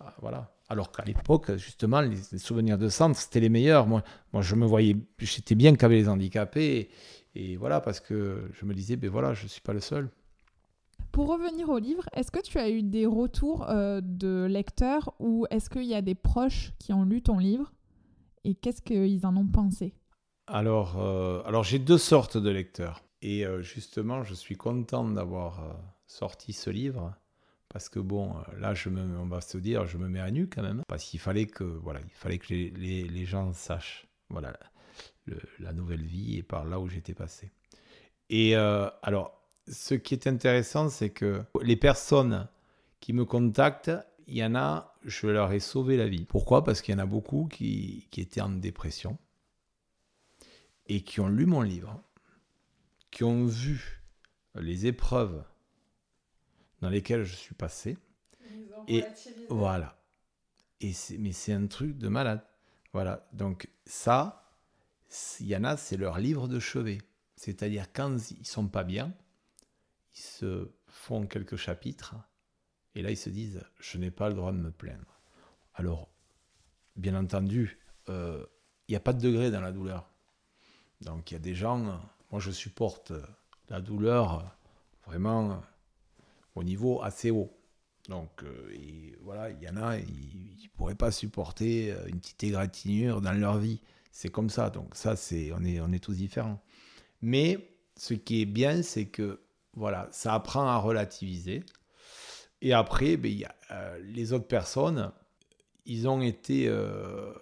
Ah, 0.00 0.14
voilà. 0.20 0.54
Alors 0.68 0.90
qu'à 0.90 1.04
l'époque, 1.04 1.56
justement, 1.56 2.00
les, 2.00 2.16
souvenirs 2.38 2.78
de 2.78 2.88
centre, 2.88 3.18
c'était 3.18 3.40
les 3.40 3.48
meilleurs. 3.48 3.86
Moi, 3.86 4.02
moi, 4.32 4.42
je 4.42 4.54
me 4.54 4.66
voyais, 4.66 4.96
j'étais 5.18 5.54
bien 5.54 5.74
qu'avec 5.74 6.02
les 6.02 6.08
handicapés. 6.08 6.90
Et, 7.34 7.56
voilà, 7.56 7.80
parce 7.80 8.00
que 8.00 8.50
je 8.52 8.64
me 8.64 8.74
disais, 8.74 8.96
ben 8.96 9.10
voilà, 9.10 9.34
je 9.34 9.44
ne 9.44 9.48
suis 9.48 9.60
pas 9.60 9.72
le 9.72 9.80
seul. 9.80 10.10
Pour 11.12 11.28
revenir 11.28 11.68
au 11.68 11.78
livre, 11.78 12.08
est-ce 12.14 12.30
que 12.30 12.40
tu 12.40 12.58
as 12.58 12.70
eu 12.70 12.82
des 12.82 13.06
retours 13.06 13.68
euh, 13.68 14.00
de 14.02 14.46
lecteurs 14.48 15.14
ou 15.18 15.46
est-ce 15.50 15.68
qu'il 15.68 15.84
y 15.84 15.94
a 15.94 16.02
des 16.02 16.14
proches 16.14 16.72
qui 16.78 16.92
ont 16.92 17.04
lu 17.04 17.20
ton 17.20 17.38
livre? 17.38 17.72
Et 18.44 18.54
qu'est-ce 18.54 18.82
qu'ils 18.82 19.24
en 19.26 19.36
ont 19.36 19.46
pensé? 19.46 19.94
Alors, 20.46 20.98
euh, 20.98 21.42
alors 21.44 21.64
j'ai 21.64 21.78
deux 21.78 21.98
sortes 21.98 22.36
de 22.36 22.50
lecteurs. 22.50 23.02
Et 23.22 23.46
euh, 23.46 23.62
justement, 23.62 24.24
je 24.24 24.34
suis 24.34 24.56
content 24.56 25.04
d'avoir 25.04 25.62
sorti 26.06 26.52
ce 26.52 26.70
livre 26.70 27.14
parce 27.68 27.88
que 27.88 28.00
bon, 28.00 28.34
là, 28.58 28.74
je 28.74 28.90
me, 28.90 29.00
on 29.18 29.26
va 29.26 29.40
se 29.40 29.56
dire, 29.56 29.86
je 29.86 29.96
me 29.96 30.08
mets 30.08 30.20
à 30.20 30.30
nu 30.30 30.46
quand 30.46 30.60
même, 30.60 30.82
parce 30.88 31.04
qu'il 31.04 31.20
fallait 31.20 31.46
que, 31.46 31.64
voilà, 31.64 32.00
il 32.00 32.10
fallait 32.10 32.38
que 32.38 32.48
les, 32.52 32.70
les, 32.70 33.24
gens 33.24 33.54
sachent, 33.54 34.06
voilà, 34.28 34.52
la 35.58 35.72
nouvelle 35.72 36.02
vie 36.02 36.36
et 36.36 36.42
par 36.42 36.66
là 36.66 36.78
où 36.78 36.86
j'étais 36.86 37.14
passé. 37.14 37.50
Et 38.28 38.54
alors, 38.54 39.42
ce 39.68 39.94
qui 39.94 40.12
est 40.12 40.26
intéressant, 40.26 40.90
c'est 40.90 41.08
que 41.08 41.42
les 41.62 41.76
personnes 41.76 42.46
qui 43.00 43.12
me 43.12 43.24
contactent, 43.24 43.92
il 44.26 44.36
y 44.36 44.44
en 44.44 44.54
a, 44.54 44.91
je 45.04 45.26
leur 45.26 45.52
ai 45.52 45.60
sauvé 45.60 45.96
la 45.96 46.08
vie. 46.08 46.24
Pourquoi? 46.24 46.64
Parce 46.64 46.82
qu'il 46.82 46.92
y 46.92 46.96
en 46.96 47.00
a 47.00 47.06
beaucoup 47.06 47.48
qui, 47.50 48.08
étaient 48.16 48.40
en 48.40 48.50
dépression 48.50 49.18
et 50.86 51.02
qui 51.02 51.20
ont 51.20 51.28
lu 51.28 51.46
mon 51.46 51.62
livre, 51.62 52.02
qui 53.10 53.24
ont 53.24 53.46
vu 53.46 54.02
les 54.54 54.86
épreuves 54.86 55.44
dans 56.80 56.88
lesquelles 56.88 57.24
je 57.24 57.34
suis 57.34 57.54
passé. 57.54 57.96
Et 58.88 59.04
voilà. 59.48 59.98
Et 60.80 60.92
mais 61.18 61.32
c'est 61.32 61.52
un 61.52 61.66
truc 61.66 61.96
de 61.98 62.08
malade. 62.08 62.44
Voilà. 62.92 63.28
Donc 63.32 63.68
ça, 63.86 64.52
il 65.40 65.46
y 65.46 65.56
en 65.56 65.64
a, 65.64 65.76
c'est 65.76 65.96
leur 65.96 66.18
livre 66.18 66.48
de 66.48 66.58
chevet. 66.58 66.98
C'est-à-dire 67.36 67.92
quand 67.92 68.16
ils 68.30 68.46
sont 68.46 68.68
pas 68.68 68.84
bien, 68.84 69.14
ils 70.14 70.20
se 70.20 70.70
font 70.86 71.26
quelques 71.26 71.56
chapitres 71.56 72.16
et 72.94 73.02
là 73.02 73.10
ils 73.10 73.16
se 73.16 73.30
disent 73.30 73.62
je 73.80 73.98
n'ai 73.98 74.10
pas 74.10 74.28
le 74.28 74.34
droit 74.34 74.52
de 74.52 74.58
me 74.58 74.70
plaindre. 74.70 75.20
Alors, 75.74 76.08
bien 76.96 77.14
entendu, 77.14 77.78
euh, 78.08 78.44
il 78.88 78.92
n'y 78.92 78.96
a 78.96 79.00
pas 79.00 79.12
de 79.12 79.20
degré 79.20 79.50
dans 79.50 79.60
la 79.60 79.72
douleur. 79.72 80.10
Donc 81.00 81.30
il 81.30 81.34
y 81.34 81.36
a 81.36 81.40
des 81.40 81.54
gens, 81.54 82.00
moi 82.30 82.40
je 82.40 82.50
supporte 82.50 83.12
la 83.68 83.80
douleur 83.80 84.56
vraiment 85.06 85.62
au 86.54 86.62
niveau 86.62 87.02
assez 87.02 87.30
haut. 87.30 87.50
Donc 88.08 88.42
euh, 88.42 89.16
voilà, 89.22 89.50
il 89.50 89.62
y 89.62 89.68
en 89.68 89.76
a, 89.76 89.96
ils 89.98 90.60
ne 90.62 90.68
pourraient 90.76 90.94
pas 90.94 91.10
supporter 91.10 91.94
une 92.08 92.20
petite 92.20 92.44
égratignure 92.44 93.20
dans 93.20 93.32
leur 93.32 93.58
vie. 93.58 93.80
C'est 94.10 94.28
comme 94.28 94.50
ça. 94.50 94.70
Donc 94.70 94.94
ça, 94.94 95.16
c'est 95.16 95.52
on 95.52 95.64
est, 95.64 95.80
on 95.80 95.90
est 95.92 96.02
tous 96.02 96.14
différents. 96.14 96.62
Mais 97.22 97.72
ce 97.96 98.14
qui 98.14 98.42
est 98.42 98.46
bien, 98.46 98.82
c'est 98.82 99.06
que 99.06 99.40
voilà, 99.74 100.08
ça 100.12 100.34
apprend 100.34 100.66
à 100.66 100.76
relativiser. 100.76 101.64
Et 102.62 102.72
après, 102.72 103.16
ben, 103.16 103.30
y 103.30 103.44
a, 103.44 103.54
euh, 103.72 103.98
les 104.04 104.32
autres 104.32 104.46
personnes, 104.46 105.10
ils 105.84 106.08
ont 106.08 106.22
été 106.22 106.68
euh, 106.68 107.32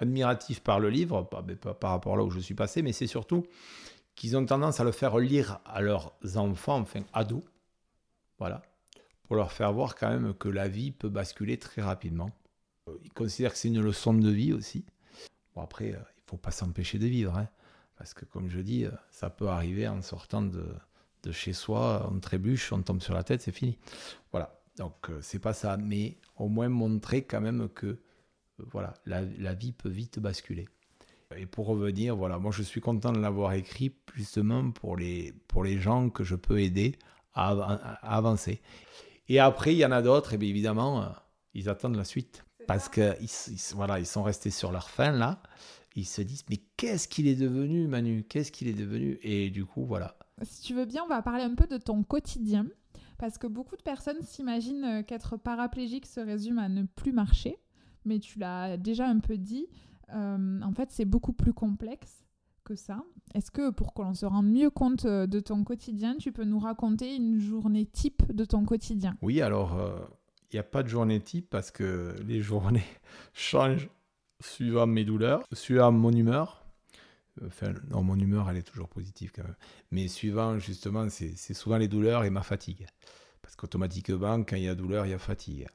admiratifs 0.00 0.60
par 0.60 0.80
le 0.80 0.90
livre, 0.90 1.28
ben, 1.30 1.56
pas, 1.56 1.72
par 1.72 1.92
rapport 1.92 2.16
là 2.16 2.24
où 2.24 2.30
je 2.30 2.40
suis 2.40 2.54
passé, 2.54 2.82
mais 2.82 2.92
c'est 2.92 3.06
surtout 3.06 3.46
qu'ils 4.16 4.36
ont 4.36 4.44
tendance 4.44 4.80
à 4.80 4.84
le 4.84 4.90
faire 4.90 5.18
lire 5.18 5.60
à 5.64 5.80
leurs 5.80 6.12
enfants, 6.34 6.80
enfin 6.80 7.04
ados, 7.12 7.44
voilà, 8.38 8.60
pour 9.22 9.36
leur 9.36 9.52
faire 9.52 9.72
voir 9.72 9.94
quand 9.94 10.10
même 10.10 10.34
que 10.34 10.48
la 10.48 10.66
vie 10.66 10.90
peut 10.90 11.08
basculer 11.08 11.56
très 11.56 11.80
rapidement. 11.80 12.30
Euh, 12.88 12.98
ils 13.04 13.12
considèrent 13.12 13.52
que 13.52 13.58
c'est 13.58 13.68
une 13.68 13.80
leçon 13.80 14.14
de 14.14 14.30
vie 14.30 14.52
aussi. 14.52 14.84
Bon, 15.54 15.62
après, 15.62 15.86
il 15.86 15.92
ne 15.92 16.26
faut 16.26 16.38
pas 16.38 16.50
s'empêcher 16.50 16.98
de 16.98 17.06
vivre, 17.06 17.38
hein, 17.38 17.48
parce 17.96 18.14
que 18.14 18.24
comme 18.24 18.50
je 18.50 18.58
dis, 18.58 18.84
ça 19.12 19.30
peut 19.30 19.48
arriver 19.48 19.86
en 19.86 20.02
sortant 20.02 20.42
de, 20.42 20.66
de 21.22 21.32
chez 21.32 21.52
soi, 21.52 22.10
on 22.12 22.18
trébuche, 22.20 22.72
on 22.72 22.82
tombe 22.82 23.00
sur 23.00 23.14
la 23.14 23.22
tête, 23.22 23.42
c'est 23.42 23.52
fini. 23.52 23.78
Voilà. 24.32 24.60
Donc 24.76 25.10
euh, 25.10 25.18
c'est 25.20 25.38
pas 25.38 25.52
ça, 25.52 25.76
mais 25.76 26.16
au 26.36 26.48
moins 26.48 26.68
montrer 26.68 27.22
quand 27.22 27.40
même 27.40 27.68
que 27.68 27.86
euh, 27.86 27.98
voilà, 28.72 28.94
la, 29.04 29.54
vie 29.54 29.72
peut 29.72 29.88
vite 29.88 30.18
basculer. 30.18 30.68
Et 31.36 31.46
pour 31.46 31.66
revenir, 31.66 32.16
voilà, 32.16 32.38
moi 32.38 32.50
je 32.50 32.62
suis 32.62 32.80
content 32.80 33.12
de 33.12 33.20
l'avoir 33.20 33.52
écrit 33.52 33.94
justement 34.14 34.70
pour 34.70 34.96
les, 34.96 35.32
pour 35.48 35.64
les 35.64 35.78
gens 35.78 36.10
que 36.10 36.24
je 36.24 36.34
peux 36.34 36.60
aider 36.60 36.96
à, 37.34 37.50
avancer. 38.02 38.60
Et 39.28 39.38
après, 39.38 39.74
il 39.74 39.78
y 39.78 39.84
en 39.84 39.92
a 39.92 40.02
d'autres, 40.02 40.32
et 40.32 40.38
bien 40.38 40.48
évidemment, 40.48 41.02
euh, 41.02 41.08
ils 41.54 41.68
attendent 41.68 41.96
la 41.96 42.04
suite. 42.04 42.44
Parce 42.66 42.88
qu'ils 42.88 43.28
voilà, 43.74 43.98
ils 43.98 44.06
sont 44.06 44.22
restés 44.22 44.50
sur 44.50 44.72
leur 44.72 44.90
fin 44.90 45.12
là. 45.12 45.42
Ils 45.96 46.06
se 46.06 46.22
disent, 46.22 46.44
mais 46.48 46.58
qu'est-ce 46.76 47.08
qu'il 47.08 47.26
est 47.26 47.34
devenu, 47.34 47.86
Manu? 47.88 48.24
Qu'est-ce 48.24 48.52
qu'il 48.52 48.68
est 48.68 48.74
devenu? 48.74 49.18
Et 49.22 49.50
du 49.50 49.64
coup, 49.64 49.84
voilà, 49.84 50.16
si 50.42 50.62
tu 50.62 50.74
veux 50.74 50.84
bien, 50.84 51.02
on 51.04 51.08
va 51.08 51.22
parler 51.22 51.44
un 51.44 51.54
peu 51.54 51.66
de 51.66 51.76
ton 51.76 52.02
quotidien. 52.02 52.66
Parce 53.18 53.36
que 53.36 53.46
beaucoup 53.46 53.76
de 53.76 53.82
personnes 53.82 54.22
s'imaginent 54.22 54.84
euh, 54.84 55.02
qu'être 55.02 55.36
paraplégique 55.36 56.06
se 56.06 56.20
résume 56.20 56.58
à 56.58 56.68
ne 56.68 56.84
plus 56.84 57.12
marcher. 57.12 57.58
Mais 58.06 58.18
tu 58.18 58.38
l'as 58.38 58.78
déjà 58.78 59.06
un 59.06 59.18
peu 59.18 59.36
dit. 59.36 59.66
Euh, 60.14 60.60
en 60.62 60.72
fait, 60.72 60.90
c'est 60.90 61.04
beaucoup 61.04 61.34
plus 61.34 61.52
complexe 61.52 62.24
que 62.64 62.74
ça. 62.74 63.04
Est-ce 63.34 63.50
que 63.50 63.70
pour 63.70 63.92
qu'on 63.92 64.14
se 64.14 64.24
rende 64.24 64.46
mieux 64.46 64.70
compte 64.70 65.04
euh, 65.04 65.26
de 65.26 65.38
ton 65.38 65.64
quotidien, 65.64 66.16
tu 66.16 66.32
peux 66.32 66.44
nous 66.44 66.58
raconter 66.58 67.14
une 67.14 67.38
journée 67.38 67.84
type 67.84 68.32
de 68.32 68.44
ton 68.46 68.64
quotidien? 68.64 69.18
Oui, 69.20 69.42
alors, 69.42 69.76
il 70.50 70.56
n'y 70.56 70.60
a 70.60 70.64
pas 70.64 70.82
de 70.82 70.88
journée 70.88 71.20
type 71.20 71.50
parce 71.50 71.70
que 71.70 72.16
les 72.26 72.40
journées 72.40 72.86
changent 73.34 73.90
suivant 74.40 74.86
mes 74.86 75.04
douleurs, 75.04 75.44
suivant 75.52 75.92
mon 75.92 76.10
humeur 76.10 76.64
Enfin, 77.46 77.72
non, 77.88 78.02
mon 78.02 78.18
humeur, 78.18 78.48
elle 78.50 78.58
est 78.58 78.62
toujours 78.62 78.88
positive 78.88 79.32
quand 79.34 79.42
même. 79.42 79.56
Mais 79.90 80.08
suivant, 80.08 80.58
justement, 80.58 81.08
c'est 81.08 81.54
souvent 81.54 81.78
les 81.78 81.88
douleurs 81.88 82.24
et 82.24 82.30
ma 82.30 82.42
fatigue. 82.42 82.86
Parce 83.42 83.56
qu'automatiquement, 83.56 84.42
quand 84.42 84.56
il 84.56 84.64
y 84.64 84.68
a 84.68 84.74
douleur, 84.74 85.06
il 85.06 85.10
y 85.10 85.14
a 85.14 85.18
fatigue. 85.18 85.66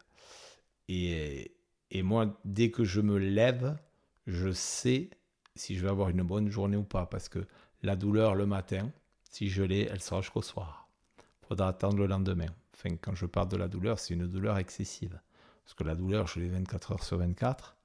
Et, 0.87 1.55
et 1.91 2.03
moi, 2.03 2.39
dès 2.45 2.71
que 2.71 2.83
je 2.83 3.01
me 3.01 3.17
lève, 3.17 3.77
je 4.27 4.51
sais 4.51 5.09
si 5.55 5.75
je 5.75 5.81
vais 5.81 5.89
avoir 5.89 6.09
une 6.09 6.23
bonne 6.23 6.49
journée 6.49 6.77
ou 6.77 6.83
pas. 6.83 7.05
Parce 7.05 7.29
que 7.29 7.45
la 7.81 7.95
douleur 7.95 8.35
le 8.35 8.45
matin, 8.45 8.91
si 9.29 9.49
je 9.49 9.63
l'ai, 9.63 9.87
elle 9.91 10.01
sera 10.01 10.21
jusqu'au 10.21 10.41
soir. 10.41 10.87
Il 11.43 11.47
faudra 11.47 11.69
attendre 11.69 11.97
le 11.97 12.07
lendemain. 12.07 12.49
Enfin, 12.73 12.95
quand 12.97 13.15
je 13.15 13.25
parle 13.25 13.49
de 13.49 13.57
la 13.57 13.67
douleur, 13.67 13.99
c'est 13.99 14.13
une 14.13 14.27
douleur 14.27 14.57
excessive. 14.57 15.19
Parce 15.63 15.73
que 15.73 15.83
la 15.83 15.95
douleur, 15.95 16.27
je 16.27 16.39
l'ai 16.39 16.49
24 16.49 16.91
heures 16.91 17.03
sur 17.03 17.17
24. 17.17 17.75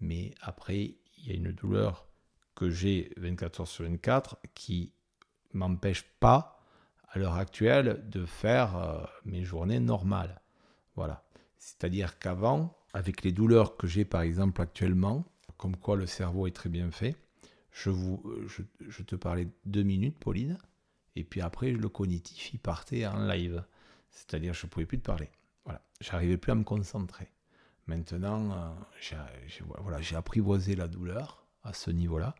Mais 0.00 0.34
après, 0.40 0.96
il 1.18 1.26
y 1.26 1.32
a 1.32 1.34
une 1.34 1.52
douleur 1.52 2.06
que 2.56 2.70
j'ai 2.70 3.12
24 3.18 3.60
heures 3.60 3.68
sur 3.68 3.84
24 3.84 4.38
qui 4.54 4.92
m'empêche 5.52 6.04
pas, 6.18 6.60
à 7.08 7.18
l'heure 7.20 7.34
actuelle, 7.34 8.02
de 8.08 8.26
faire 8.26 8.76
euh, 8.76 9.04
mes 9.24 9.44
journées 9.44 9.78
normales. 9.78 10.40
Voilà. 10.96 11.22
C'est-à-dire 11.58 12.18
qu'avant, 12.18 12.76
avec 12.92 13.22
les 13.22 13.30
douleurs 13.30 13.76
que 13.76 13.86
j'ai 13.86 14.04
par 14.04 14.22
exemple 14.22 14.60
actuellement, 14.60 15.24
comme 15.56 15.76
quoi 15.76 15.96
le 15.96 16.06
cerveau 16.06 16.48
est 16.48 16.56
très 16.56 16.68
bien 16.68 16.90
fait, 16.90 17.14
je, 17.70 17.90
vous, 17.90 18.22
je, 18.48 18.62
je 18.88 19.02
te 19.02 19.14
parlais 19.14 19.46
deux 19.64 19.82
minutes, 19.82 20.18
Pauline, 20.18 20.58
et 21.14 21.24
puis 21.24 21.40
après, 21.40 21.70
le 21.70 21.88
cognitif, 21.88 22.52
il 22.52 22.58
partait 22.58 23.06
en 23.06 23.26
live. 23.26 23.64
C'est-à-dire, 24.10 24.54
je 24.54 24.66
ne 24.66 24.70
pouvais 24.70 24.86
plus 24.86 24.98
te 24.98 25.04
parler. 25.04 25.30
Voilà, 25.64 25.82
j'arrivais 26.00 26.36
plus 26.36 26.52
à 26.52 26.54
me 26.54 26.64
concentrer. 26.64 27.30
Maintenant, 27.86 28.50
euh, 28.52 30.00
j'ai 30.00 30.16
apprivoisé 30.16 30.74
la 30.74 30.88
douleur 30.88 31.46
à 31.62 31.72
ce 31.72 31.90
niveau-là 31.90 32.34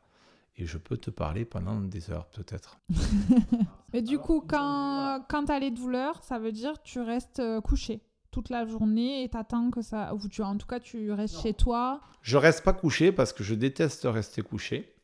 et 0.58 0.66
je 0.66 0.78
peux 0.78 0.96
te 0.96 1.10
parler 1.10 1.44
pendant 1.44 1.80
des 1.80 2.10
heures 2.10 2.26
peut-être. 2.26 2.78
Mais 3.92 4.02
du 4.02 4.18
coup, 4.18 4.42
quand, 4.46 5.24
quand 5.28 5.44
tu 5.46 5.52
as 5.52 5.58
les 5.58 5.70
douleurs, 5.70 6.22
ça 6.22 6.38
veut 6.38 6.52
dire 6.52 6.74
que 6.74 6.84
tu 6.84 7.00
restes 7.00 7.40
euh, 7.40 7.60
couché 7.60 8.00
toute 8.30 8.50
la 8.50 8.66
journée 8.66 9.22
et 9.22 9.28
t'attends 9.28 9.70
que 9.70 9.82
ça... 9.82 10.14
Ou 10.14 10.28
tu, 10.28 10.42
en 10.42 10.56
tout 10.56 10.66
cas, 10.66 10.80
tu 10.80 11.10
restes 11.12 11.40
chez 11.40 11.54
toi 11.54 12.00
Je 12.22 12.36
reste 12.36 12.64
pas 12.64 12.72
couché 12.72 13.12
parce 13.12 13.32
que 13.32 13.42
je 13.42 13.54
déteste 13.54 14.02
rester 14.04 14.42
couché. 14.42 14.94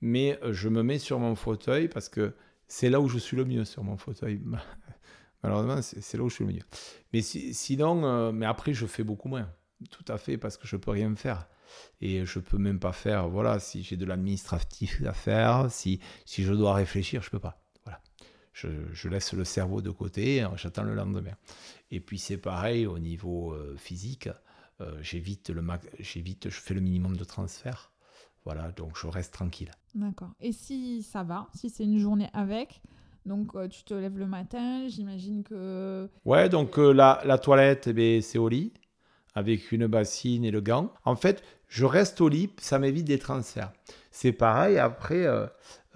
Mais 0.00 0.38
euh, 0.42 0.52
je 0.52 0.68
me 0.68 0.82
mets 0.82 0.98
sur 0.98 1.18
mon 1.18 1.34
fauteuil 1.34 1.88
parce 1.88 2.08
que 2.08 2.34
c'est 2.68 2.90
là 2.90 3.00
où 3.00 3.08
je 3.08 3.18
suis 3.18 3.36
le 3.36 3.44
mieux 3.44 3.64
sur 3.64 3.84
mon 3.84 3.96
fauteuil. 3.96 4.40
Malheureusement, 5.42 5.80
c'est 5.82 6.16
là 6.16 6.24
où 6.24 6.28
je 6.30 6.34
suis 6.36 6.44
le 6.44 6.52
mieux. 6.52 6.62
Mais 7.12 7.20
sinon, 7.20 8.04
euh, 8.04 8.32
mais 8.32 8.46
après, 8.46 8.72
je 8.72 8.86
fais 8.86 9.04
beaucoup 9.04 9.28
moins. 9.28 9.50
Tout 9.90 10.04
à 10.08 10.16
fait, 10.16 10.38
parce 10.38 10.56
que 10.56 10.66
je 10.66 10.76
peux 10.76 10.90
rien 10.90 11.14
faire. 11.14 11.46
Et 12.00 12.24
je 12.24 12.38
peux 12.38 12.58
même 12.58 12.80
pas 12.80 12.92
faire, 12.92 13.28
voilà, 13.28 13.58
si 13.58 13.82
j'ai 13.82 13.96
de 13.96 14.04
l'administratif 14.04 15.02
à 15.06 15.12
faire, 15.12 15.70
si, 15.70 16.00
si 16.24 16.42
je 16.42 16.52
dois 16.52 16.74
réfléchir, 16.74 17.22
je 17.22 17.30
peux 17.30 17.38
pas. 17.38 17.62
Voilà. 17.84 18.00
Je, 18.52 18.68
je 18.92 19.08
laisse 19.08 19.32
le 19.32 19.44
cerveau 19.44 19.80
de 19.80 19.90
côté, 19.90 20.46
j'attends 20.56 20.82
le 20.82 20.94
lendemain. 20.94 21.36
Et 21.90 22.00
puis 22.00 22.18
c'est 22.18 22.38
pareil 22.38 22.86
au 22.86 22.98
niveau 22.98 23.52
euh, 23.52 23.76
physique, 23.76 24.28
euh, 24.80 24.98
j'évite 25.00 25.50
le 25.50 25.64
j'évite, 26.00 26.50
je 26.50 26.60
fais 26.60 26.74
le 26.74 26.80
minimum 26.80 27.16
de 27.16 27.24
transfert. 27.24 27.92
Voilà, 28.44 28.72
donc 28.72 28.98
je 28.98 29.06
reste 29.06 29.32
tranquille. 29.32 29.70
D'accord. 29.94 30.32
Et 30.40 30.52
si 30.52 31.02
ça 31.02 31.22
va, 31.22 31.48
si 31.54 31.70
c'est 31.70 31.84
une 31.84 31.98
journée 31.98 32.28
avec, 32.34 32.82
donc 33.24 33.54
euh, 33.54 33.68
tu 33.68 33.84
te 33.84 33.94
lèves 33.94 34.18
le 34.18 34.26
matin, 34.26 34.86
j'imagine 34.88 35.44
que. 35.44 36.10
Ouais, 36.24 36.48
donc 36.48 36.76
la, 36.76 37.22
la, 37.24 37.38
toilette, 37.38 37.86
eh 37.86 38.20
c'est 38.20 38.38
au 38.38 38.48
lit 38.48 38.72
avec 39.34 39.72
une 39.72 39.86
bassine 39.86 40.44
et 40.44 40.50
le 40.50 40.60
gant. 40.60 40.92
En 41.04 41.16
fait, 41.16 41.42
je 41.68 41.84
reste 41.84 42.20
au 42.20 42.28
lit, 42.28 42.50
ça 42.60 42.78
m'évite 42.78 43.06
des 43.06 43.18
transferts. 43.18 43.72
C'est 44.10 44.32
pareil 44.32 44.78
après 44.78 45.26
euh, 45.26 45.46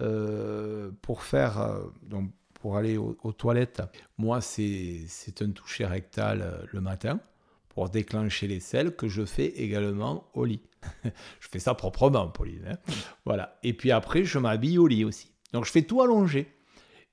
euh, 0.01 0.91
pour 1.01 1.23
faire 1.23 1.61
euh, 1.61 1.83
donc 2.03 2.31
pour 2.53 2.75
aller 2.75 2.97
aux, 2.97 3.31
toilettes. 3.31 3.81
Moi, 4.17 4.41
c'est 4.41 5.07
un 5.41 5.51
toucher 5.51 5.85
rectal 5.85 6.67
le 6.69 6.81
matin 6.81 7.21
pour 7.69 7.89
déclencher 7.89 8.47
les 8.47 8.59
selles 8.59 8.93
que 8.93 9.07
je 9.07 9.23
fais 9.23 9.45
également 9.45 10.29
au 10.33 10.43
lit. 10.43 10.61
je 11.05 11.47
fais 11.49 11.59
ça 11.59 11.73
proprement, 11.73 12.27
Pauline. 12.27 12.67
Hein. 12.69 12.93
voilà. 13.23 13.57
Et 13.63 13.71
puis 13.71 13.91
après, 13.91 14.25
je 14.25 14.37
m'habille 14.39 14.77
au 14.77 14.87
lit 14.87 15.05
aussi. 15.05 15.31
Donc 15.53 15.63
je 15.63 15.71
fais 15.71 15.83
tout 15.83 16.01
allongé. 16.01 16.51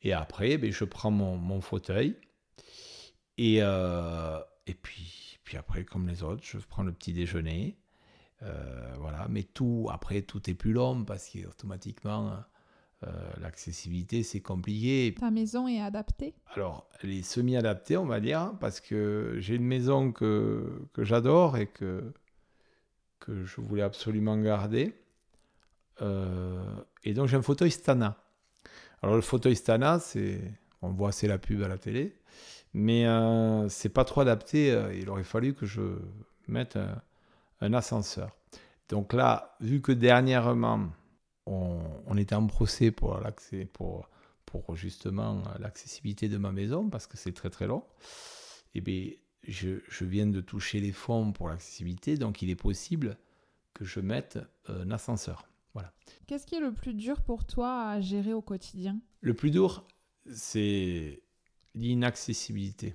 Et 0.03 0.13
après, 0.13 0.59
ben, 0.59 0.73
je 0.73 0.83
prends 0.83 1.13
mon, 1.13 1.37
mon 1.37 1.61
fauteuil 1.61 2.17
et, 3.39 3.59
et 3.59 4.75
puis 4.83 5.26
puis 5.47 5.57
après, 5.57 5.85
comme 5.85 6.09
les 6.09 6.25
autres, 6.25 6.43
je 6.45 6.59
prends 6.59 6.83
le 6.83 6.93
petit 6.93 7.13
déjeuner. 7.13 7.79
Euh, 8.43 8.95
voilà, 8.99 9.29
mais 9.31 9.45
tout, 9.45 9.89
après, 9.91 10.23
tout 10.23 10.51
est 10.51 10.55
plus 10.55 10.73
long 10.73 11.05
parce 11.05 11.31
qu'automatiquement, 11.31 12.33
euh, 13.05 13.31
l'accessibilité, 13.41 14.25
c'est 14.25 14.41
compliqué. 14.41 15.15
Ta 15.19 15.31
maison 15.31 15.69
est 15.69 15.81
adaptée? 15.81 16.35
Alors, 16.57 16.91
elle 17.01 17.13
est 17.13 17.23
semi-adaptée, 17.23 17.97
on 17.97 18.07
va 18.07 18.19
dire, 18.19 18.55
parce 18.61 18.81
que 18.81 19.37
j'ai 19.39 19.55
une 19.55 19.65
maison 19.65 20.11
que, 20.11 20.83
que 20.93 21.05
j'adore 21.05 21.57
et 21.57 21.69
que, 21.69 22.13
que 23.21 23.45
je 23.45 23.61
voulais 23.61 23.83
absolument 23.83 24.37
garder. 24.37 25.01
Euh, 26.03 26.61
et 27.05 27.15
donc, 27.15 27.29
j'ai 27.29 27.37
un 27.37 27.43
fauteuil 27.43 27.71
Stana. 27.71 28.21
Alors, 29.01 29.15
le 29.15 29.23
fauteuil 29.23 29.55
Stana, 29.55 30.01
c'est. 30.01 30.41
On 30.83 30.91
voit, 30.91 31.13
c'est 31.13 31.29
la 31.29 31.39
pub 31.39 31.63
à 31.63 31.69
la 31.69 31.79
télé. 31.79 32.17
Mais 32.79 33.07
euh, 33.07 33.71
c'est 33.71 33.89
pas 33.89 34.05
trop 34.05 34.21
adapté. 34.21 34.71
Euh, 34.71 34.95
il 34.95 35.09
aurait 35.09 35.25
fallu 35.25 35.55
que 35.55 35.65
je 35.65 35.81
mette 36.47 36.79
un, 37.63 37.73
ascenseur. 37.73 38.37
Donc 38.91 39.15
là, 39.15 39.57
vu 39.61 39.81
que 39.81 39.93
dernièrement, 39.93 40.91
on, 41.47 42.19
était 42.19 42.35
en 42.35 42.47
procès 42.47 42.91
pour 42.91 43.19
l'accès, 43.19 43.65
pour, 43.65 44.11
pour 44.45 44.77
justement 44.77 45.43
l'accessibilité 45.59 46.29
de 46.29 46.37
ma 46.37 46.53
maison, 46.53 46.91
parce 46.91 47.07
que 47.07 47.17
c'est 47.17 47.33
très 47.33 47.49
très 47.49 47.67
long, 47.67 47.83
et 48.75 48.79
eh 48.79 48.81
bien, 48.83 49.11
je, 49.49 49.79
je, 49.89 50.05
viens 50.05 50.27
de 50.27 50.43
toucher 50.43 50.79
les 50.81 50.93
fonds 50.93 51.33
pour 51.33 51.49
l'accessibilité, 51.49 52.19
donc 52.19 52.43
il 52.43 52.51
est 52.51 52.57
possible 52.57 53.17
que 53.73 53.87
je 53.87 54.01
mette 54.01 54.39
un 54.69 54.91
ascenseur. 54.91 55.49
Voilà. 55.73 55.95
Qu'est-ce 56.27 56.47
qui 56.47 56.57
est 56.57 56.61
le 56.61 56.75
plus 56.75 56.93
dur 56.93 57.23
pour 57.23 57.47
toi 57.47 57.89
à 57.89 58.01
gérer 58.03 58.35
au 58.35 58.43
quotidien? 58.43 59.01
Le 59.23 59.33
plus 59.33 59.51
dur, 59.51 59.87
c'est 60.31 61.23
l'inaccessibilité. 61.77 62.95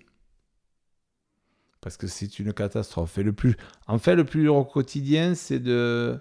Parce 1.79 1.97
que 1.97 2.07
c'est 2.07 2.39
une 2.39 2.53
catastrophe. 2.53 3.17
Et 3.17 3.23
le 3.23 3.33
plus, 3.33 3.55
en 3.87 3.97
fait, 3.97 4.15
le 4.15 4.25
plus 4.25 4.41
dur 4.41 4.55
au 4.55 4.65
quotidien, 4.65 5.33
c'est 5.33 5.59
de, 5.59 6.19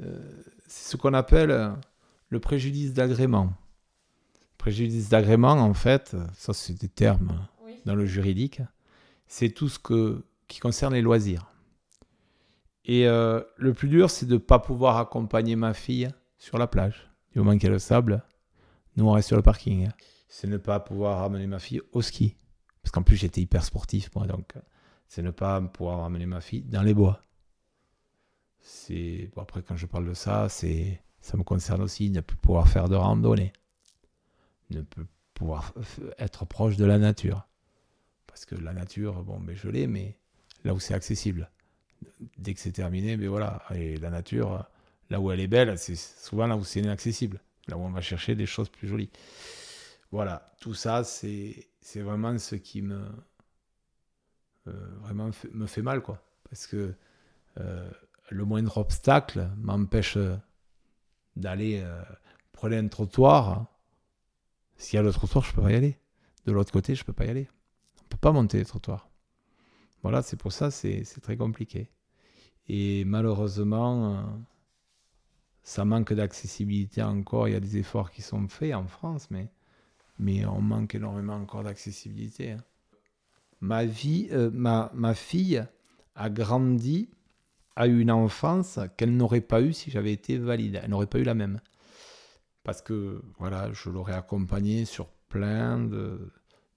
euh, 0.00 0.42
c'est 0.66 0.92
ce 0.92 0.96
qu'on 0.96 1.14
appelle 1.14 1.72
le 2.28 2.40
préjudice 2.40 2.92
d'agrément. 2.92 3.52
Préjudice 4.58 5.08
d'agrément, 5.08 5.52
en 5.52 5.74
fait, 5.74 6.16
ça 6.34 6.52
c'est 6.52 6.74
des 6.74 6.88
termes 6.88 7.46
dans 7.84 7.94
le 7.94 8.06
juridique, 8.06 8.62
c'est 9.28 9.50
tout 9.50 9.68
ce 9.68 9.78
que, 9.78 10.24
qui 10.48 10.58
concerne 10.58 10.94
les 10.94 11.02
loisirs. 11.02 11.52
Et 12.84 13.06
euh, 13.06 13.42
le 13.56 13.74
plus 13.74 13.88
dur, 13.88 14.10
c'est 14.10 14.26
de 14.26 14.34
ne 14.34 14.38
pas 14.38 14.58
pouvoir 14.58 14.96
accompagner 14.96 15.56
ma 15.56 15.72
fille 15.72 16.08
sur 16.38 16.58
la 16.58 16.66
plage. 16.66 17.08
Du 17.32 17.38
moment 17.38 17.52
qu'il 17.52 17.64
y 17.64 17.66
a 17.66 17.70
le 17.70 17.78
sable, 17.78 18.24
nous 18.96 19.06
on 19.06 19.12
reste 19.12 19.28
sur 19.28 19.36
le 19.36 19.42
parking 19.42 19.88
c'est 20.36 20.48
ne 20.48 20.58
pas 20.58 20.80
pouvoir 20.80 21.20
ramener 21.20 21.46
ma 21.46 21.58
fille 21.58 21.80
au 21.92 22.02
ski. 22.02 22.36
Parce 22.82 22.92
qu'en 22.92 23.02
plus, 23.02 23.16
j'étais 23.16 23.40
hyper 23.40 23.64
sportif, 23.64 24.14
moi, 24.14 24.26
donc 24.26 24.52
c'est 25.08 25.22
ne 25.22 25.30
pas 25.30 25.62
pouvoir 25.62 26.00
ramener 26.00 26.26
ma 26.26 26.42
fille 26.42 26.60
dans 26.60 26.82
les 26.82 26.92
bois. 26.92 27.22
C'est 28.60 29.30
après 29.38 29.62
quand 29.62 29.78
je 29.78 29.86
parle 29.86 30.06
de 30.06 30.12
ça, 30.12 30.50
c'est 30.50 31.00
ça 31.22 31.38
me 31.38 31.42
concerne 31.42 31.80
aussi 31.80 32.10
ne 32.10 32.20
plus 32.20 32.36
pouvoir 32.36 32.68
faire 32.68 32.90
de 32.90 32.96
randonnée, 32.96 33.54
ne 34.68 34.82
plus 34.82 35.06
pouvoir 35.32 35.72
être 36.18 36.44
proche 36.44 36.76
de 36.76 36.84
la 36.84 36.98
nature, 36.98 37.48
parce 38.26 38.44
que 38.44 38.56
la 38.56 38.74
nature, 38.74 39.24
bon, 39.24 39.38
mais 39.38 39.54
ben, 39.54 39.56
je 39.56 39.68
l'ai, 39.70 39.86
mais 39.86 40.18
là 40.64 40.74
où 40.74 40.80
c'est 40.80 40.92
accessible. 40.92 41.50
Dès 42.36 42.52
que 42.52 42.60
c'est 42.60 42.72
terminé, 42.72 43.16
mais 43.16 43.24
ben, 43.24 43.30
voilà, 43.30 43.62
et 43.74 43.96
la 43.96 44.10
nature, 44.10 44.68
là 45.08 45.18
où 45.18 45.32
elle 45.32 45.40
est 45.40 45.48
belle, 45.48 45.78
c'est 45.78 45.96
souvent 45.96 46.46
là 46.46 46.58
où 46.58 46.64
c'est 46.64 46.80
inaccessible, 46.80 47.40
là 47.68 47.78
où 47.78 47.80
on 47.80 47.90
va 47.90 48.02
chercher 48.02 48.34
des 48.34 48.46
choses 48.46 48.68
plus 48.68 48.86
jolies. 48.86 49.10
Voilà, 50.12 50.54
tout 50.60 50.74
ça, 50.74 51.04
c'est 51.04 51.68
vraiment 51.94 52.38
ce 52.38 52.54
qui 52.54 52.82
me, 52.82 53.06
euh, 54.68 54.72
vraiment 55.00 55.30
me 55.52 55.66
fait 55.66 55.82
mal, 55.82 56.02
quoi. 56.02 56.22
Parce 56.48 56.66
que 56.66 56.94
euh, 57.58 57.90
le 58.30 58.44
moindre 58.44 58.78
obstacle 58.78 59.50
m'empêche 59.56 60.18
d'aller 61.34 61.80
euh, 61.84 62.02
prendre 62.52 62.76
un 62.76 62.88
trottoir. 62.88 63.66
S'il 64.76 64.96
y 64.96 64.98
a 64.98 65.02
le 65.02 65.12
trottoir, 65.12 65.44
je 65.44 65.52
peux 65.54 65.62
pas 65.62 65.72
y 65.72 65.74
aller. 65.74 65.98
De 66.44 66.52
l'autre 66.52 66.72
côté, 66.72 66.94
je 66.94 67.02
ne 67.02 67.06
peux 67.06 67.12
pas 67.12 67.26
y 67.26 67.30
aller. 67.30 67.48
On 68.00 68.04
ne 68.04 68.08
peut 68.10 68.16
pas 68.18 68.32
monter 68.32 68.58
les 68.58 68.64
trottoirs. 68.64 69.08
Voilà, 70.02 70.22
c'est 70.22 70.36
pour 70.36 70.52
ça, 70.52 70.70
c'est 70.70 71.04
très 71.22 71.36
compliqué. 71.36 71.90
Et 72.68 73.04
malheureusement, 73.04 74.38
ça 75.62 75.84
manque 75.84 76.12
d'accessibilité 76.12 77.02
encore. 77.02 77.48
Il 77.48 77.52
y 77.52 77.56
a 77.56 77.60
des 77.60 77.76
efforts 77.78 78.10
qui 78.10 78.22
sont 78.22 78.46
faits 78.48 78.74
en 78.74 78.86
France, 78.86 79.28
mais 79.30 79.50
mais 80.18 80.44
on 80.46 80.60
manque 80.60 80.94
énormément 80.94 81.34
encore 81.34 81.62
d'accessibilité. 81.62 82.52
Hein. 82.52 82.64
Ma, 83.60 83.84
vie, 83.84 84.28
euh, 84.32 84.50
ma, 84.52 84.90
ma 84.94 85.14
fille 85.14 85.64
a 86.14 86.30
grandi, 86.30 87.10
a 87.74 87.86
eu 87.86 88.00
une 88.00 88.10
enfance 88.10 88.78
qu'elle 88.96 89.16
n'aurait 89.16 89.40
pas 89.40 89.60
eue 89.60 89.72
si 89.72 89.90
j'avais 89.90 90.12
été 90.12 90.38
valide. 90.38 90.80
Elle 90.82 90.90
n'aurait 90.90 91.06
pas 91.06 91.18
eu 91.18 91.24
la 91.24 91.34
même. 91.34 91.60
Parce 92.64 92.82
que 92.82 93.22
voilà, 93.38 93.72
je 93.72 93.90
l'aurais 93.90 94.14
accompagnée 94.14 94.84
sur 94.84 95.08
plein 95.28 95.78
de, 95.78 96.32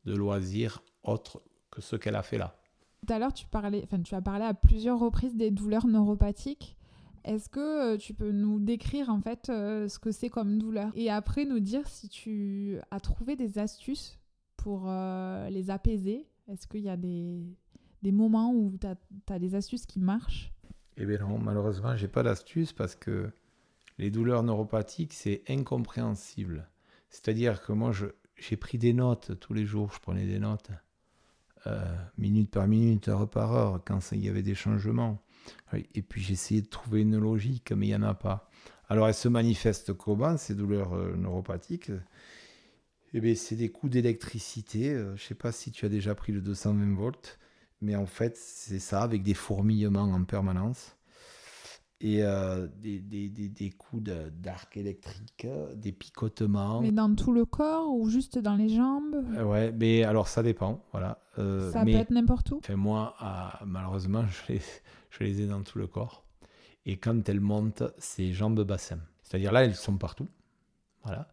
de 0.05 0.13
loisirs 0.13 0.83
autres 1.03 1.41
que 1.71 1.81
ce 1.81 1.95
qu'elle 1.95 2.15
a 2.15 2.23
fait 2.23 2.37
là. 2.37 2.55
Tout 3.05 3.13
à 3.13 3.19
l'heure, 3.19 3.33
tu, 3.33 3.45
parlais, 3.47 3.81
enfin, 3.85 4.01
tu 4.01 4.13
as 4.13 4.21
parlé 4.21 4.43
à 4.43 4.53
plusieurs 4.53 4.99
reprises 4.99 5.35
des 5.35 5.51
douleurs 5.51 5.87
neuropathiques. 5.87 6.75
Est-ce 7.23 7.49
que 7.49 7.93
euh, 7.93 7.97
tu 7.97 8.13
peux 8.13 8.31
nous 8.31 8.59
décrire 8.59 9.09
en 9.09 9.21
fait 9.21 9.49
euh, 9.49 9.87
ce 9.87 9.99
que 9.99 10.11
c'est 10.11 10.29
comme 10.29 10.57
douleur 10.57 10.91
et 10.95 11.09
après 11.09 11.45
nous 11.45 11.59
dire 11.59 11.87
si 11.87 12.09
tu 12.09 12.77
as 12.91 12.99
trouvé 12.99 13.35
des 13.35 13.59
astuces 13.59 14.19
pour 14.57 14.85
euh, 14.87 15.49
les 15.49 15.69
apaiser? 15.69 16.25
Est-ce 16.47 16.67
qu'il 16.67 16.81
y 16.81 16.89
a 16.89 16.97
des, 16.97 17.43
des 18.01 18.11
moments 18.11 18.51
où 18.53 18.77
tu 18.79 18.87
as, 18.87 19.39
des 19.39 19.55
astuces 19.55 19.85
qui 19.85 19.99
marchent? 19.99 20.51
Eh 20.97 21.05
bien 21.05 21.19
non, 21.19 21.37
malheureusement, 21.37 21.95
j'ai 21.95 22.07
pas 22.07 22.23
d'astuces 22.23 22.73
parce 22.73 22.95
que 22.95 23.29
les 23.97 24.09
douleurs 24.09 24.43
neuropathiques, 24.43 25.13
c'est 25.13 25.43
incompréhensible. 25.49 26.67
C'est-à-dire 27.09 27.61
que 27.61 27.71
moi, 27.71 27.91
j'ai 28.37 28.57
pris 28.57 28.77
des 28.77 28.93
notes 28.93 29.39
tous 29.39 29.53
les 29.53 29.65
jours, 29.65 29.91
je 29.93 29.99
prenais 29.99 30.25
des 30.25 30.39
notes, 30.39 30.71
minute 32.17 32.49
par 32.49 32.67
minute, 32.67 33.07
heure 33.07 33.29
par 33.29 33.53
heure, 33.53 33.81
quand 33.85 33.99
il 34.11 34.23
y 34.23 34.29
avait 34.29 34.43
des 34.43 34.55
changements. 34.55 35.21
Et 35.93 36.01
puis 36.01 36.21
j'ai 36.21 36.33
essayé 36.33 36.61
de 36.61 36.67
trouver 36.67 37.01
une 37.01 37.17
logique, 37.17 37.71
mais 37.71 37.87
il 37.87 37.89
n'y 37.89 37.95
en 37.95 38.03
a 38.03 38.13
pas. 38.13 38.49
Alors 38.89 39.07
elles 39.07 39.13
se 39.13 39.27
manifestent 39.27 39.93
comment, 39.93 40.37
ces 40.37 40.55
douleurs 40.55 40.93
euh, 40.93 41.15
neuropathiques? 41.15 41.91
Eh 43.13 43.21
bien, 43.21 43.33
c'est 43.35 43.55
des 43.55 43.69
coups 43.69 43.91
d'électricité. 43.93 44.91
Euh, 44.91 45.15
je 45.15 45.23
ne 45.23 45.27
sais 45.27 45.35
pas 45.35 45.51
si 45.51 45.71
tu 45.71 45.85
as 45.85 45.89
déjà 45.89 46.13
pris 46.15 46.31
le 46.31 46.41
220 46.41 46.95
volts. 46.95 47.39
mais 47.81 47.95
en 47.95 48.05
fait, 48.05 48.37
c'est 48.37 48.79
ça, 48.79 49.01
avec 49.01 49.23
des 49.23 49.33
fourmillements 49.33 50.03
en 50.03 50.23
permanence. 50.23 50.95
Et 52.01 52.23
euh, 52.23 52.67
des, 52.81 52.99
des, 52.99 53.27
des, 53.27 53.49
des, 53.49 53.69
coups 53.71 54.03
d'arc 54.03 54.77
électrique, 54.77 55.45
des 55.75 55.91
picotements. 55.91 56.79
Mais 56.79 56.93
dans 56.93 57.13
tout 57.13 57.33
le 57.33 57.43
corps 57.43 57.93
ou 57.93 58.09
juste 58.09 58.37
dans 58.37 58.55
les 58.55 58.69
jambes? 58.69 59.15
Euh, 59.35 59.43
Ouais, 59.43 59.73
mais 59.73 60.03
alors 60.03 60.29
ça 60.29 60.41
dépend. 60.41 60.81
Voilà. 60.91 61.19
Euh, 61.39 61.71
ça 61.71 61.83
peut 61.83 61.89
être 61.89 62.11
n'importe 62.11 62.51
où? 62.51 62.61
Moi, 62.75 63.13
malheureusement, 63.65 64.23
je 64.47 64.53
les, 64.53 64.61
je 65.09 65.23
les 65.23 65.41
ai 65.41 65.47
dans 65.47 65.61
tout 65.61 65.77
le 65.77 65.87
corps. 65.87 66.23
Et 66.85 66.95
quand 66.95 67.27
elles 67.27 67.41
montent, 67.41 67.83
c'est 67.97 68.31
jambes-bassin. 68.31 68.99
C'est-à-dire 69.21 69.51
là, 69.51 69.65
elles 69.65 69.75
sont 69.75 69.97
partout. 69.97 70.27
Voilà. 71.03 71.27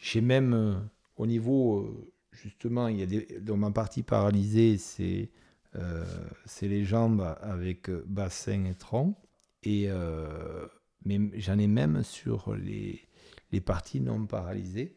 J'ai 0.00 0.20
même 0.20 0.88
au 1.16 1.26
niveau, 1.26 2.12
justement, 2.30 2.88
il 2.88 2.98
y 2.98 3.02
a 3.02 3.06
des, 3.06 3.40
dans 3.40 3.56
ma 3.56 3.70
partie 3.70 4.02
paralysée, 4.02 4.78
c'est 4.78 5.30
euh, 5.76 6.04
les 6.60 6.84
jambes 6.84 7.36
avec 7.40 7.88
euh, 7.88 8.04
bassin 8.06 8.64
et 8.64 8.74
tronc. 8.74 9.14
Et, 9.62 9.86
euh, 9.88 10.66
mais 11.04 11.18
j'en 11.40 11.58
ai 11.58 11.66
même 11.66 12.02
sur 12.02 12.54
les, 12.54 13.08
les 13.52 13.60
parties 13.60 14.00
non 14.00 14.26
paralysées. 14.26 14.96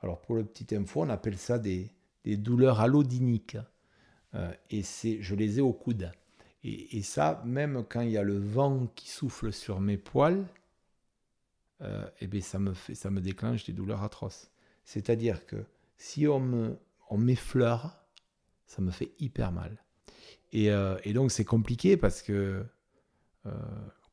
Alors 0.00 0.20
pour 0.20 0.34
le 0.34 0.44
petit 0.44 0.74
info, 0.74 1.02
on 1.02 1.08
appelle 1.08 1.38
ça 1.38 1.58
des, 1.58 1.90
des 2.24 2.36
douleurs 2.36 2.80
allodiniques. 2.80 3.56
et 4.70 4.82
c'est, 4.82 5.20
je 5.20 5.34
les 5.34 5.58
ai 5.58 5.62
au 5.62 5.72
coude. 5.72 6.12
Et, 6.64 6.98
et, 6.98 7.02
ça, 7.02 7.42
même 7.44 7.84
quand 7.88 8.00
il 8.00 8.10
y 8.10 8.18
a 8.18 8.22
le 8.22 8.38
vent 8.38 8.88
qui 8.94 9.08
souffle 9.08 9.52
sur 9.52 9.80
mes 9.80 9.96
poils, 9.96 10.44
euh, 11.82 12.04
et 12.20 12.28
eh 12.32 12.40
ça, 12.40 12.58
me 12.58 12.74
ça 12.74 13.10
me 13.10 13.20
déclenche 13.20 13.64
des 13.64 13.72
douleurs 13.72 14.02
atroces. 14.02 14.50
C'est-à-dire 14.84 15.46
que 15.46 15.64
si 15.96 16.26
on, 16.26 16.76
on 17.10 17.18
m'effleure, 17.18 18.00
ça 18.66 18.82
me 18.82 18.90
fait 18.90 19.12
hyper 19.18 19.52
mal. 19.52 19.82
Euh, 20.54 20.98
et, 21.04 21.12
donc 21.12 21.30
c'est 21.30 21.44
compliqué 21.44 21.96
parce 21.96 22.22
que 22.22 22.64
euh, 23.46 23.50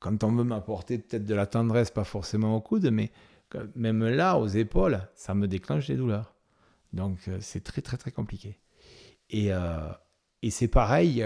quand 0.06 0.24
on 0.24 0.32
veut 0.34 0.43
m'apporter 0.43 0.99
peut-être 0.99 1.26
de 1.26 1.34
la 1.34 1.47
tendresse, 1.47 1.89
pas 1.89 2.03
forcément 2.03 2.56
au 2.56 2.62
coude, 2.62 2.91
mais 2.91 3.12
même 3.76 4.08
là, 4.08 4.38
aux 4.38 4.47
épaules, 4.47 4.99
ça 5.16 5.34
me 5.34 5.47
déclenche 5.47 5.88
des 5.88 5.95
douleurs. 5.95 6.36
Donc 6.93 7.18
euh, 7.28 7.39
c'est 7.41 7.64
très 7.64 7.82
très 7.82 7.97
très 7.97 8.12
compliqué. 8.12 8.60
Et, 9.32 9.49
et 10.43 10.51
c'est 10.51 10.68
pareil, 10.68 11.26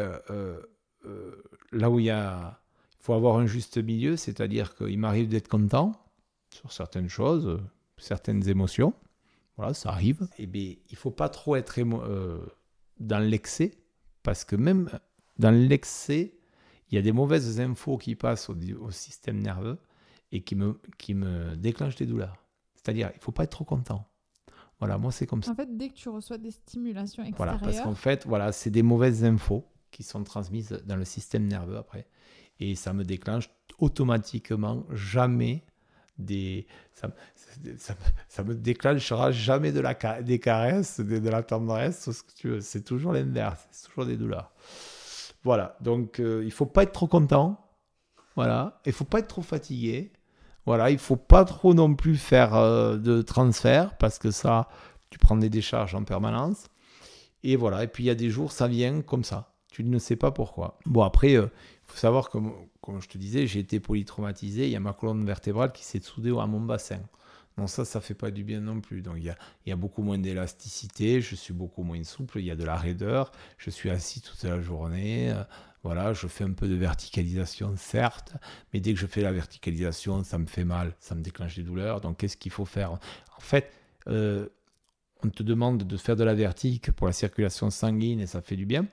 là 1.74 1.90
où 1.90 2.00
il 2.00 2.16
faut 3.00 3.14
avoir 3.14 3.36
un 3.36 3.46
juste 3.46 3.78
milieu, 3.78 4.16
c'est-à-dire 4.16 4.74
qu'il 4.76 4.98
m'arrive 4.98 5.28
d'être 5.28 5.50
content 5.50 5.92
sur 6.50 6.72
certaines 6.72 7.10
choses, 7.10 7.60
certaines 7.98 8.48
émotions. 8.48 8.94
Voilà, 9.58 9.74
ça 9.74 9.90
arrive. 9.90 10.30
Et 10.38 10.46
bien, 10.46 10.76
il 10.90 10.96
faut 10.96 11.12
pas 11.12 11.28
trop 11.28 11.58
être 11.58 11.78
dans 13.02 13.20
l'excès 13.20 13.74
parce 14.24 14.46
que 14.46 14.56
même 14.56 14.90
dans 15.38 15.52
l'excès, 15.52 16.39
il 16.90 16.96
y 16.96 16.98
a 16.98 17.02
des 17.02 17.12
mauvaises 17.12 17.60
infos 17.60 17.98
qui 17.98 18.16
passent 18.16 18.50
au, 18.50 18.92
système 18.92 19.40
nerveux 19.40 19.78
et 20.32 20.42
qui 20.42 20.56
me, 20.56 20.80
qui 20.98 21.14
me 21.14 21.56
déclenchent 21.56 21.96
des 21.96 22.06
douleurs. 22.06 22.38
C'est-à-dire, 22.76 23.10
il 23.14 23.18
ne 23.18 23.22
faut 23.22 23.32
pas 23.32 23.44
être 23.44 23.52
trop 23.52 23.66
content. 23.66 24.06
Voilà, 24.80 24.98
moi 24.98 25.12
c'est 25.12 25.28
comme 25.28 25.44
ça. 25.44 25.52
En 25.52 25.56
fait, 25.56 25.76
dès 25.76 25.90
que 25.90 25.96
tu 25.96 26.10
reçois 26.10 26.38
des 26.38 26.52
stimulations 26.52 27.24
extérieures. 27.24 27.58
Voilà, 27.58 27.60
parce 27.60 27.82
qu'en 27.82 27.96
fait, 27.96 28.26
voilà, 28.26 28.52
c'est 28.52 28.70
des 28.70 28.84
mauvaises 28.84 29.26
infos 29.26 29.66
qui 29.92 30.04
sont 30.04 30.24
transmises 30.24 30.82
dans 30.86 30.96
le 30.96 31.06
système 31.06 31.46
nerveux 31.46 31.78
après. 31.78 32.08
Et 32.60 32.76
ça 32.76 32.94
me 32.94 33.04
déclenche 33.04 33.50
automatiquement 33.78 34.86
jamais 34.92 35.64
des. 36.18 36.66
Ça, 36.94 37.10
ça, 38.28 38.44
me 38.44 38.56
déclenchera 38.56 39.32
jamais 39.32 39.72
de 39.72 39.80
la, 39.80 40.22
des 40.22 40.40
caresses, 40.40 41.00
de, 41.00 41.20
de 41.20 41.30
la 41.30 41.44
tendresse, 41.44 42.12
ce 42.12 42.24
que 42.24 42.32
tu 42.34 42.50
veux. 42.50 42.62
C'est 42.62 42.84
toujours 42.84 43.14
l'inverse, 43.14 43.68
c'est 43.72 43.88
toujours 43.88 44.06
des 44.06 44.18
douleurs. 44.18 44.52
Voilà, 45.44 45.78
donc 45.82 46.20
euh, 46.20 46.44
il 46.44 46.52
faut 46.52 46.66
pas 46.66 46.84
être 46.84 46.92
trop 46.92 47.08
content. 47.08 47.66
Voilà, 48.36 48.80
il 48.86 48.94
faut 48.94 49.06
pas 49.06 49.20
être 49.20 49.28
trop 49.28 49.42
fatigué. 49.42 50.12
Voilà, 50.66 50.92
il 50.92 51.00
faut 51.00 51.16
pas 51.16 51.46
trop 51.46 51.74
non 51.74 51.96
plus 51.96 52.18
faire 52.18 52.56
euh, 52.56 52.98
de 52.98 53.22
transfert 53.22 53.98
parce 53.98 54.20
que 54.20 54.32
ça, 54.32 54.70
tu 55.10 55.18
prends 55.18 55.38
des 55.38 55.50
décharges 55.50 55.96
en 55.96 56.04
permanence. 56.04 56.68
Et 57.44 57.56
voilà, 57.56 57.84
et 57.84 57.88
puis 57.88 58.04
il 58.04 58.08
y 58.08 58.12
a 58.12 58.16
des 58.16 58.30
jours, 58.30 58.52
ça 58.52 58.68
vient 58.68 59.02
comme 59.02 59.24
ça. 59.24 59.54
Tu 59.72 59.84
ne 59.84 60.00
sais 60.00 60.16
pas 60.16 60.32
pourquoi. 60.32 60.78
Bon, 60.86 61.04
après, 61.04 61.32
il 61.32 61.38
euh, 61.38 61.48
faut 61.86 61.98
savoir, 61.98 62.30
comme, 62.30 62.54
comme 62.82 63.02
je 63.02 63.08
te 63.08 63.18
disais, 63.18 63.48
j'ai 63.48 63.60
été 63.60 63.80
polytraumatisé. 63.80 64.66
Il 64.66 64.72
y 64.72 64.76
a 64.76 64.80
ma 64.80 64.94
colonne 64.94 65.26
vertébrale 65.26 65.72
qui 65.72 65.84
s'est 65.84 66.02
soudée 66.02 66.32
à 66.38 66.46
mon 66.48 66.60
bassin. 66.60 67.02
Non, 67.60 67.68
ça, 67.68 67.84
ça 67.84 68.00
fait 68.00 68.14
pas 68.14 68.32
du 68.32 68.46
bien 68.46 68.62
non 68.62 68.80
plus. 68.80 69.02
Donc, 69.02 69.18
il 69.18 69.36
y 69.66 69.72
a, 69.72 69.76
beaucoup 69.76 70.02
moins 70.02 70.18
d'élasticité, 70.18 71.20
je 71.20 71.36
suis 71.36 71.54
beaucoup 71.54 71.84
moins 71.84 72.02
souple, 72.06 72.40
il 72.40 72.46
y 72.46 72.52
a 72.52 72.56
de 72.56 72.64
la 72.64 72.78
raideur, 72.78 73.34
je 73.58 73.70
suis 73.70 73.90
assis 73.90 74.22
toute 74.22 74.42
la 74.44 74.62
journée. 74.62 75.32
Euh, 75.32 75.44
voilà, 75.84 76.14
je 76.14 76.28
fais 76.28 76.46
un 76.46 76.54
peu 76.54 76.70
de 76.70 76.76
verticalisation, 76.76 77.74
certes, 77.76 78.34
mais 78.74 78.80
dès 78.80 78.94
que 78.94 79.00
je 79.00 79.08
fais 79.08 79.22
la 79.22 79.34
verticalisation, 79.34 80.24
ça 80.24 80.38
me 80.38 80.46
fait 80.46 80.64
mal, 80.64 80.96
ça 81.00 81.16
me 81.16 81.22
déclenche 81.22 81.58
des 81.58 81.64
douleurs. 81.64 82.00
Donc, 82.00 82.18
qu'est-ce 82.18 82.38
qu'il 82.38 82.52
faut 82.54 82.64
faire? 82.64 82.94
En 82.94 83.42
fait, 83.42 83.74
euh, 84.08 84.48
on 85.22 85.30
te 85.30 85.44
demande 85.44 85.84
de 85.84 85.98
faire 85.98 86.16
de 86.16 86.24
la 86.24 86.36
vertique 86.36 86.94
pour 86.94 87.08
la 87.08 87.14
circulation 87.14 87.70
sanguine 87.72 88.22
et 88.22 88.28
ça 88.28 88.42
fait 88.42 88.56
du 88.56 88.66
bien, 88.66 88.86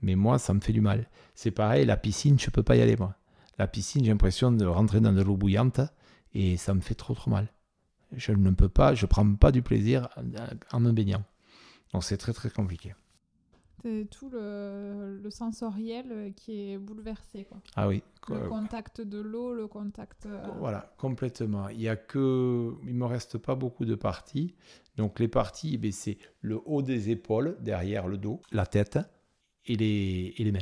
mais 0.00 0.14
moi, 0.14 0.38
ça 0.38 0.54
me 0.54 0.60
fait 0.60 0.72
du 0.72 0.80
mal. 0.80 1.06
C'est 1.34 1.50
pareil, 1.50 1.84
la 1.84 1.98
piscine, 1.98 2.38
je 2.38 2.48
peux 2.48 2.62
pas 2.62 2.76
y 2.76 2.80
aller, 2.80 2.96
moi. 2.96 3.14
La 3.58 3.66
piscine, 3.66 4.04
j'ai 4.04 4.10
l'impression 4.10 4.52
de 4.52 4.64
rentrer 4.64 5.00
dans 5.00 5.12
de 5.12 5.20
l'eau 5.20 5.36
bouillante 5.36 5.80
et 6.32 6.56
ça 6.56 6.72
me 6.72 6.80
fait 6.80 6.94
trop, 6.94 7.14
trop 7.14 7.30
mal 7.30 7.48
je 8.16 8.32
ne 8.32 8.50
peux 8.50 8.68
pas, 8.68 8.94
je 8.94 9.06
prends 9.06 9.34
pas 9.34 9.52
du 9.52 9.62
plaisir 9.62 10.08
en 10.72 10.80
me 10.80 10.92
baignant. 10.92 11.24
Donc 11.92 12.04
c'est 12.04 12.16
très 12.16 12.32
très 12.32 12.50
compliqué. 12.50 12.94
C'est 13.82 14.08
tout 14.10 14.30
le, 14.30 15.28
sensoriel 15.30 16.32
qui 16.34 16.72
est 16.72 16.78
bouleversé. 16.78 17.44
Quoi. 17.44 17.58
Ah 17.76 17.86
oui. 17.86 18.02
Le 18.28 18.48
contact 18.48 19.00
de 19.00 19.20
l'eau, 19.20 19.52
le 19.52 19.68
contact. 19.68 20.26
Euh, 20.26 20.44
voilà, 20.58 20.92
complètement. 20.98 21.68
Il 21.68 21.80
y 21.80 21.88
a 21.88 21.94
que, 21.94 22.74
il 22.84 22.94
me 22.94 23.04
reste 23.04 23.38
pas 23.38 23.54
beaucoup 23.54 23.84
de 23.84 23.94
parties. 23.94 24.54
Donc 24.96 25.20
les 25.20 25.28
parties, 25.28 25.78
eh 25.80 25.92
c'est 25.92 26.18
le 26.40 26.60
haut 26.64 26.82
des 26.82 27.10
épaules, 27.10 27.56
derrière 27.60 28.08
le 28.08 28.18
dos, 28.18 28.40
la 28.50 28.66
tête 28.66 28.98
et 29.66 29.76
les, 29.76 30.34
et 30.36 30.44
les 30.44 30.52
mains. 30.52 30.58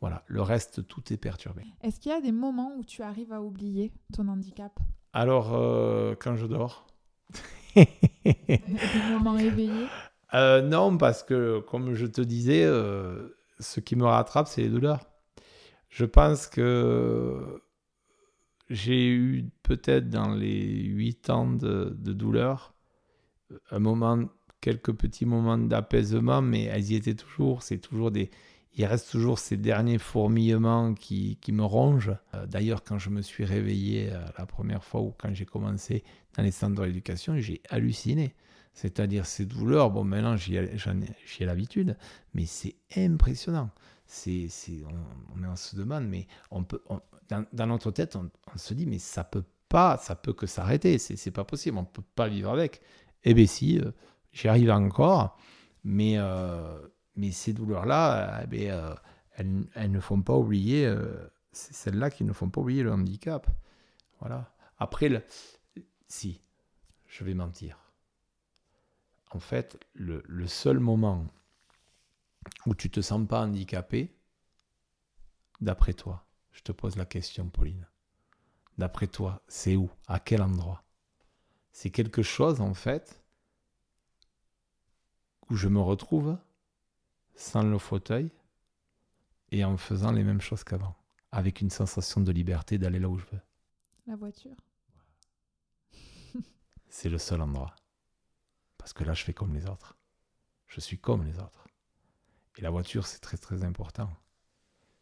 Voilà, 0.00 0.22
le 0.26 0.42
reste, 0.42 0.86
tout 0.86 1.12
est 1.12 1.16
perturbé. 1.16 1.64
Est-ce 1.82 2.00
qu'il 2.00 2.12
y 2.12 2.14
a 2.14 2.20
des 2.20 2.32
moments 2.32 2.74
où 2.76 2.84
tu 2.84 3.02
arrives 3.02 3.32
à 3.32 3.42
oublier 3.42 3.92
ton 4.14 4.28
handicap? 4.28 4.78
Alors, 5.12 5.54
euh, 5.54 6.14
quand 6.18 6.36
je 6.36 6.46
dors. 6.46 6.86
Éveillés 7.76 9.86
euh, 10.34 10.62
Non, 10.62 10.96
parce 10.96 11.22
que, 11.22 11.60
comme 11.60 11.94
je 11.94 12.06
te 12.06 12.20
disais, 12.20 12.64
euh, 12.64 13.36
ce 13.58 13.80
qui 13.80 13.96
me 13.96 14.04
rattrape, 14.04 14.46
c'est 14.46 14.62
les 14.62 14.68
douleurs. 14.68 15.06
Je 15.88 16.04
pense 16.04 16.46
que 16.46 17.60
j'ai 18.68 19.08
eu 19.08 19.50
peut-être 19.64 20.08
dans 20.08 20.32
les 20.32 20.84
huit 20.84 21.28
ans 21.30 21.50
de, 21.50 21.96
de, 21.98 22.12
douleur 22.12 22.74
un 23.72 23.80
moment, 23.80 24.20
quelques 24.60 24.92
petits 24.92 25.26
moments 25.26 25.58
d'apaisement, 25.58 26.40
mais 26.40 26.64
elles 26.64 26.92
y 26.92 26.94
étaient 26.94 27.14
toujours. 27.14 27.64
C'est 27.64 27.78
toujours 27.78 28.12
des, 28.12 28.30
il 28.74 28.84
reste 28.84 29.10
toujours 29.10 29.38
ces 29.38 29.56
derniers 29.56 29.98
fourmillements 29.98 30.94
qui, 30.94 31.36
qui 31.40 31.52
me 31.52 31.64
rongent. 31.64 32.16
Euh, 32.34 32.46
d'ailleurs, 32.46 32.84
quand 32.84 32.98
je 32.98 33.10
me 33.10 33.20
suis 33.20 33.44
réveillé 33.44 34.10
euh, 34.12 34.24
la 34.38 34.46
première 34.46 34.84
fois 34.84 35.00
ou 35.00 35.14
quand 35.18 35.34
j'ai 35.34 35.44
commencé 35.44 36.04
dans 36.36 36.42
les 36.42 36.52
centres 36.52 36.84
d'éducation, 36.84 37.38
j'ai 37.38 37.60
halluciné. 37.68 38.34
C'est-à-dire 38.72 39.26
ces 39.26 39.46
douleurs, 39.46 39.90
bon 39.90 40.04
maintenant 40.04 40.36
j'y 40.36 40.56
ai, 40.56 40.70
l'habitude, 41.40 41.96
mais 42.34 42.46
c'est 42.46 42.76
impressionnant. 42.96 43.70
C'est, 44.06 44.48
on, 44.88 45.44
on, 45.44 45.56
se 45.56 45.76
demande, 45.76 46.06
mais 46.06 46.26
on 46.50 46.64
peut, 46.64 46.80
dans, 47.52 47.66
notre 47.66 47.90
tête, 47.90 48.16
on, 48.16 48.30
se 48.56 48.74
dit, 48.74 48.86
mais 48.86 48.98
ça 48.98 49.24
peut 49.24 49.44
pas, 49.68 49.98
ça 49.98 50.14
peut 50.14 50.32
que 50.32 50.46
s'arrêter, 50.46 50.98
c'est 50.98 51.30
pas 51.30 51.44
possible, 51.44 51.78
on 51.78 51.84
peut 51.84 52.02
pas 52.14 52.28
vivre 52.28 52.50
avec. 52.50 52.80
Eh 53.24 53.34
bien 53.34 53.46
si, 53.46 53.78
euh, 53.78 53.90
j'y 54.32 54.48
arrive 54.48 54.70
encore, 54.70 55.36
mais 55.84 56.16
mais 57.20 57.32
ces 57.32 57.52
douleurs-là, 57.52 58.40
eh 58.42 58.46
ben, 58.46 58.70
euh, 58.70 58.94
elles, 59.74 59.90
ne 59.90 60.00
font 60.00 60.22
pas 60.22 60.34
oublier, 60.34 60.86
euh, 60.86 61.30
c'est 61.52 61.74
celles-là 61.74 62.10
qui 62.10 62.24
ne 62.24 62.32
font 62.32 62.48
pas 62.48 62.62
oublier 62.62 62.82
le 62.82 62.92
handicap. 62.92 63.46
Voilà. 64.20 64.54
Après, 64.78 65.24
si, 66.08 66.40
je 67.06 67.24
vais 67.24 67.34
mentir. 67.34 67.78
En 69.32 69.38
fait, 69.38 69.78
le, 69.92 70.22
le, 70.26 70.46
seul 70.46 70.80
moment 70.80 71.26
où 72.64 72.74
tu 72.74 72.90
te 72.90 73.02
sens 73.02 73.28
pas 73.28 73.42
handicapé, 73.42 74.16
d'après 75.60 75.92
toi, 75.92 76.26
je 76.52 76.62
te 76.62 76.72
pose 76.72 76.96
la 76.96 77.04
question, 77.04 77.50
Pauline. 77.50 77.86
D'après 78.78 79.08
toi, 79.08 79.42
c'est 79.46 79.76
où? 79.76 79.90
À 80.08 80.20
quel 80.20 80.40
endroit? 80.40 80.82
C'est 81.70 81.90
quelque 81.90 82.22
chose, 82.22 82.62
en 82.62 82.72
fait, 82.72 83.22
où 85.50 85.56
je 85.56 85.68
me 85.68 85.80
retrouve 85.80 86.38
sans 87.40 87.62
le 87.62 87.78
fauteuil 87.78 88.30
et 89.50 89.64
en 89.64 89.76
faisant 89.76 90.12
les 90.12 90.22
mêmes 90.22 90.40
choses 90.40 90.62
qu'avant, 90.62 90.94
avec 91.32 91.60
une 91.60 91.70
sensation 91.70 92.20
de 92.20 92.30
liberté 92.32 92.78
d'aller 92.78 92.98
là 92.98 93.08
où 93.08 93.18
je 93.18 93.24
veux. 93.32 93.40
La 94.06 94.14
voiture. 94.16 94.56
C'est 96.88 97.08
le 97.08 97.18
seul 97.18 97.40
endroit. 97.40 97.74
Parce 98.76 98.92
que 98.92 99.04
là, 99.04 99.14
je 99.14 99.24
fais 99.24 99.32
comme 99.32 99.54
les 99.54 99.66
autres. 99.66 99.96
Je 100.66 100.80
suis 100.80 100.98
comme 100.98 101.24
les 101.24 101.38
autres. 101.38 101.66
Et 102.56 102.62
la 102.62 102.70
voiture, 102.70 103.06
c'est 103.06 103.20
très 103.20 103.36
très 103.36 103.64
important. 103.64 104.10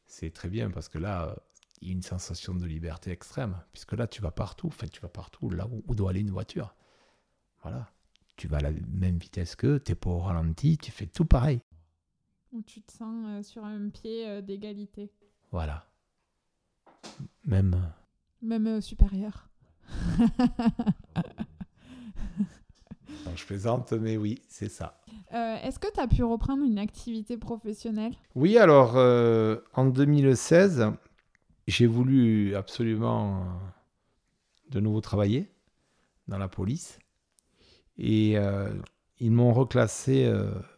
C'est 0.07 0.32
très 0.32 0.49
bien 0.49 0.70
parce 0.70 0.89
que 0.89 0.99
là, 0.99 1.36
il 1.80 1.89
y 1.89 1.91
a 1.91 1.95
une 1.95 2.03
sensation 2.03 2.55
de 2.55 2.66
liberté 2.66 3.11
extrême. 3.11 3.61
Puisque 3.72 3.93
là, 3.93 4.07
tu 4.07 4.22
vas 4.22 4.30
partout. 4.30 4.68
Enfin, 4.68 4.86
tu 4.86 5.01
vas 5.01 5.09
partout, 5.09 5.51
là 5.51 5.66
où, 5.66 5.95
doit 5.95 6.11
aller 6.11 6.20
une 6.20 6.30
voiture. 6.30 6.74
Voilà. 7.62 7.91
Tu 8.36 8.49
vas 8.49 8.59
à 8.59 8.61
la 8.61 8.70
même 8.70 9.18
vitesse 9.18 9.57
qu'eux, 9.57 9.80
tu 9.84 9.93
n'es 9.93 9.97
pas 9.97 10.11
au 10.11 10.20
ralenti, 10.20 10.78
tu 10.78 10.91
fais 10.91 11.07
tout 11.07 11.24
pareil. 11.24 11.61
Où 12.53 12.62
tu 12.62 12.80
te 12.80 12.92
sens 12.92 13.24
euh, 13.26 13.42
sur 13.42 13.64
un 13.64 13.90
pied 13.90 14.26
euh, 14.26 14.40
d'égalité. 14.40 15.12
Voilà. 15.51 15.84
Même. 17.44 17.74
Euh, 17.74 17.88
même 18.40 18.80
supérieur. 18.80 19.49
je 23.36 23.44
plaisante, 23.44 23.92
mais 23.92 24.16
oui, 24.16 24.40
c'est 24.49 24.70
ça. 24.70 25.01
Est-ce 25.30 25.78
que 25.78 25.92
tu 25.92 26.01
as 26.01 26.09
pu 26.09 26.22
reprendre 26.24 26.64
une 26.64 26.78
activité 26.78 27.36
professionnelle? 27.36 28.14
Oui, 28.34 28.57
alors 28.57 28.96
en 29.74 29.84
2016, 29.86 30.90
j'ai 31.66 31.86
voulu 31.86 32.55
absolument 32.55 33.46
de 34.70 34.80
nouveau 34.80 35.03
travailler 35.03 35.51
dans 36.28 36.38
la 36.38 36.49
police. 36.49 36.99
Et 37.99 38.36
ils 39.18 39.30
m'ont 39.30 39.53
reclassé 39.53 40.32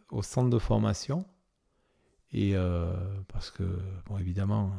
au 0.09 0.21
centre 0.21 0.49
de 0.49 0.59
formation 0.59 1.25
et 2.33 2.55
euh, 2.55 2.93
parce 3.27 3.51
que, 3.51 3.63
bon, 4.05 4.17
évidemment, 4.17 4.71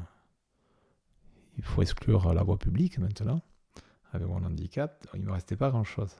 il 1.59 1.65
faut 1.65 1.83
exclure 1.83 2.33
la 2.33 2.43
voie 2.43 2.59
publique 2.59 2.99
maintenant, 2.99 3.43
avec 4.13 4.27
mon 4.27 4.43
handicap. 4.43 5.07
Il 5.15 5.21
ne 5.21 5.27
me 5.27 5.33
restait 5.33 5.57
pas 5.57 5.71
grand-chose, 5.71 6.15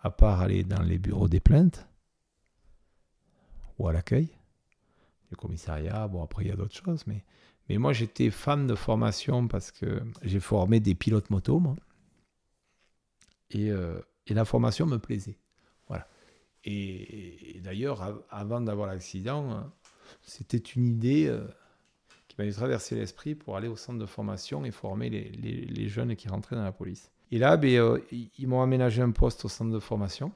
à 0.00 0.10
part 0.10 0.40
aller 0.40 0.64
dans 0.64 0.82
les 0.82 0.98
bureaux 0.98 1.28
des 1.28 1.40
plaintes 1.40 1.88
ou 3.78 3.86
à 3.86 3.92
l'accueil 3.92 4.28
du 5.30 5.36
commissariat. 5.36 6.08
Bon, 6.08 6.22
après, 6.22 6.44
il 6.44 6.48
y 6.48 6.52
a 6.52 6.56
d'autres 6.56 6.74
choses, 6.74 7.06
mais, 7.06 7.24
mais 7.68 7.78
moi, 7.78 7.92
j'étais 7.92 8.30
fan 8.30 8.66
de 8.66 8.74
formation 8.74 9.46
parce 9.46 9.70
que 9.70 10.02
j'ai 10.22 10.40
formé 10.40 10.80
des 10.80 10.94
pilotes 10.94 11.30
moto, 11.30 11.60
moi. 11.60 11.76
Et, 13.50 13.70
euh, 13.70 14.00
et 14.26 14.34
la 14.34 14.44
formation 14.44 14.86
me 14.86 14.98
plaisait. 14.98 15.38
Voilà. 15.86 16.08
Et, 16.64 17.56
et 17.56 17.60
d'ailleurs, 17.60 18.24
avant 18.30 18.60
d'avoir 18.60 18.88
l'accident, 18.88 19.70
c'était 20.22 20.56
une 20.56 20.86
idée 20.86 21.26
euh, 21.26 21.46
qui 22.28 22.36
m'avait 22.38 22.52
traversé 22.52 22.94
l'esprit 22.94 23.34
pour 23.34 23.56
aller 23.56 23.68
au 23.68 23.76
centre 23.76 23.98
de 23.98 24.06
formation 24.06 24.64
et 24.64 24.70
former 24.70 25.10
les, 25.10 25.88
jeunes 25.88 26.16
qui 26.16 26.28
rentraient 26.28 26.56
dans 26.56 26.64
la 26.64 26.72
police. 26.72 27.10
Et 27.30 27.38
là, 27.38 27.56
ben, 27.56 27.74
euh, 27.76 28.00
ils 28.12 28.46
m'ont 28.46 28.62
aménagé 28.62 29.02
un 29.02 29.10
poste 29.10 29.44
au 29.44 29.48
centre 29.48 29.72
de 29.72 29.78
formation. 29.78 30.32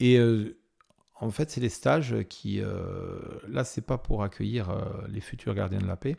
Et 0.00 0.18
euh, 0.18 0.56
en 1.20 1.30
fait, 1.30 1.50
c'est 1.50 1.60
les 1.60 1.68
stages 1.68 2.14
qui. 2.28 2.62
là, 3.48 3.64
c'est 3.64 3.84
pas 3.84 3.98
pour 3.98 4.22
accueillir 4.22 4.70
les 5.08 5.20
futurs 5.20 5.52
gardiens 5.54 5.80
de 5.80 5.86
la 5.86 5.96
paix. 5.96 6.16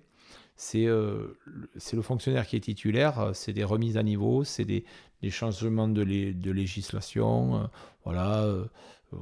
C'est 0.57 0.87
le 0.87 2.01
fonctionnaire 2.01 2.45
qui 2.45 2.57
est 2.57 2.59
titulaire, 2.59 3.31
c'est 3.33 3.53
des 3.53 3.63
remises 3.63 3.95
à 3.95 4.03
niveau, 4.03 4.43
c'est 4.43 4.65
des, 4.65 4.83
changements 5.29 5.87
de, 5.87 6.03
de 6.03 6.51
législation. 6.51 7.69
voilà 8.03 8.43
euh, 8.43 8.65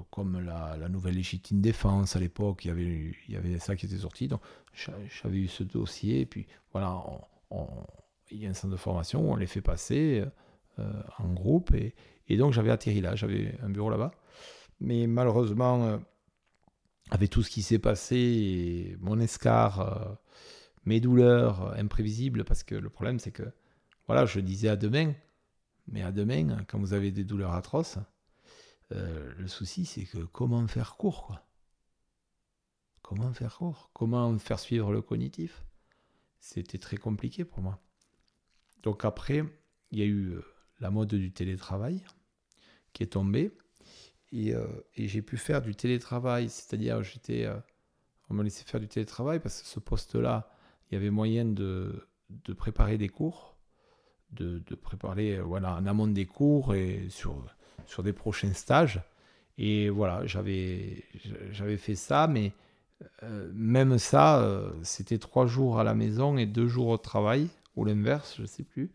comme 0.10 0.40
la, 0.40 0.90
nouvelle 0.90 1.16
légitime 1.16 1.62
défense 1.62 2.16
à 2.16 2.20
l'époque, 2.20 2.66
il 2.66 3.14
y, 3.30 3.36
avait, 3.36 3.60
ça 3.60 3.76
qui 3.76 3.86
était 3.86 3.98
sorti. 3.98 4.28
Donc 4.28 4.42
j'avais 4.74 5.38
eu 5.38 5.48
ce 5.48 5.64
dossier, 5.64 6.22
et 6.22 6.26
puis 6.26 6.48
voilà, 6.72 7.04
il 8.32 8.38
y 8.40 8.46
a 8.46 8.50
un 8.50 8.54
centre 8.54 8.72
de 8.72 8.78
formation 8.78 9.28
où 9.28 9.32
on 9.32 9.36
les 9.36 9.48
fait 9.48 9.62
passer 9.62 10.24
euh, 10.80 11.04
en 11.20 11.34
groupe, 11.34 11.74
et, 11.74 12.38
donc 12.38 12.54
j'avais 12.54 12.72
atterri 12.72 13.02
là, 13.02 13.16
j'avais 13.16 13.58
un 13.62 13.70
bureau 13.70 13.90
là-bas. 13.90 14.12
Mais 14.80 15.08
malheureusement, 15.08 15.84
euh, 15.86 15.98
avec 17.10 17.30
tout 17.30 17.42
ce 17.42 17.50
qui 17.50 17.62
s'est 17.62 17.80
passé, 17.80 18.98
mon 19.00 19.20
escar, 19.20 20.18
mes 20.86 21.00
douleurs 21.00 21.74
imprévisibles, 21.78 22.44
parce 22.44 22.64
que 22.64 22.76
le 22.76 22.90
problème 22.90 23.20
c'est 23.20 23.32
que, 23.32 23.44
voilà, 24.08 24.26
je 24.26 24.40
disais 24.40 24.70
à 24.70 24.76
demain, 24.76 25.14
mais 25.88 26.02
à 26.02 26.12
demain, 26.12 26.64
quand 26.68 26.80
vous 26.80 26.94
avez 26.94 27.12
des 27.12 27.24
douleurs 27.24 27.54
atroces, 27.54 27.98
euh, 28.94 29.34
le 29.38 29.48
souci, 29.48 29.86
c'est 29.86 30.06
que 30.06 30.20
comment 30.20 30.66
faire 30.68 30.96
court, 30.96 31.26
quoi? 31.26 31.44
Comment 33.02 33.34
faire 33.34 33.58
court? 33.58 33.90
Comment 33.94 34.38
faire 34.38 34.60
suivre 34.60 34.92
le 34.92 35.02
cognitif? 35.02 35.64
C'était 36.40 36.78
très 36.78 36.98
compliqué 36.98 37.46
pour 37.46 37.62
moi. 37.62 37.82
Donc 38.84 39.06
après, 39.06 39.44
il 39.92 40.00
y 40.00 40.02
a 40.02 40.06
eu 40.06 40.32
euh, 40.32 40.42
la 40.80 40.90
mode 40.90 41.10
du 41.10 41.32
télétravail 41.32 42.06
qui 42.94 43.04
est 43.04 43.14
tombée. 43.14 43.58
Euh, 44.34 44.68
et, 44.96 45.08
j'ai 45.08 45.22
pu 45.22 45.38
faire 45.38 45.62
du 45.62 45.74
télétravail, 45.76 46.50
c'est-à-dire 46.50 47.02
j'étais, 47.02 47.48
on 48.30 48.34
me 48.34 48.44
laissait 48.44 48.66
faire 48.66 48.80
du 48.80 48.88
télétravail 48.88 49.40
parce 49.40 49.62
que 49.62 49.68
ce 49.68 49.80
poste-là, 49.80 50.52
il 50.90 50.96
y 50.96 50.98
avait 50.98 51.10
moyen 51.10 51.46
de, 51.46 52.08
préparer 52.58 52.98
des 52.98 53.08
cours, 53.08 53.58
de, 54.32 54.60
de 54.60 54.76
préparer 54.76 55.40
voilà, 55.40 55.76
en 55.76 55.86
amont 55.86 56.08
des 56.08 56.26
cours 56.26 56.76
et 56.76 57.08
sur 57.10 57.42
sur 57.88 58.04
des 58.04 58.14
prochains 58.14 58.54
stages. 58.54 59.02
Et 59.58 59.90
voilà, 59.90 60.26
j'avais, 60.26 61.04
fait 61.78 61.96
ça, 61.96 62.28
mais 62.28 62.54
euh, 63.24 63.50
même 63.54 63.98
ça, 63.98 64.42
euh, 64.42 64.72
c'était 64.84 65.18
trois 65.18 65.48
jours 65.48 65.80
à 65.80 65.84
la 65.84 65.96
maison 65.96 66.38
et 66.38 66.46
deux 66.46 66.68
jours 66.68 66.88
au 66.88 66.98
travail, 66.98 67.50
ou 67.76 67.84
l'inverse, 67.84 68.36
je 68.38 68.44
ne 68.44 68.48
sais 68.48 68.64
plus. 68.64 68.92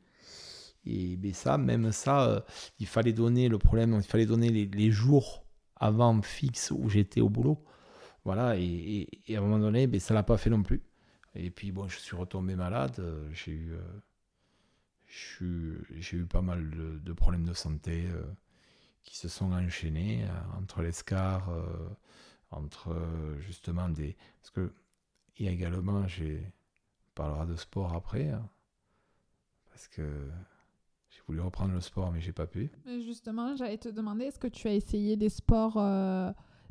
Et 0.86 1.16
mais 1.22 1.32
ça, 1.32 1.58
même 1.58 1.92
ça, 1.92 2.28
euh, 2.28 2.40
il 2.78 2.86
fallait 2.86 3.12
donner 3.12 3.48
le 3.48 3.58
problème, 3.58 3.94
il 3.96 4.02
fallait 4.02 4.26
donner 4.26 4.50
les, 4.50 4.90
jours 4.90 5.44
avant 5.76 6.20
fixe 6.22 6.72
où 6.72 6.88
j'étais 6.88 7.20
au 7.20 7.28
boulot. 7.28 7.64
Voilà, 8.24 8.56
et, 8.56 9.08
à 9.30 9.38
un 9.38 9.40
moment 9.40 9.58
donné, 9.58 9.86
ben, 9.88 10.00
ça 10.00 10.14
l'a 10.14 10.22
pas 10.22 10.36
fait 10.36 10.50
non 10.50 10.62
plus. 10.62 10.82
Et 11.34 11.50
puis 11.50 11.72
bon, 11.72 11.88
je 11.88 11.98
suis 11.98 12.16
retombé 12.16 12.54
malade, 12.56 13.02
j'ai 13.32 13.52
eu, 13.52 13.74
eu 16.12 16.24
pas 16.26 16.42
mal 16.42 16.70
de 17.02 17.12
problèmes 17.12 17.44
de 17.44 17.54
santé 17.54 18.04
qui 19.04 19.16
se 19.16 19.28
sont 19.28 19.52
enchaînés 19.52 20.24
euh, 20.24 20.58
entre 20.60 20.82
l'escar, 20.82 21.48
euh, 21.50 21.88
entre 22.50 22.92
euh, 22.92 23.38
justement 23.40 23.88
des. 23.88 24.16
Parce 24.40 24.50
que 24.50 24.72
il 25.38 25.46
y 25.46 25.48
a 25.48 25.52
également, 25.52 26.06
j'ai. 26.06 26.52
On 27.08 27.14
parlera 27.14 27.44
de 27.44 27.56
sport 27.56 27.92
après, 27.92 28.30
hein, 28.30 28.48
parce 29.70 29.86
que 29.86 30.02
j'ai 31.10 31.20
voulu 31.26 31.40
reprendre 31.40 31.74
le 31.74 31.80
sport, 31.82 32.10
mais 32.10 32.22
j'ai 32.22 32.32
pas 32.32 32.46
pu. 32.46 32.70
justement, 32.86 33.54
j'allais 33.54 33.76
te 33.76 33.90
demander, 33.90 34.24
est-ce 34.24 34.38
que 34.38 34.46
tu 34.46 34.66
as 34.66 34.72
essayé 34.72 35.18
des 35.18 35.28
sports, 35.28 35.74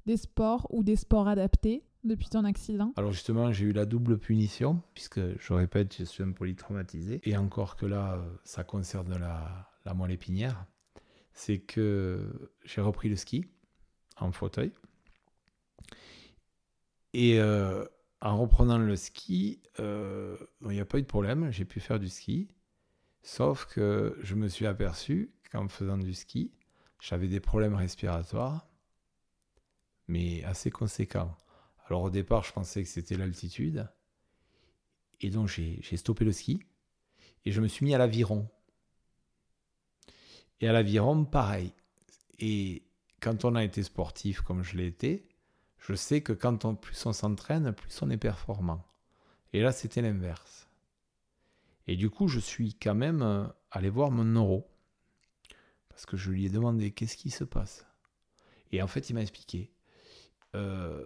des 0.08 0.18
sports 0.18 0.66
ou 0.72 0.82
des 0.82 0.96
sports 0.96 1.28
adaptés 1.28 1.84
depuis 2.04 2.28
ton 2.28 2.44
accident? 2.44 2.92
Alors 2.98 3.12
justement, 3.12 3.52
j'ai 3.52 3.66
eu 3.66 3.72
la 3.72 3.86
double 3.86 4.18
punition, 4.18 4.82
puisque 4.96 5.20
je 5.40 5.54
répète, 5.54 5.96
je 5.96 6.06
suis 6.06 6.24
un 6.24 6.32
polytraumatisé, 6.32 7.22
et 7.24 7.38
encore 7.38 7.76
que 7.76 7.86
là, 7.86 8.20
ça 8.44 8.64
concerne 8.64 9.16
la, 9.20 9.72
la 9.86 9.94
moelle 9.94 10.12
épinière 10.12 10.66
c'est 11.34 11.60
que 11.60 12.50
j'ai 12.64 12.82
repris 12.82 13.10
le 13.10 13.16
ski 13.16 13.46
en 14.18 14.32
fauteuil. 14.32 14.72
Et 17.14 17.40
euh, 17.40 17.86
en 18.22 18.38
reprenant 18.38 18.78
le 18.78 18.96
ski, 18.96 19.62
euh, 19.80 20.38
il 20.62 20.70
n'y 20.70 20.80
a 20.80 20.86
pas 20.86 21.00
eu 21.00 21.02
de 21.02 21.08
problème, 21.08 21.52
j'ai 21.52 21.66
pu 21.66 21.80
faire 21.80 22.00
du 22.00 22.10
ski. 22.10 22.48
Sauf 23.24 23.66
que 23.66 24.18
je 24.22 24.36
me 24.36 24.48
suis 24.48 24.66
aperçu 24.66 25.32
qu'en 25.52 25.68
faisant 25.68 25.98
du 25.98 26.14
ski, 26.14 26.52
j'avais 27.00 27.28
des 27.28 27.40
problèmes 27.40 27.76
respiratoires, 27.76 28.68
mais 30.08 30.44
assez 30.44 30.72
conséquents. 30.72 31.36
Alors 31.88 32.04
au 32.04 32.10
départ, 32.10 32.44
je 32.44 32.54
pensais 32.54 32.84
que 32.84 32.90
c'était 32.90 33.18
l'altitude. 33.18 33.90
Et 35.20 35.30
donc 35.30 35.48
j'ai 35.48 35.98
stoppé 35.98 36.26
le 36.26 36.32
ski 36.32 36.64
et 37.46 37.52
je 37.52 37.62
me 37.62 37.68
suis 37.68 37.86
mis 37.86 37.94
à 37.94 37.98
l'aviron. 37.98 38.50
Et 40.62 40.68
à 40.68 40.72
l'aviron, 40.72 41.26
pareil. 41.26 41.74
Et 42.40 42.84
quand 43.20 43.46
on 43.46 43.56
a 43.56 43.64
été 43.64 43.84
sportif 43.84 44.42
comme 44.42 44.64
je 44.64 44.78
l'ai 44.78 44.88
été, 44.88 45.28
je 45.80 45.96
sais 45.96 46.22
que 46.22 46.34
quand 46.34 46.76
plus 46.76 47.06
on 47.06 47.14
s'entraîne, 47.14 47.74
plus 47.74 48.02
on 48.02 48.10
est 48.10 48.18
performant. 48.18 48.86
Et 49.54 49.62
là, 49.62 49.72
c'était 49.72 50.02
l'inverse. 50.02 50.70
Et 51.88 51.96
du 51.96 52.10
coup, 52.10 52.28
je 52.28 52.40
suis 52.40 52.76
quand 52.76 52.96
même 52.96 53.22
euh, 53.22 53.48
allé 53.72 53.90
voir 53.90 54.12
mon 54.12 54.24
neuro. 54.24 54.68
Parce 55.90 56.06
que 56.06 56.16
je 56.16 56.32
lui 56.32 56.46
ai 56.46 56.50
demandé 56.50 56.92
qu'est-ce 56.92 57.18
qui 57.18 57.32
se 57.32 57.44
passe? 57.44 57.86
Et 58.72 58.82
en 58.82 58.88
fait, 58.88 59.10
il 59.10 59.14
m'a 59.14 59.22
expliqué. 59.22 59.72
Euh, 60.56 61.06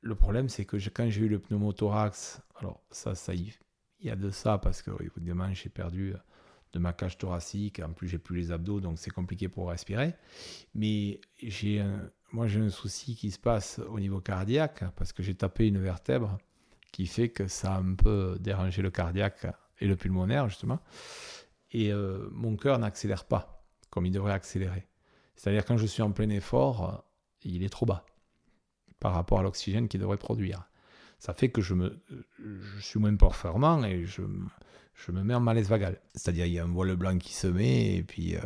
le 0.00 0.14
problème, 0.16 0.48
c'est 0.48 0.64
que 0.64 0.76
quand 0.88 1.08
j'ai 1.08 1.22
eu 1.22 1.28
le 1.28 1.38
pneumothorax, 1.38 2.40
alors 2.56 2.82
ça, 2.90 3.14
ça 3.14 3.34
y, 3.34 3.54
il 4.00 4.06
y 4.06 4.10
a 4.10 4.16
de 4.16 4.30
ça 4.30 4.58
parce 4.58 4.82
que 4.82 4.90
évidemment, 5.00 5.52
j'ai 5.54 5.68
perdu 5.68 6.14
euh, 6.14 6.18
de 6.72 6.78
ma 6.78 6.92
cage 6.92 7.18
thoracique. 7.18 7.80
En 7.80 7.92
plus, 7.92 8.08
j'ai 8.08 8.18
plus 8.18 8.36
les 8.36 8.52
abdos, 8.52 8.80
donc 8.80 8.98
c'est 8.98 9.10
compliqué 9.10 9.48
pour 9.48 9.68
respirer. 9.68 10.14
Mais 10.74 11.20
j'ai 11.42 11.84
moi, 12.32 12.46
j'ai 12.46 12.60
un 12.60 12.70
souci 12.70 13.14
qui 13.14 13.30
se 13.30 13.38
passe 13.38 13.78
au 13.90 14.00
niveau 14.00 14.20
cardiaque 14.20 14.84
parce 14.96 15.12
que 15.12 15.22
j'ai 15.22 15.34
tapé 15.34 15.68
une 15.68 15.78
vertèbre 15.78 16.38
qui 16.90 17.06
fait 17.06 17.28
que 17.28 17.46
ça 17.46 17.74
a 17.74 17.78
un 17.78 17.94
peu 17.94 18.38
dérangé 18.40 18.80
le 18.80 18.90
cardiaque 18.90 19.46
et 19.80 19.86
le 19.86 19.96
pulmonaire, 19.96 20.48
justement. 20.48 20.80
Et 21.72 21.92
euh, 21.92 22.28
mon 22.32 22.56
cœur 22.56 22.78
n'accélère 22.78 23.26
pas 23.26 23.62
comme 23.90 24.06
il 24.06 24.12
devrait 24.12 24.32
accélérer. 24.32 24.86
C'est-à-dire 25.36 25.66
quand 25.66 25.76
je 25.76 25.86
suis 25.86 26.02
en 26.02 26.12
plein 26.12 26.30
effort, 26.30 27.04
il 27.42 27.62
est 27.62 27.68
trop 27.68 27.84
bas 27.84 28.06
par 28.98 29.12
rapport 29.12 29.40
à 29.40 29.42
l'oxygène 29.42 29.88
qu'il 29.88 30.00
devrait 30.00 30.16
produire. 30.16 30.68
Ça 31.18 31.34
fait 31.34 31.50
que 31.50 31.60
je, 31.60 31.74
je 32.38 32.80
suis 32.80 32.98
moins 32.98 33.14
performant 33.14 33.84
et 33.84 34.06
je, 34.06 34.22
je 34.94 35.12
me 35.12 35.22
mets 35.22 35.34
en 35.34 35.40
malaise 35.40 35.68
vagal. 35.68 35.98
C'est-à-dire, 36.14 36.46
il 36.46 36.52
y 36.52 36.58
a 36.58 36.64
un 36.64 36.68
voile 36.68 36.94
blanc 36.96 37.16
qui 37.18 37.32
se 37.32 37.46
met, 37.46 37.96
et 37.96 38.02
puis, 38.02 38.36
euh, 38.36 38.40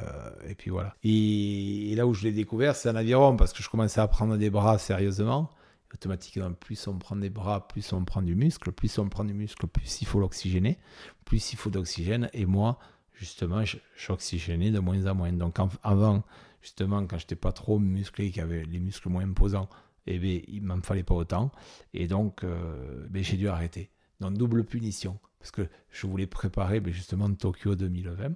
et 0.49 0.55
puis 0.55 0.71
voilà. 0.71 0.95
Et, 1.03 1.95
là 1.97 2.07
où 2.07 2.15
je 2.15 2.25
l'ai 2.25 2.33
découvert, 2.33 2.77
c'est 2.77 2.89
en 2.89 2.97
aviron, 2.97 3.37
parce 3.37 3.53
que 3.53 3.63
je 3.63 3.69
commençais 3.69 4.01
à 4.01 4.09
prendre 4.09 4.37
des 4.37 4.51
bras 4.51 4.79
sérieusement. 4.79 5.51
Automatiquement, 5.95 6.53
plus 6.53 6.87
on 6.89 6.99
prend 6.99 7.17
des 7.17 7.31
bras, 7.31 7.69
plus 7.69 7.93
on 7.93 8.05
prend 8.05 8.23
du 8.23 8.35
muscle. 8.35 8.73
Plus 8.73 8.99
on 8.99 9.09
prend 9.09 9.25
du 9.25 9.35
muscle, 9.35 9.67
plus 9.67 10.03
il 10.03 10.07
faut 10.07 10.19
l'oxygéner. 10.19 10.79
Plus 11.25 11.53
il 11.53 11.57
faut 11.57 11.71
d'oxygène. 11.71 12.29
Et 12.33 12.45
moi, 12.45 12.79
justement, 13.15 13.63
j'oxygénais 13.97 14.71
de 14.71 14.79
moins 14.79 15.07
en 15.07 15.15
moins. 15.15 15.33
Donc 15.33 15.57
avant, 15.83 16.23
justement, 16.61 17.07
quand 17.07 17.19
j'étais 17.19 17.37
pas 17.37 17.53
trop 17.53 17.79
musclé, 17.79 18.31
qu'il 18.31 18.39
y 18.39 18.45
avait 18.45 18.65
les 18.65 18.81
muscles 18.81 19.09
moins 19.09 19.25
imposants, 19.25 19.69
eh 20.07 20.19
bien, 20.19 20.41
il 20.49 20.63
m'en 20.63 20.81
fallait 20.83 21.03
pas 21.03 21.15
autant. 21.15 21.51
Et 21.95 22.07
donc, 22.07 22.45
euh, 22.45 23.07
ben, 23.09 23.23
j'ai 23.23 23.37
dû 23.37 23.49
arrêter. 23.49 23.91
Donc, 24.21 24.35
double 24.35 24.65
punition 24.65 25.19
parce 25.39 25.51
que 25.51 25.69
je 25.91 26.07
voulais 26.07 26.27
préparer 26.27 26.81
mais 26.81 26.93
justement 26.93 27.33
Tokyo 27.33 27.77
2020. 27.77 28.35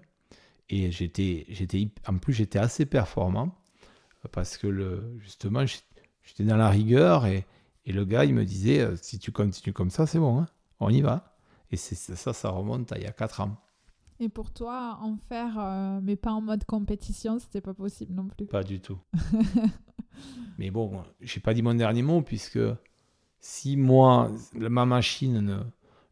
Et 0.68 0.92
j'étais, 0.92 1.46
j'étais, 1.48 1.88
en 2.06 2.18
plus, 2.18 2.32
j'étais 2.32 2.60
assez 2.60 2.86
performant 2.86 3.56
parce 4.30 4.56
que 4.56 4.68
le, 4.68 5.18
justement, 5.18 5.64
j'étais 5.66 6.44
dans 6.44 6.56
la 6.56 6.68
rigueur 6.68 7.26
et, 7.26 7.46
et, 7.86 7.92
le 7.92 8.04
gars, 8.04 8.24
il 8.24 8.34
me 8.34 8.44
disait 8.44 8.80
euh, 8.80 8.94
si 8.94 9.18
tu 9.18 9.32
continues 9.32 9.72
comme 9.72 9.90
ça, 9.90 10.06
c'est 10.06 10.20
bon, 10.20 10.38
hein, 10.38 10.46
on 10.78 10.90
y 10.90 11.00
va. 11.00 11.34
Et 11.72 11.76
c'est 11.76 11.96
ça, 11.96 12.32
ça 12.32 12.50
remonte 12.50 12.92
à 12.92 12.98
il 12.98 13.02
y 13.02 13.06
a 13.06 13.12
4 13.12 13.40
ans. 13.40 13.56
Et 14.20 14.28
pour 14.28 14.52
toi, 14.52 14.98
en 15.00 15.16
faire, 15.16 15.58
euh, 15.58 15.98
mais 16.02 16.14
pas 16.14 16.30
en 16.30 16.42
mode 16.42 16.64
compétition, 16.64 17.38
c'était 17.38 17.62
pas 17.62 17.74
possible 17.74 18.14
non 18.14 18.28
plus. 18.28 18.46
Pas 18.46 18.62
du 18.62 18.80
tout. 18.80 18.98
mais 20.58 20.70
bon, 20.70 21.02
j'ai 21.20 21.40
pas 21.40 21.54
dit 21.54 21.62
mon 21.62 21.74
dernier 21.74 22.02
mot 22.02 22.20
puisque 22.22 22.58
si 23.40 23.76
moi, 23.76 24.30
ma 24.54 24.86
machine 24.86 25.40
ne, 25.40 25.58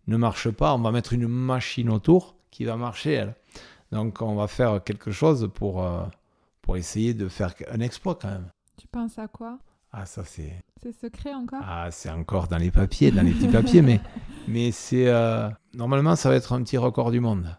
ne 0.06 0.16
marche 0.16 0.50
pas, 0.50 0.74
on 0.74 0.78
va 0.78 0.90
mettre 0.90 1.12
une 1.12 1.28
machine 1.28 1.90
autour 1.90 2.34
qui 2.50 2.64
va 2.64 2.76
marcher, 2.76 3.12
elle. 3.12 3.34
Donc 3.92 4.22
on 4.22 4.34
va 4.34 4.46
faire 4.46 4.82
quelque 4.82 5.10
chose 5.10 5.50
pour, 5.54 5.82
euh, 5.82 6.02
pour 6.62 6.76
essayer 6.76 7.14
de 7.14 7.28
faire 7.28 7.54
un 7.70 7.80
exploit 7.80 8.18
quand 8.20 8.28
même. 8.28 8.50
Tu 8.76 8.86
penses 8.86 9.18
à 9.18 9.28
quoi? 9.28 9.58
Ah, 9.92 10.06
ça 10.06 10.24
c'est... 10.24 10.52
C'est 10.82 10.92
secret 10.92 11.34
encore? 11.34 11.60
Ah, 11.62 11.90
c'est 11.90 12.10
encore 12.10 12.48
dans 12.48 12.58
les 12.58 12.70
papiers, 12.70 13.10
dans 13.10 13.22
les 13.22 13.32
petits 13.32 13.48
papiers, 13.48 13.82
mais, 13.82 14.00
mais 14.48 14.70
c'est... 14.70 15.08
Euh, 15.08 15.48
normalement, 15.74 16.14
ça 16.14 16.28
va 16.28 16.36
être 16.36 16.52
un 16.52 16.62
petit 16.62 16.76
record 16.76 17.10
du 17.10 17.20
monde. 17.20 17.56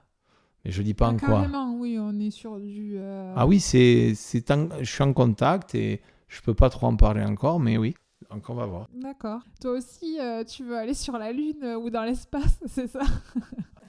Mais 0.64 0.72
je 0.72 0.82
dis 0.84 0.94
pas 0.94 1.08
ah, 1.08 1.12
en 1.12 1.18
quoi. 1.18 1.48
Oui, 1.80 1.98
on 2.00 2.20
est 2.20 2.32
sur 2.32 2.60
du... 2.60 2.98
Euh, 2.98 3.34
ah 3.36 3.48
oui, 3.48 3.60
c'est, 3.60 4.14
c'est 4.16 4.46
je 4.80 4.92
suis 4.92 5.04
en 5.04 5.14
contact 5.14 5.74
et 5.74 6.02
je 6.28 6.42
peux 6.42 6.54
pas 6.54 6.70
trop 6.70 6.88
en 6.88 6.96
parler 6.96 7.24
encore, 7.24 7.60
mais 7.60 7.78
oui. 7.78 7.96
Donc 8.30 8.48
on 8.50 8.54
va 8.54 8.66
voir. 8.66 8.88
D'accord. 8.94 9.42
Toi 9.60 9.72
aussi, 9.72 10.20
euh, 10.20 10.44
tu 10.44 10.64
veux 10.64 10.78
aller 10.78 10.94
sur 10.94 11.18
la 11.18 11.32
Lune 11.32 11.64
euh, 11.64 11.78
ou 11.78 11.90
dans 11.90 12.04
l'espace, 12.04 12.60
c'est 12.68 12.88
ça? 12.88 13.02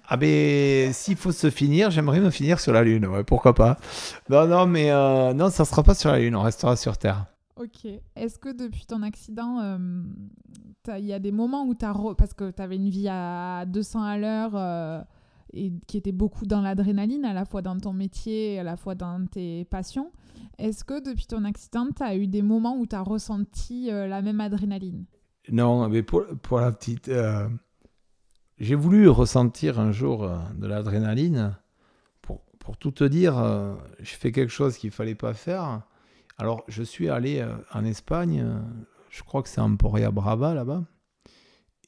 Ah 0.09 0.17
ben, 0.17 0.93
s'il 0.93 1.17
faut 1.17 1.31
se 1.31 1.51
finir, 1.51 1.91
j'aimerais 1.91 2.21
me 2.21 2.31
finir 2.31 2.59
sur 2.59 2.73
la 2.73 2.83
Lune, 2.83 3.07
ouais, 3.07 3.23
pourquoi 3.23 3.55
pas. 3.55 3.79
Non, 4.29 4.47
non, 4.47 4.67
mais 4.67 4.91
euh, 4.91 5.35
non, 5.35 5.51
ça 5.51 5.65
sera 5.65 5.83
pas 5.83 5.95
sur 5.95 6.11
la 6.11 6.19
Lune, 6.19 6.35
on 6.35 6.43
restera 6.43 6.75
sur 6.77 6.97
Terre. 6.97 7.27
Ok. 7.57 7.87
Est-ce 8.17 8.39
que 8.39 8.49
depuis 8.49 8.87
ton 8.87 9.03
accident, 9.03 9.79
il 10.89 11.05
y 11.05 11.13
a 11.13 11.19
des 11.19 11.31
moments 11.31 11.65
où 11.65 11.75
tu 11.75 11.85
as... 11.85 11.95
Parce 12.17 12.33
que 12.33 12.51
tu 12.51 12.63
avais 12.63 12.77
une 12.77 12.89
vie 12.89 13.09
à 13.09 13.67
200 13.67 14.03
à 14.03 14.17
l'heure 14.17 15.05
et 15.53 15.73
qui 15.87 15.97
était 15.97 16.13
beaucoup 16.13 16.47
dans 16.47 16.61
l'adrénaline, 16.61 17.25
à 17.25 17.33
la 17.33 17.45
fois 17.45 17.63
dans 17.63 17.79
ton 17.79 17.93
métier, 17.93 18.59
à 18.59 18.63
la 18.63 18.77
fois 18.77 18.95
dans 18.95 19.27
tes 19.27 19.65
passions. 19.65 20.13
Est-ce 20.59 20.85
que 20.85 21.03
depuis 21.03 21.27
ton 21.27 21.45
accident, 21.45 21.89
tu 21.95 22.03
as 22.03 22.17
eu 22.17 22.27
des 22.27 22.43
moments 22.43 22.77
où 22.77 22.87
tu 22.87 22.95
as 22.95 23.03
ressenti 23.03 23.91
euh, 23.91 24.07
la 24.07 24.23
même 24.23 24.41
adrénaline? 24.41 25.07
Non, 25.51 25.89
mais 25.89 26.03
pour, 26.03 26.25
la 26.61 26.73
petite... 26.73 27.09
Euh, 27.09 27.49
j'ai 28.59 28.75
voulu 28.75 29.09
ressentir 29.09 29.81
un 29.81 29.91
jour 29.91 30.25
euh, 30.25 30.39
de 30.57 30.67
l'adrénaline. 30.67 31.57
Pour, 32.21 32.43
pour, 32.59 32.77
tout 32.77 32.93
te 32.93 33.05
dire, 33.05 33.35
je 33.99 34.15
fais 34.15 34.33
quelque 34.33 34.53
chose 34.53 34.77
qu'il 34.77 34.91
fallait 34.91 35.15
pas 35.15 35.35
faire. 35.35 35.83
Alors, 36.39 36.63
je 36.69 36.83
suis 36.83 37.09
allé 37.09 37.45
en 37.73 37.85
Espagne, 37.85 38.47
je 39.11 39.23
crois 39.23 39.43
que 39.43 39.49
c'est 39.49 39.61
Emporia 39.61 40.11
Brava 40.11 40.55
là-bas, 40.55 40.85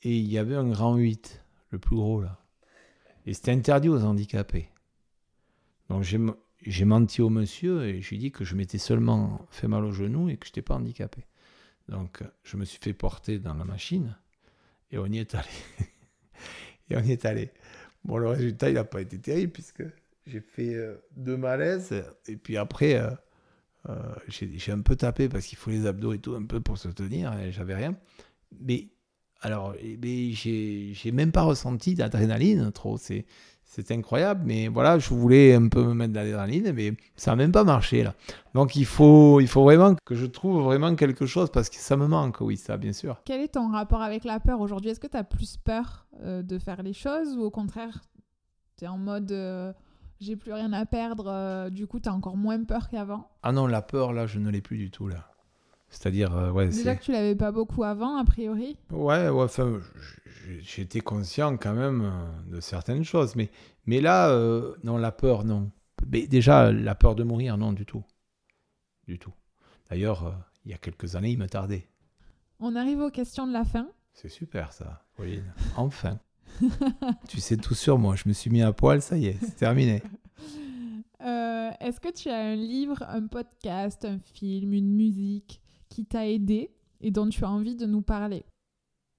et 0.02 0.16
il 0.16 0.30
y 0.30 0.38
avait 0.38 0.56
un 0.56 0.68
grand 0.68 0.96
8, 0.96 1.44
le 1.70 1.78
plus 1.78 1.96
gros 1.96 2.20
là. 2.20 2.41
Et 3.26 3.34
c'était 3.34 3.52
interdit 3.52 3.88
aux 3.88 4.02
handicapés. 4.04 4.68
Donc 5.88 6.02
j'ai 6.02 6.84
menti 6.84 7.22
au 7.22 7.28
monsieur 7.28 7.84
et 7.84 8.00
j'ai 8.00 8.16
dit 8.16 8.32
que 8.32 8.44
je 8.44 8.54
m'étais 8.54 8.78
seulement 8.78 9.46
fait 9.50 9.68
mal 9.68 9.84
au 9.84 9.92
genou 9.92 10.28
et 10.28 10.36
que 10.36 10.46
je 10.46 10.50
n'étais 10.50 10.62
pas 10.62 10.74
handicapé. 10.74 11.26
Donc, 11.88 12.22
je 12.44 12.56
me 12.56 12.64
suis 12.64 12.78
fait 12.80 12.92
porter 12.92 13.38
dans 13.38 13.54
la 13.54 13.64
machine 13.64 14.16
et 14.90 14.98
on 14.98 15.06
y 15.06 15.18
est 15.18 15.34
allé. 15.34 15.48
et 16.90 16.96
on 16.96 17.02
y 17.02 17.12
est 17.12 17.24
allé. 17.24 17.50
Bon, 18.04 18.18
le 18.18 18.28
résultat, 18.28 18.68
il 18.70 18.74
n'a 18.74 18.84
pas 18.84 19.00
été 19.00 19.18
terrible 19.18 19.52
puisque 19.52 19.84
j'ai 20.26 20.40
fait 20.40 20.74
euh, 20.74 20.96
deux 21.16 21.36
malaises 21.36 22.04
et 22.28 22.36
puis 22.36 22.56
après, 22.56 22.94
euh, 22.94 23.10
euh, 23.88 24.14
j'ai 24.28 24.72
un 24.72 24.80
peu 24.80 24.96
tapé 24.96 25.28
parce 25.28 25.46
qu'il 25.46 25.58
faut 25.58 25.70
les 25.70 25.86
abdos 25.86 26.12
et 26.12 26.18
tout 26.18 26.34
un 26.34 26.44
peu 26.44 26.60
pour 26.60 26.78
se 26.78 26.88
tenir 26.88 27.36
et 27.38 27.52
j'avais 27.52 27.74
rien. 27.74 27.96
Mais 28.60 28.88
alors, 29.42 29.74
eh 29.80 30.32
j'ai 30.32 31.12
même 31.12 31.32
pas 31.32 31.42
ressenti 31.42 31.94
d'adrénaline 31.94 32.70
trop. 32.72 32.96
C'est 32.96 33.26
c'est 33.74 33.90
incroyable, 33.90 34.42
mais 34.44 34.68
voilà, 34.68 34.98
je 34.98 35.08
voulais 35.08 35.54
un 35.54 35.68
peu 35.68 35.82
me 35.82 35.94
mettre 35.94 36.12
d'adrénaline, 36.12 36.72
mais 36.74 36.92
ça 37.16 37.30
n'a 37.30 37.36
même 37.36 37.52
pas 37.52 37.64
marché 37.64 38.02
là. 38.02 38.14
Donc 38.52 38.76
il 38.76 38.84
faut, 38.84 39.40
il 39.40 39.48
faut 39.48 39.62
vraiment 39.62 39.94
que 40.04 40.14
je 40.14 40.26
trouve 40.26 40.62
vraiment 40.62 40.94
quelque 40.94 41.24
chose 41.24 41.50
parce 41.50 41.70
que 41.70 41.76
ça 41.76 41.96
me 41.96 42.06
manque, 42.06 42.42
oui, 42.42 42.58
ça, 42.58 42.76
bien 42.76 42.92
sûr. 42.92 43.22
Quel 43.24 43.40
est 43.40 43.54
ton 43.54 43.70
rapport 43.70 44.02
avec 44.02 44.24
la 44.24 44.40
peur 44.40 44.60
aujourd'hui? 44.60 44.90
Est-ce 44.90 45.00
que 45.00 45.06
tu 45.06 45.16
as 45.16 45.24
plus 45.24 45.56
peur 45.56 46.06
euh, 46.20 46.42
de 46.42 46.58
faire 46.58 46.82
les 46.82 46.92
choses 46.92 47.34
ou 47.34 47.44
au 47.44 47.50
contraire, 47.50 48.02
tu 48.76 48.84
es 48.84 48.88
en 48.88 48.98
mode 48.98 49.32
euh, 49.32 49.72
j'ai 50.20 50.36
plus 50.36 50.52
rien 50.52 50.74
à 50.74 50.84
perdre, 50.84 51.28
euh, 51.28 51.70
du 51.70 51.86
coup 51.86 51.98
tu 51.98 52.10
as 52.10 52.14
encore 52.14 52.36
moins 52.36 52.62
peur 52.64 52.90
qu'avant? 52.90 53.30
Ah 53.42 53.52
non, 53.52 53.66
la 53.66 53.80
peur 53.80 54.12
là, 54.12 54.26
je 54.26 54.38
ne 54.38 54.50
l'ai 54.50 54.60
plus 54.60 54.76
du 54.76 54.90
tout 54.90 55.08
là. 55.08 55.31
C'est-à-dire, 55.92 56.52
ouais. 56.54 56.68
Déjà 56.68 56.96
que 56.96 57.04
tu 57.04 57.12
l'avais 57.12 57.36
pas 57.36 57.52
beaucoup 57.52 57.84
avant, 57.84 58.16
a 58.16 58.24
priori 58.24 58.76
Ouais, 58.90 59.28
ouais, 59.28 59.44
enfin, 59.44 59.78
j'étais 60.60 61.00
conscient 61.00 61.56
quand 61.56 61.74
même 61.74 62.02
euh, 62.02 62.54
de 62.56 62.60
certaines 62.60 63.04
choses. 63.04 63.36
Mais, 63.36 63.50
mais 63.86 64.00
là, 64.00 64.30
euh, 64.30 64.74
non, 64.82 64.96
la 64.96 65.12
peur, 65.12 65.44
non. 65.44 65.70
Mais 66.10 66.26
déjà, 66.26 66.72
la 66.72 66.94
peur 66.94 67.14
de 67.14 67.22
mourir, 67.22 67.56
non, 67.56 67.72
du 67.72 67.86
tout. 67.86 68.02
Du 69.06 69.18
tout. 69.18 69.32
D'ailleurs, 69.90 70.26
euh, 70.26 70.32
il 70.64 70.70
y 70.70 70.74
a 70.74 70.78
quelques 70.78 71.16
années, 71.16 71.30
il 71.30 71.38
me 71.38 71.48
tardait. 71.48 71.86
On 72.58 72.76
arrive 72.76 73.00
aux 73.00 73.10
questions 73.10 73.46
de 73.46 73.52
la 73.52 73.64
fin. 73.64 73.88
C'est 74.12 74.28
super 74.28 74.72
ça, 74.72 75.04
Pauline. 75.16 75.52
Enfin. 75.76 76.18
tu 77.28 77.40
sais 77.40 77.56
tout 77.56 77.74
sur 77.74 77.98
moi. 77.98 78.14
Je 78.16 78.24
me 78.26 78.32
suis 78.32 78.50
mis 78.50 78.62
à 78.62 78.72
poil, 78.72 79.00
ça 79.00 79.16
y 79.16 79.26
est, 79.26 79.38
c'est 79.40 79.56
terminé. 79.56 80.02
Est-ce 81.80 81.98
que 81.98 82.12
tu 82.12 82.28
as 82.28 82.38
un 82.38 82.54
livre, 82.54 83.02
un 83.08 83.26
podcast, 83.26 84.04
un 84.04 84.18
film, 84.18 84.72
une 84.72 84.94
musique 84.94 85.61
qui 85.92 86.06
t'a 86.06 86.26
aidé 86.26 86.70
et 87.02 87.10
dont 87.10 87.28
tu 87.28 87.44
as 87.44 87.50
envie 87.50 87.76
de 87.76 87.84
nous 87.84 88.00
parler 88.00 88.44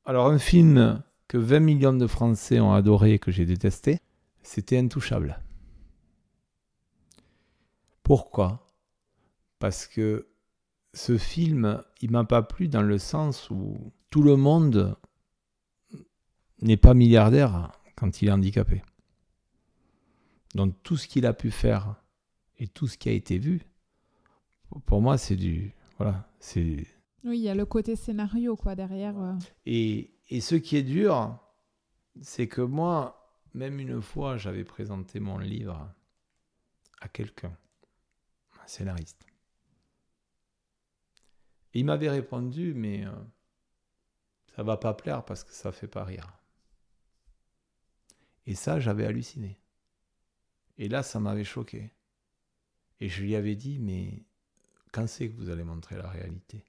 Alors, 0.05 0.27
un 0.27 0.39
film 0.39 1.03
que 1.27 1.37
20 1.37 1.59
millions 1.59 1.93
de 1.93 2.07
Français 2.07 2.59
ont 2.59 2.73
adoré 2.73 3.13
et 3.13 3.19
que 3.19 3.31
j'ai 3.31 3.45
détesté, 3.45 3.99
c'était 4.41 4.79
Intouchable. 4.79 5.39
Pourquoi? 8.01 8.65
Parce 9.59 9.85
que 9.85 10.27
ce 10.95 11.19
film, 11.19 11.83
il 12.01 12.09
m'a 12.09 12.23
pas 12.23 12.41
plu 12.41 12.67
dans 12.67 12.81
le 12.81 12.97
sens 12.97 13.51
où 13.51 13.77
tout 14.09 14.23
le 14.23 14.35
monde 14.35 14.97
n'est 16.61 16.77
pas 16.77 16.95
milliardaire 16.95 17.71
quand 17.95 18.21
il 18.21 18.29
est 18.29 18.31
handicapé. 18.31 18.81
Donc 20.55 20.73
tout 20.81 20.97
ce 20.97 21.07
qu'il 21.07 21.27
a 21.27 21.33
pu 21.33 21.51
faire 21.51 21.95
et 22.57 22.67
tout 22.67 22.87
ce 22.87 22.97
qui 22.97 23.09
a 23.09 23.13
été 23.13 23.37
vu, 23.37 23.61
pour 24.87 25.01
moi, 25.01 25.19
c'est 25.19 25.35
du 25.35 25.75
voilà, 25.97 26.27
c'est. 26.39 26.85
Oui, 27.23 27.37
il 27.37 27.43
y 27.43 27.49
a 27.49 27.55
le 27.55 27.65
côté 27.65 27.95
scénario 27.95 28.55
quoi 28.55 28.75
derrière. 28.75 29.17
Euh. 29.19 29.33
Et 29.65 30.13
et 30.29 30.41
ce 30.41 30.55
qui 30.55 30.77
est 30.77 30.83
dur, 30.83 31.39
c'est 32.21 32.47
que 32.47 32.61
moi, 32.61 33.39
même 33.53 33.79
une 33.79 34.01
fois, 34.01 34.37
j'avais 34.37 34.63
présenté 34.63 35.19
mon 35.19 35.37
livre 35.37 35.93
à 37.01 37.07
quelqu'un, 37.07 37.55
un 38.61 38.67
scénariste. 38.67 39.25
il 41.75 41.85
m'avait 41.85 42.09
répondu, 42.09 42.73
mais 42.73 43.05
euh, 43.05 43.11
ça 44.55 44.63
va 44.63 44.77
pas 44.77 44.93
plaire 44.93 45.25
parce 45.25 45.43
que 45.43 45.53
ça 45.53 45.71
fait 45.71 45.87
pas 45.87 46.03
rire. 46.03 46.39
Et 48.45 48.55
ça, 48.55 48.79
j'avais 48.79 49.05
halluciné. 49.05 49.59
Et 50.77 50.87
là, 50.89 51.03
ça 51.03 51.19
m'avait 51.19 51.43
choqué. 51.43 51.91
Et 52.99 53.09
je 53.09 53.21
lui 53.21 53.35
avais 53.35 53.55
dit, 53.55 53.79
mais 53.79 54.25
quand 54.93 55.07
c'est 55.07 55.27
que 55.27 55.35
vous 55.35 55.49
allez 55.49 55.65
montrer 55.65 55.97
la 55.97 56.07
réalité? 56.07 56.63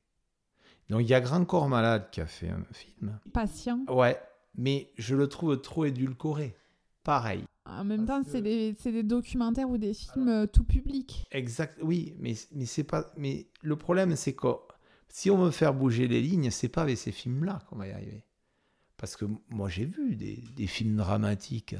Donc 0.90 1.02
il 1.02 1.08
y 1.08 1.14
a 1.14 1.20
Grand 1.20 1.44
Corps 1.44 1.68
Malade 1.68 2.08
qui 2.10 2.20
a 2.20 2.26
fait 2.26 2.48
un 2.48 2.64
film. 2.72 3.18
Patient. 3.32 3.84
Ouais, 3.88 4.20
mais 4.56 4.90
je 4.96 5.14
le 5.14 5.28
trouve 5.28 5.60
trop 5.60 5.84
édulcoré. 5.84 6.56
Pareil. 7.04 7.44
En 7.66 7.84
même 7.84 8.06
temps, 8.06 8.22
c'est 8.26 8.42
des, 8.42 8.72
des, 8.72 9.02
documentaires 9.02 9.68
ou 9.70 9.78
des 9.78 9.94
films 9.94 10.28
euh, 10.28 10.46
tout 10.46 10.64
public. 10.64 11.26
Exact, 11.30 11.78
oui, 11.82 12.14
mais, 12.18 12.34
mais 12.52 12.66
c'est 12.66 12.84
pas. 12.84 13.12
Mais 13.16 13.46
le 13.62 13.76
problème, 13.76 14.16
c'est 14.16 14.34
que 14.34 14.48
si 15.08 15.30
on 15.30 15.42
veut 15.42 15.50
faire 15.50 15.72
bouger 15.72 16.06
les 16.08 16.20
lignes, 16.20 16.50
c'est 16.50 16.68
pas 16.68 16.82
avec 16.82 16.98
ces 16.98 17.12
films-là 17.12 17.62
qu'on 17.68 17.76
va 17.76 17.88
y 17.88 17.92
arriver. 17.92 18.24
Parce 18.98 19.16
que 19.16 19.24
moi, 19.48 19.68
j'ai 19.68 19.86
vu 19.86 20.16
des, 20.16 20.42
des, 20.54 20.66
films 20.66 20.96
dramatiques 20.96 21.76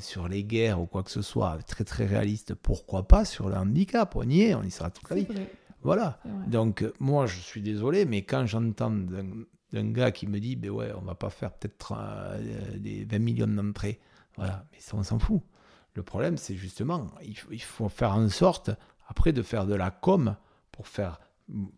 sur 0.00 0.28
les 0.28 0.44
guerres 0.44 0.80
ou 0.80 0.86
quoi 0.86 1.02
que 1.02 1.10
ce 1.10 1.22
soit, 1.22 1.58
très 1.66 1.84
très 1.84 2.06
réalistes. 2.06 2.54
Pourquoi 2.54 3.06
pas 3.06 3.24
sur 3.24 3.48
le 3.48 3.56
handicap? 3.56 4.16
On 4.16 4.28
y 4.28 4.42
est, 4.42 4.54
on 4.54 4.62
y 4.62 4.70
sera 4.70 4.90
toute 4.90 5.08
la 5.10 5.16
vie. 5.16 5.28
Voilà. 5.86 6.18
Donc, 6.48 6.82
euh, 6.82 6.92
moi, 6.98 7.26
je 7.26 7.38
suis 7.38 7.62
désolé, 7.62 8.04
mais 8.06 8.22
quand 8.22 8.44
j'entends 8.44 8.90
d'un 8.90 9.92
gars 9.92 10.10
qui 10.10 10.26
me 10.26 10.40
dit, 10.40 10.56
ben 10.56 10.70
ouais, 10.70 10.92
on 10.96 11.02
va 11.02 11.14
pas 11.14 11.30
faire 11.30 11.52
peut-être 11.52 11.94
euh, 11.96 12.76
des 12.76 13.04
20 13.04 13.18
millions 13.20 13.46
d'entrées, 13.46 14.00
voilà, 14.36 14.66
mais 14.72 14.80
ça, 14.80 14.96
on 14.96 15.04
s'en 15.04 15.20
fout. 15.20 15.42
Le 15.94 16.02
problème, 16.02 16.38
c'est 16.38 16.56
justement, 16.56 17.06
il 17.22 17.38
faut, 17.38 17.52
il 17.52 17.62
faut 17.62 17.88
faire 17.88 18.12
en 18.12 18.28
sorte, 18.28 18.70
après, 19.06 19.32
de 19.32 19.42
faire 19.42 19.66
de 19.66 19.76
la 19.76 19.90
com 19.92 20.36
pour 20.72 20.88
faire 20.88 21.20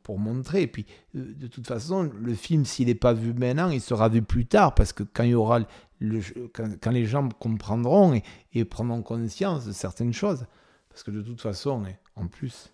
pour 0.02 0.18
montrer. 0.18 0.62
Et 0.62 0.66
puis, 0.66 0.86
euh, 1.14 1.34
de 1.34 1.46
toute 1.46 1.66
façon, 1.66 2.02
le 2.02 2.34
film, 2.34 2.64
s'il 2.64 2.86
n'est 2.86 2.94
pas 2.94 3.12
vu 3.12 3.34
maintenant, 3.34 3.70
il 3.70 3.80
sera 3.80 4.08
vu 4.08 4.22
plus 4.22 4.46
tard, 4.46 4.74
parce 4.74 4.92
que 4.92 5.02
quand, 5.02 5.24
il 5.24 5.30
y 5.30 5.34
aura 5.34 5.60
le, 6.00 6.20
quand, 6.52 6.90
les 6.90 7.06
gens 7.06 7.28
comprendront 7.28 8.14
et, 8.14 8.22
et, 8.52 8.64
prendront 8.64 9.02
conscience 9.02 9.66
de 9.66 9.72
certaines 9.72 10.12
choses, 10.12 10.46
parce 10.88 11.02
que 11.02 11.10
de 11.10 11.22
toute 11.22 11.40
façon, 11.40 11.82
en 12.16 12.26
plus, 12.26 12.72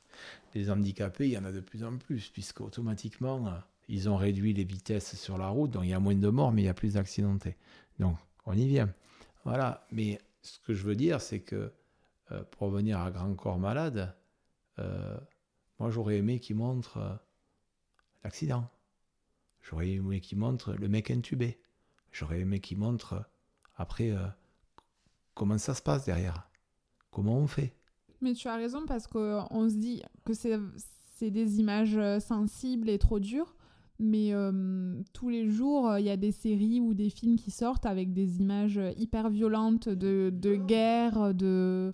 les 0.55 0.71
handicapés, 0.71 1.27
il 1.27 1.33
y 1.33 1.39
en 1.39 1.45
a 1.45 1.53
de 1.53 1.61
plus 1.61 1.85
en 1.85 1.97
plus, 1.99 2.31
puisque 2.31 2.61
automatiquement, 2.61 3.49
euh, 3.49 3.51
ils 3.89 4.09
ont 4.09 4.17
réduit 4.17 4.55
les 4.55 4.65
vitesses 4.65 5.17
sur 5.17 5.37
la 5.37 5.49
route, 5.49 5.73
donc 5.73 5.85
il 5.85 5.91
y 5.91 5.95
a 5.95 6.01
moins 6.01 6.15
de 6.15 6.29
morts, 6.29 6.53
mais 6.53 6.63
il 6.63 6.67
y 6.67 6.69
a 6.69 6.75
plus 6.75 6.95
d'accidentés. 6.95 7.57
Donc, 7.99 8.17
on 8.47 8.55
y 8.55 8.67
vient. 8.67 8.93
Voilà. 9.45 9.87
Mais 9.91 10.21
ce 10.43 10.59
que 10.61 10.75
je 10.75 10.85
veux 10.85 10.97
dire, 10.97 11.21
c'est 11.21 11.41
que, 11.41 11.73
euh, 12.31 12.43
pour 12.53 12.69
revenir 12.69 13.01
à 13.01 13.11
Grand 13.11 13.35
Corps 13.35 13.59
Malade, 13.59 14.15
moi, 15.85 15.91
j'aurais 15.91 16.17
aimé 16.17 16.41
qu'il 16.41 16.57
montre 16.57 16.97
euh, 16.97 17.15
l'accident. 18.25 18.71
J'aurais 19.61 19.91
aimé 19.91 20.23
qu'il 20.23 20.39
montre 20.39 20.73
le 20.73 20.89
mec 20.89 21.11
intubé. 21.11 21.61
J'aurais 22.11 22.41
aimé 22.41 22.59
qu'il 22.59 22.79
montre 22.79 23.13
euh, 23.13 23.21
après 23.77 24.11
euh, 24.11 24.27
comment 25.35 25.59
ça 25.59 25.75
se 25.75 25.83
passe 25.83 26.07
derrière. 26.07 26.49
Comment 27.11 27.37
on 27.37 27.47
fait. 27.47 27.77
Mais 28.23 28.33
tu 28.33 28.49
as 28.49 28.57
raison 28.57 28.87
parce 28.87 29.07
qu'on 29.07 29.69
se 29.69 29.75
dit 29.75 30.03
que 30.25 30.33
c'est 30.33 31.31
des 31.31 31.61
images 31.61 32.01
sensibles 32.19 32.89
et 32.89 32.99
trop 32.99 33.21
dures. 33.21 33.55
Mais 34.01 34.33
euh, 34.33 35.01
tous 35.13 35.29
les 35.29 35.49
jours, 35.49 35.99
il 35.99 36.05
y 36.05 36.11
a 36.11 36.17
des 36.17 36.33
séries 36.33 36.81
ou 36.81 36.95
des 36.95 37.11
films 37.11 37.37
qui 37.37 37.53
sortent 37.53 37.87
avec 37.87 38.13
des 38.13 38.41
images 38.41 38.81
hyper 38.99 39.31
violentes 39.31 39.89
de, 39.89 40.33
de 40.35 40.57
guerre, 40.57 41.33
de, 41.33 41.93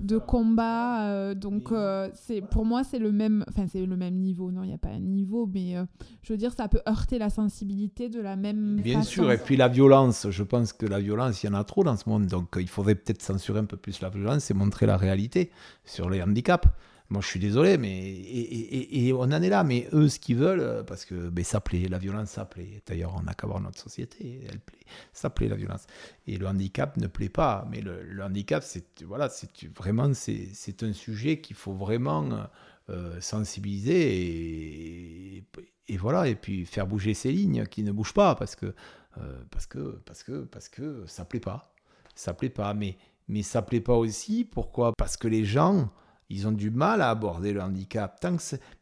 de 0.00 0.16
combat. 0.16 1.10
Euh, 1.10 1.34
donc, 1.34 1.70
euh, 1.70 2.08
c'est 2.14 2.40
pour 2.40 2.64
moi, 2.64 2.82
c'est 2.82 2.98
le 2.98 3.12
même, 3.12 3.44
enfin, 3.48 3.66
c'est 3.70 3.84
le 3.84 3.96
même 3.96 4.14
niveau. 4.14 4.50
Non, 4.50 4.62
il 4.62 4.68
n'y 4.68 4.74
a 4.74 4.78
pas 4.78 4.88
un 4.88 5.00
niveau, 5.00 5.46
mais 5.52 5.74
je 6.22 6.32
veux 6.32 6.38
dire, 6.38 6.54
ça 6.54 6.68
peut 6.68 6.80
heurter 6.88 7.18
la 7.18 7.28
sensibilité 7.28 8.08
de 8.08 8.20
la 8.20 8.36
même 8.36 8.80
Bien 8.80 9.02
sûr, 9.02 9.30
et 9.30 9.38
puis 9.38 9.56
la 9.56 9.68
violence, 9.68 10.26
je 10.30 10.42
pense 10.42 10.72
que 10.72 10.86
la 10.86 10.98
violence, 10.98 11.42
il 11.42 11.46
y 11.46 11.50
en 11.50 11.54
a 11.54 11.64
trop 11.64 11.84
dans 11.84 11.96
ce 11.96 12.08
monde. 12.08 12.26
Donc, 12.26 12.56
il 12.58 12.68
faudrait 12.68 12.94
peut-être 12.94 13.20
censurer 13.20 13.58
un 13.58 13.66
peu 13.66 13.76
plus 13.76 14.00
la 14.00 14.08
violence 14.08 14.50
et 14.50 14.54
montrer 14.54 14.86
la 14.86 14.96
réalité 14.96 15.50
sur 15.84 16.08
les 16.08 16.22
handicaps. 16.22 16.68
Moi, 17.14 17.22
je 17.22 17.28
suis 17.28 17.38
désolé, 17.38 17.78
mais 17.78 18.10
et, 18.10 19.12
on 19.12 19.20
en 19.20 19.30
est 19.30 19.48
là. 19.48 19.62
Mais 19.62 19.86
eux, 19.92 20.08
ce 20.08 20.18
qu'ils 20.18 20.36
veulent, 20.36 20.58
euh, 20.58 20.82
parce 20.82 21.04
que 21.04 21.28
ben, 21.28 21.44
ça 21.44 21.60
plaît, 21.60 21.86
la 21.86 21.98
violence, 21.98 22.30
ça 22.30 22.44
plaît. 22.44 22.82
D'ailleurs, 22.84 23.14
on 23.16 23.22
n'a 23.22 23.34
qu'à 23.34 23.46
voir 23.46 23.60
notre 23.60 23.78
société, 23.78 24.40
elle 24.50 24.58
plaît, 24.58 24.80
ça 25.12 25.30
plaît 25.30 25.46
la 25.46 25.54
violence. 25.54 25.86
Et 26.26 26.38
le 26.38 26.48
handicap 26.48 26.96
ne 26.96 27.06
plaît 27.06 27.28
pas. 27.28 27.68
Mais 27.70 27.82
le, 27.82 28.20
handicap, 28.20 28.64
c'est 28.64 29.04
voilà, 29.04 29.28
c'est 29.28 29.48
vraiment 29.76 30.12
c'est 30.12 30.82
un 30.82 30.92
sujet 30.92 31.40
qu'il 31.40 31.54
faut 31.54 31.72
vraiment 31.72 32.48
euh, 32.90 33.20
sensibiliser 33.20 35.36
et, 35.36 35.44
et, 35.86 35.96
voilà, 35.96 36.26
et 36.26 36.34
puis 36.34 36.66
faire 36.66 36.88
bouger 36.88 37.14
ces 37.14 37.30
lignes 37.30 37.64
qui 37.66 37.84
ne 37.84 37.92
bougent 37.92 38.12
pas 38.12 38.34
parce 38.34 38.56
que 38.56 38.74
euh, 39.18 39.40
parce 39.52 39.66
que 39.66 40.00
parce 40.04 40.24
que 40.24 40.42
parce 40.42 40.68
que 40.68 41.04
ça 41.06 41.24
plaît 41.24 41.38
pas, 41.38 41.72
ça 42.16 42.34
plaît 42.34 42.50
pas. 42.50 42.74
Mais 42.74 42.98
mais 43.28 43.44
ça 43.44 43.62
plaît 43.62 43.80
pas 43.80 43.94
aussi. 43.94 44.44
Pourquoi? 44.44 44.92
Parce 44.98 45.16
que 45.16 45.28
les 45.28 45.44
gens 45.44 45.92
ils 46.30 46.46
ont 46.46 46.52
du 46.52 46.70
mal 46.70 47.02
à 47.02 47.10
aborder 47.10 47.52
le 47.52 47.62
handicap. 47.62 48.24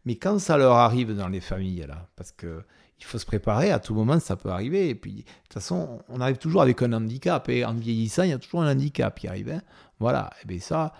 Mais 0.05 0.17
quand 0.17 0.39
ça 0.39 0.57
leur 0.57 0.77
arrive 0.77 1.15
dans 1.15 1.29
les 1.29 1.41
familles, 1.41 1.85
là, 1.89 2.09
parce 2.17 2.33
que 2.33 2.63
il 2.99 3.05
faut 3.05 3.19
se 3.19 3.27
préparer, 3.27 3.73
à 3.73 3.81
tout 3.81 3.95
moment 3.95 4.21
ça 4.21 4.37
peut 4.37 4.51
arriver. 4.51 4.89
Et 4.89 4.95
puis, 4.95 5.13
de 5.13 5.23
toute 5.23 5.55
façon, 5.55 6.03
on 6.09 6.21
arrive 6.21 6.39
toujours 6.39 6.63
avec 6.63 6.83
un 6.83 6.93
handicap. 6.93 7.49
Et 7.49 7.65
en 7.65 7.75
vieillissant, 7.75 8.23
il 8.23 8.31
y 8.31 8.33
a 8.33 8.39
toujours 8.39 8.63
un 8.63 8.71
handicap 8.71 9.19
qui 9.19 9.27
arrive. 9.27 9.51
Hein. 9.51 9.63
Voilà, 9.99 10.31
et 10.43 10.47
bien 10.47 10.61
ça, 10.61 10.93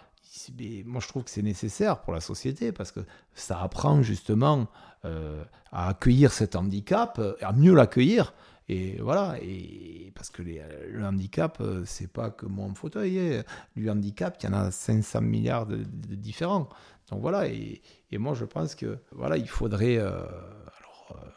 moi 0.85 1.01
je 1.01 1.09
trouve 1.09 1.25
que 1.25 1.31
c'est 1.31 1.43
nécessaire 1.43 2.01
pour 2.01 2.13
la 2.13 2.21
société 2.21 2.73
parce 2.73 2.91
que 2.91 3.01
ça 3.35 3.61
apprend 3.61 4.03
justement 4.03 4.67
euh, 5.05 5.45
à 5.71 5.89
accueillir 5.89 6.33
cet 6.33 6.57
handicap, 6.57 7.21
à 7.41 7.53
mieux 7.53 7.75
l'accueillir 7.75 8.33
et 8.69 9.01
voilà, 9.01 9.37
et 9.43 10.13
parce 10.15 10.31
que 10.31 10.43
les, 10.43 10.63
le 10.89 11.05
handicap, 11.05 11.59
euh, 11.61 11.83
c'est 11.85 12.11
pas 12.11 12.31
que 12.31 12.47
mon 12.47 12.75
fauteuil. 12.75 13.19
Hein. 13.19 13.43
Du 13.77 13.91
handicap, 13.91 14.37
il 14.41 14.47
y 14.47 14.49
en 14.49 14.53
a 14.53 14.71
500 14.71 15.21
milliards 15.21 15.67
de, 15.67 15.85
différents. 16.15 16.69
Donc 17.11 17.21
voilà, 17.21 17.49
et, 17.49 17.83
et, 18.11 18.19
moi 18.19 18.35
je 18.35 18.45
pense 18.45 18.75
que 18.75 18.99
voilà, 19.11 19.37
il 19.37 19.49
faudrait, 19.49 19.99
euh, 19.99 20.11
alors 20.11 21.17
euh, 21.17 21.29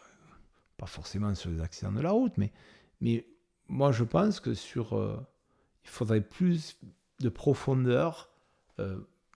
pas 0.77 0.85
forcément 0.85 1.33
sur 1.35 1.49
les 1.49 1.61
accidents 1.61 1.91
de 1.91 2.01
la 2.01 2.11
route, 2.11 2.33
mais, 2.37 2.53
mais 3.01 3.25
moi 3.67 3.91
je 3.91 4.03
pense 4.03 4.39
que 4.39 4.53
sur, 4.53 4.93
il 5.83 5.89
faudrait 5.89 6.21
plus 6.21 6.77
de 7.19 7.29
profondeur, 7.29 8.29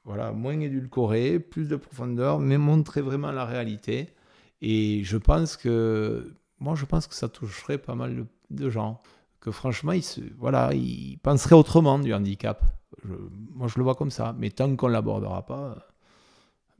voilà, 0.06 0.32
moins 0.32 0.60
édulcoré, 0.60 1.40
plus 1.40 1.68
de 1.68 1.76
profondeur, 1.76 2.40
mais 2.40 2.58
montrer 2.58 3.02
vraiment 3.02 3.32
la 3.32 3.46
réalité. 3.46 4.14
Et 4.62 5.04
je 5.04 5.18
pense 5.18 5.58
que 5.58 6.34
moi, 6.60 6.76
je 6.76 6.86
pense 6.86 7.08
que 7.08 7.16
ça 7.16 7.30
toucherait 7.30 7.78
pas 7.78 7.96
mal 7.96 8.28
de, 8.50 8.70
gens. 8.70 9.02
Que 9.40 9.52
franchement, 9.52 9.94
ils, 9.94 10.04
se, 10.04 10.22
voilà, 10.38 10.74
ils 10.74 11.18
penseraient 11.20 11.56
autrement 11.56 12.00
du 12.00 12.14
handicap. 12.14 12.64
moi, 13.04 13.68
je 13.68 13.78
le 13.78 13.84
vois 13.84 13.96
comme 13.96 14.12
ça. 14.12 14.36
Mais 14.38 14.50
tant 14.50 14.76
qu'on 14.76 14.88
ne 14.88 14.94
l'abordera 14.94 15.46
pas, 15.46 15.88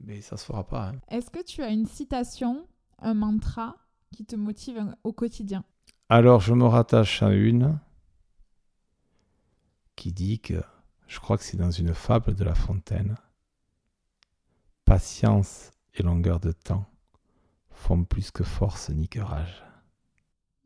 mais 0.00 0.20
ça 0.20 0.36
ne 0.36 0.38
se 0.38 0.44
fera 0.44 0.66
pas. 0.66 0.88
Hein. 0.88 1.00
Est-ce 1.08 1.30
que 1.30 1.42
tu 1.42 1.62
as 1.62 1.70
une 1.70 1.86
citation, 1.86 2.66
un 2.98 3.14
mantra 3.14 3.76
qui 4.12 4.24
te 4.24 4.36
motive 4.36 4.84
au 5.04 5.12
quotidien? 5.12 5.64
Alors, 6.08 6.40
je 6.40 6.52
me 6.52 6.64
rattache 6.64 7.22
à 7.22 7.32
une 7.32 7.78
qui 9.96 10.12
dit 10.12 10.40
que, 10.40 10.62
je 11.06 11.20
crois 11.20 11.38
que 11.38 11.44
c'est 11.44 11.56
dans 11.56 11.70
une 11.70 11.94
fable 11.94 12.34
de 12.34 12.44
La 12.44 12.54
Fontaine, 12.54 13.16
patience 14.84 15.70
et 15.94 16.02
longueur 16.02 16.40
de 16.40 16.52
temps 16.52 16.86
font 17.70 18.04
plus 18.04 18.30
que 18.30 18.44
force 18.44 18.90
ni 18.90 19.08
courage. 19.08 19.62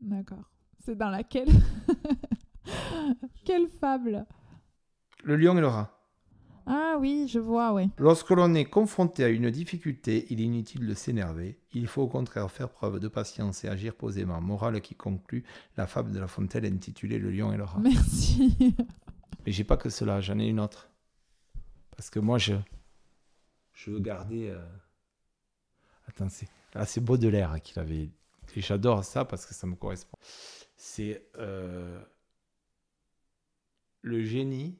D'accord. 0.01 0.51
C'est 0.83 0.95
dans 0.95 1.09
laquelle 1.09 1.49
Quelle 3.45 3.67
fable 3.67 4.25
Le 5.23 5.35
lion 5.35 5.57
et 5.57 5.61
le 5.61 5.67
rat. 5.67 5.91
Ah 6.67 6.97
oui, 6.99 7.27
je 7.27 7.39
vois, 7.39 7.73
oui. 7.73 7.91
Lorsque 7.99 8.31
l'on 8.31 8.53
est 8.55 8.65
confronté 8.65 9.23
à 9.23 9.29
une 9.29 9.51
difficulté, 9.51 10.25
il 10.31 10.41
est 10.41 10.45
inutile 10.45 10.87
de 10.87 10.93
s'énerver. 10.95 11.59
Il 11.73 11.85
faut 11.85 12.01
au 12.01 12.07
contraire 12.07 12.49
faire 12.49 12.69
preuve 12.69 12.99
de 12.99 13.07
patience 13.07 13.63
et 13.63 13.67
agir 13.67 13.93
posément. 13.93 14.41
Morale 14.41 14.81
qui 14.81 14.95
conclut 14.95 15.43
la 15.77 15.85
fable 15.85 16.11
de 16.11 16.19
La 16.19 16.27
Fontaine 16.27 16.65
intitulée 16.65 17.19
Le 17.19 17.29
lion 17.29 17.53
et 17.53 17.57
le 17.57 17.63
rat. 17.65 17.79
Merci. 17.79 18.57
Mais 19.45 19.51
j'ai 19.51 19.63
pas 19.63 19.77
que 19.77 19.89
cela, 19.89 20.21
j'en 20.21 20.39
ai 20.39 20.47
une 20.47 20.59
autre. 20.59 20.89
Parce 21.95 22.09
que 22.09 22.19
moi, 22.19 22.39
je, 22.39 22.55
je 23.73 23.91
veux 23.91 23.99
garder. 23.99 24.49
Euh... 24.49 24.65
Attends, 26.07 26.29
c'est, 26.29 26.47
ah, 26.73 26.85
c'est 26.85 27.01
Baudelaire 27.01 27.61
qui 27.61 27.73
l'avait 27.75 28.09
et 28.55 28.61
j'adore 28.61 29.03
ça 29.03 29.25
parce 29.25 29.45
que 29.45 29.53
ça 29.53 29.67
me 29.67 29.75
correspond. 29.75 30.17
C'est 30.77 31.27
euh, 31.37 31.99
le 34.01 34.23
génie, 34.23 34.77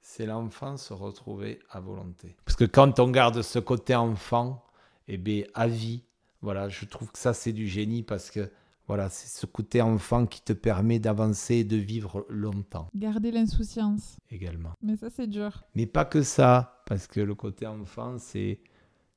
c'est 0.00 0.26
l'enfant 0.26 0.76
se 0.76 0.92
retrouver 0.92 1.60
à 1.70 1.80
volonté. 1.80 2.36
Parce 2.44 2.56
que 2.56 2.64
quand 2.64 3.00
on 3.00 3.10
garde 3.10 3.42
ce 3.42 3.58
côté 3.58 3.94
enfant, 3.94 4.64
et 5.06 5.14
eh 5.14 5.18
bien, 5.18 5.44
à 5.54 5.66
vie, 5.66 6.02
voilà, 6.40 6.68
je 6.68 6.84
trouve 6.84 7.10
que 7.10 7.18
ça, 7.18 7.34
c'est 7.34 7.52
du 7.52 7.66
génie 7.66 8.02
parce 8.02 8.30
que 8.30 8.50
voilà, 8.86 9.08
c'est 9.08 9.28
ce 9.28 9.46
côté 9.46 9.80
enfant 9.80 10.26
qui 10.26 10.42
te 10.42 10.52
permet 10.52 10.98
d'avancer 10.98 11.56
et 11.56 11.64
de 11.64 11.76
vivre 11.76 12.26
longtemps. 12.28 12.88
Garder 12.94 13.30
l'insouciance. 13.30 14.16
Également. 14.30 14.72
Mais 14.82 14.96
ça, 14.96 15.08
c'est 15.08 15.26
dur. 15.26 15.64
Mais 15.74 15.86
pas 15.86 16.04
que 16.04 16.22
ça, 16.22 16.82
parce 16.86 17.06
que 17.06 17.20
le 17.20 17.34
côté 17.34 17.66
enfant, 17.66 18.18
c'est 18.18 18.60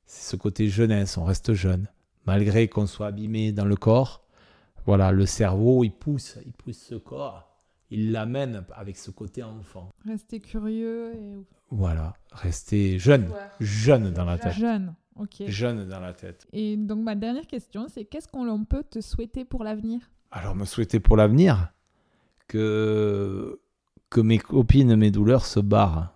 ce 0.06 0.36
côté 0.36 0.68
jeunesse, 0.68 1.18
on 1.18 1.24
reste 1.24 1.52
jeune 1.52 1.86
malgré 2.28 2.68
qu'on 2.68 2.86
soit 2.86 3.06
abîmé 3.06 3.52
dans 3.52 3.64
le 3.64 3.74
corps, 3.74 4.22
voilà, 4.84 5.12
le 5.12 5.24
cerveau, 5.24 5.82
il 5.82 5.92
pousse, 5.92 6.36
il 6.44 6.52
pousse 6.52 6.76
ce 6.76 6.94
corps, 6.94 7.56
il 7.88 8.12
l'amène 8.12 8.66
avec 8.74 8.98
ce 8.98 9.10
côté 9.10 9.42
enfant. 9.42 9.88
Rester 10.04 10.38
curieux 10.38 11.14
et... 11.14 11.46
Voilà, 11.70 12.12
rester 12.32 12.98
jeune, 12.98 13.32
jeune 13.60 14.10
dans 14.10 14.26
la 14.26 14.36
tête. 14.36 14.52
Jeune, 14.52 14.94
ok. 15.16 15.44
Jeune 15.46 15.88
dans 15.88 16.00
la 16.00 16.12
tête. 16.12 16.46
Et 16.52 16.76
donc 16.76 17.00
ma 17.02 17.14
dernière 17.14 17.46
question, 17.46 17.88
c'est 17.88 18.04
qu'est-ce 18.04 18.28
qu'on 18.28 18.64
peut 18.66 18.84
te 18.84 19.00
souhaiter 19.00 19.46
pour 19.46 19.64
l'avenir? 19.64 20.00
Alors 20.30 20.54
me 20.54 20.66
souhaiter 20.66 21.00
pour 21.00 21.16
l'avenir 21.16 21.72
que 22.46 23.58
que 24.10 24.20
mes 24.20 24.38
copines, 24.38 24.96
mes 24.96 25.10
douleurs 25.10 25.46
se 25.46 25.60
barrent. 25.60 26.12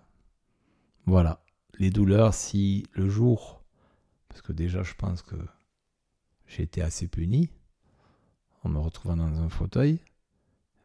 Voilà, 1.07 1.43
les 1.79 1.89
douleurs, 1.89 2.35
si 2.35 2.85
le 2.93 3.09
jour, 3.09 3.63
parce 4.29 4.43
que 4.43 4.53
déjà 4.53 4.83
je 4.83 4.93
pense 4.93 5.23
que 5.23 5.37
j'ai 6.55 6.63
été 6.63 6.81
assez 6.81 7.07
puni 7.07 7.49
en 8.63 8.69
me 8.69 8.79
retrouvant 8.79 9.17
dans 9.17 9.41
un 9.41 9.49
fauteuil. 9.49 9.99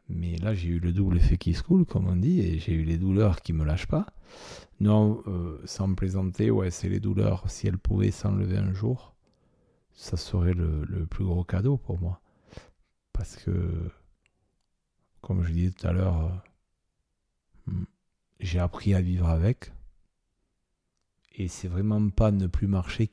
Mais 0.09 0.37
là, 0.37 0.55
j'ai 0.55 0.69
eu 0.69 0.79
le 0.79 0.91
double 0.91 1.17
effet 1.17 1.37
qui 1.37 1.53
se 1.53 1.61
coule, 1.61 1.85
comme 1.85 2.07
on 2.07 2.15
dit, 2.15 2.41
et 2.41 2.57
j'ai 2.57 2.73
eu 2.73 2.83
les 2.83 2.97
douleurs 2.97 3.41
qui 3.41 3.53
me 3.53 3.63
lâchent 3.63 3.87
pas. 3.87 4.07
Non, 4.79 5.21
euh, 5.27 5.61
sans 5.65 5.93
plaisanter, 5.93 6.49
ouais, 6.49 6.71
c'est 6.71 6.89
les 6.89 6.99
douleurs. 6.99 7.49
Si 7.49 7.67
elles 7.67 7.77
pouvaient 7.77 8.09
s'enlever 8.09 8.57
un 8.57 8.73
jour, 8.73 9.13
ça 9.93 10.17
serait 10.17 10.53
le, 10.53 11.05
plus 11.05 11.25
gros 11.25 11.43
cadeau 11.43 11.77
pour 11.77 11.99
moi. 11.99 12.21
Parce 13.13 13.35
que, 13.35 13.91
comme 15.21 15.43
je 15.43 15.51
disais 15.51 15.71
tout 15.71 15.85
à 15.85 15.93
l'heure, 15.93 16.41
euh, 17.67 17.71
j'ai 18.39 18.59
appris 18.59 18.95
à 18.95 19.01
vivre 19.01 19.27
avec. 19.27 19.71
Et 21.35 21.47
c'est 21.47 21.67
vraiment 21.67 22.09
pas 22.09 22.31
ne 22.31 22.47
plus 22.47 22.67
marcher 22.67 23.11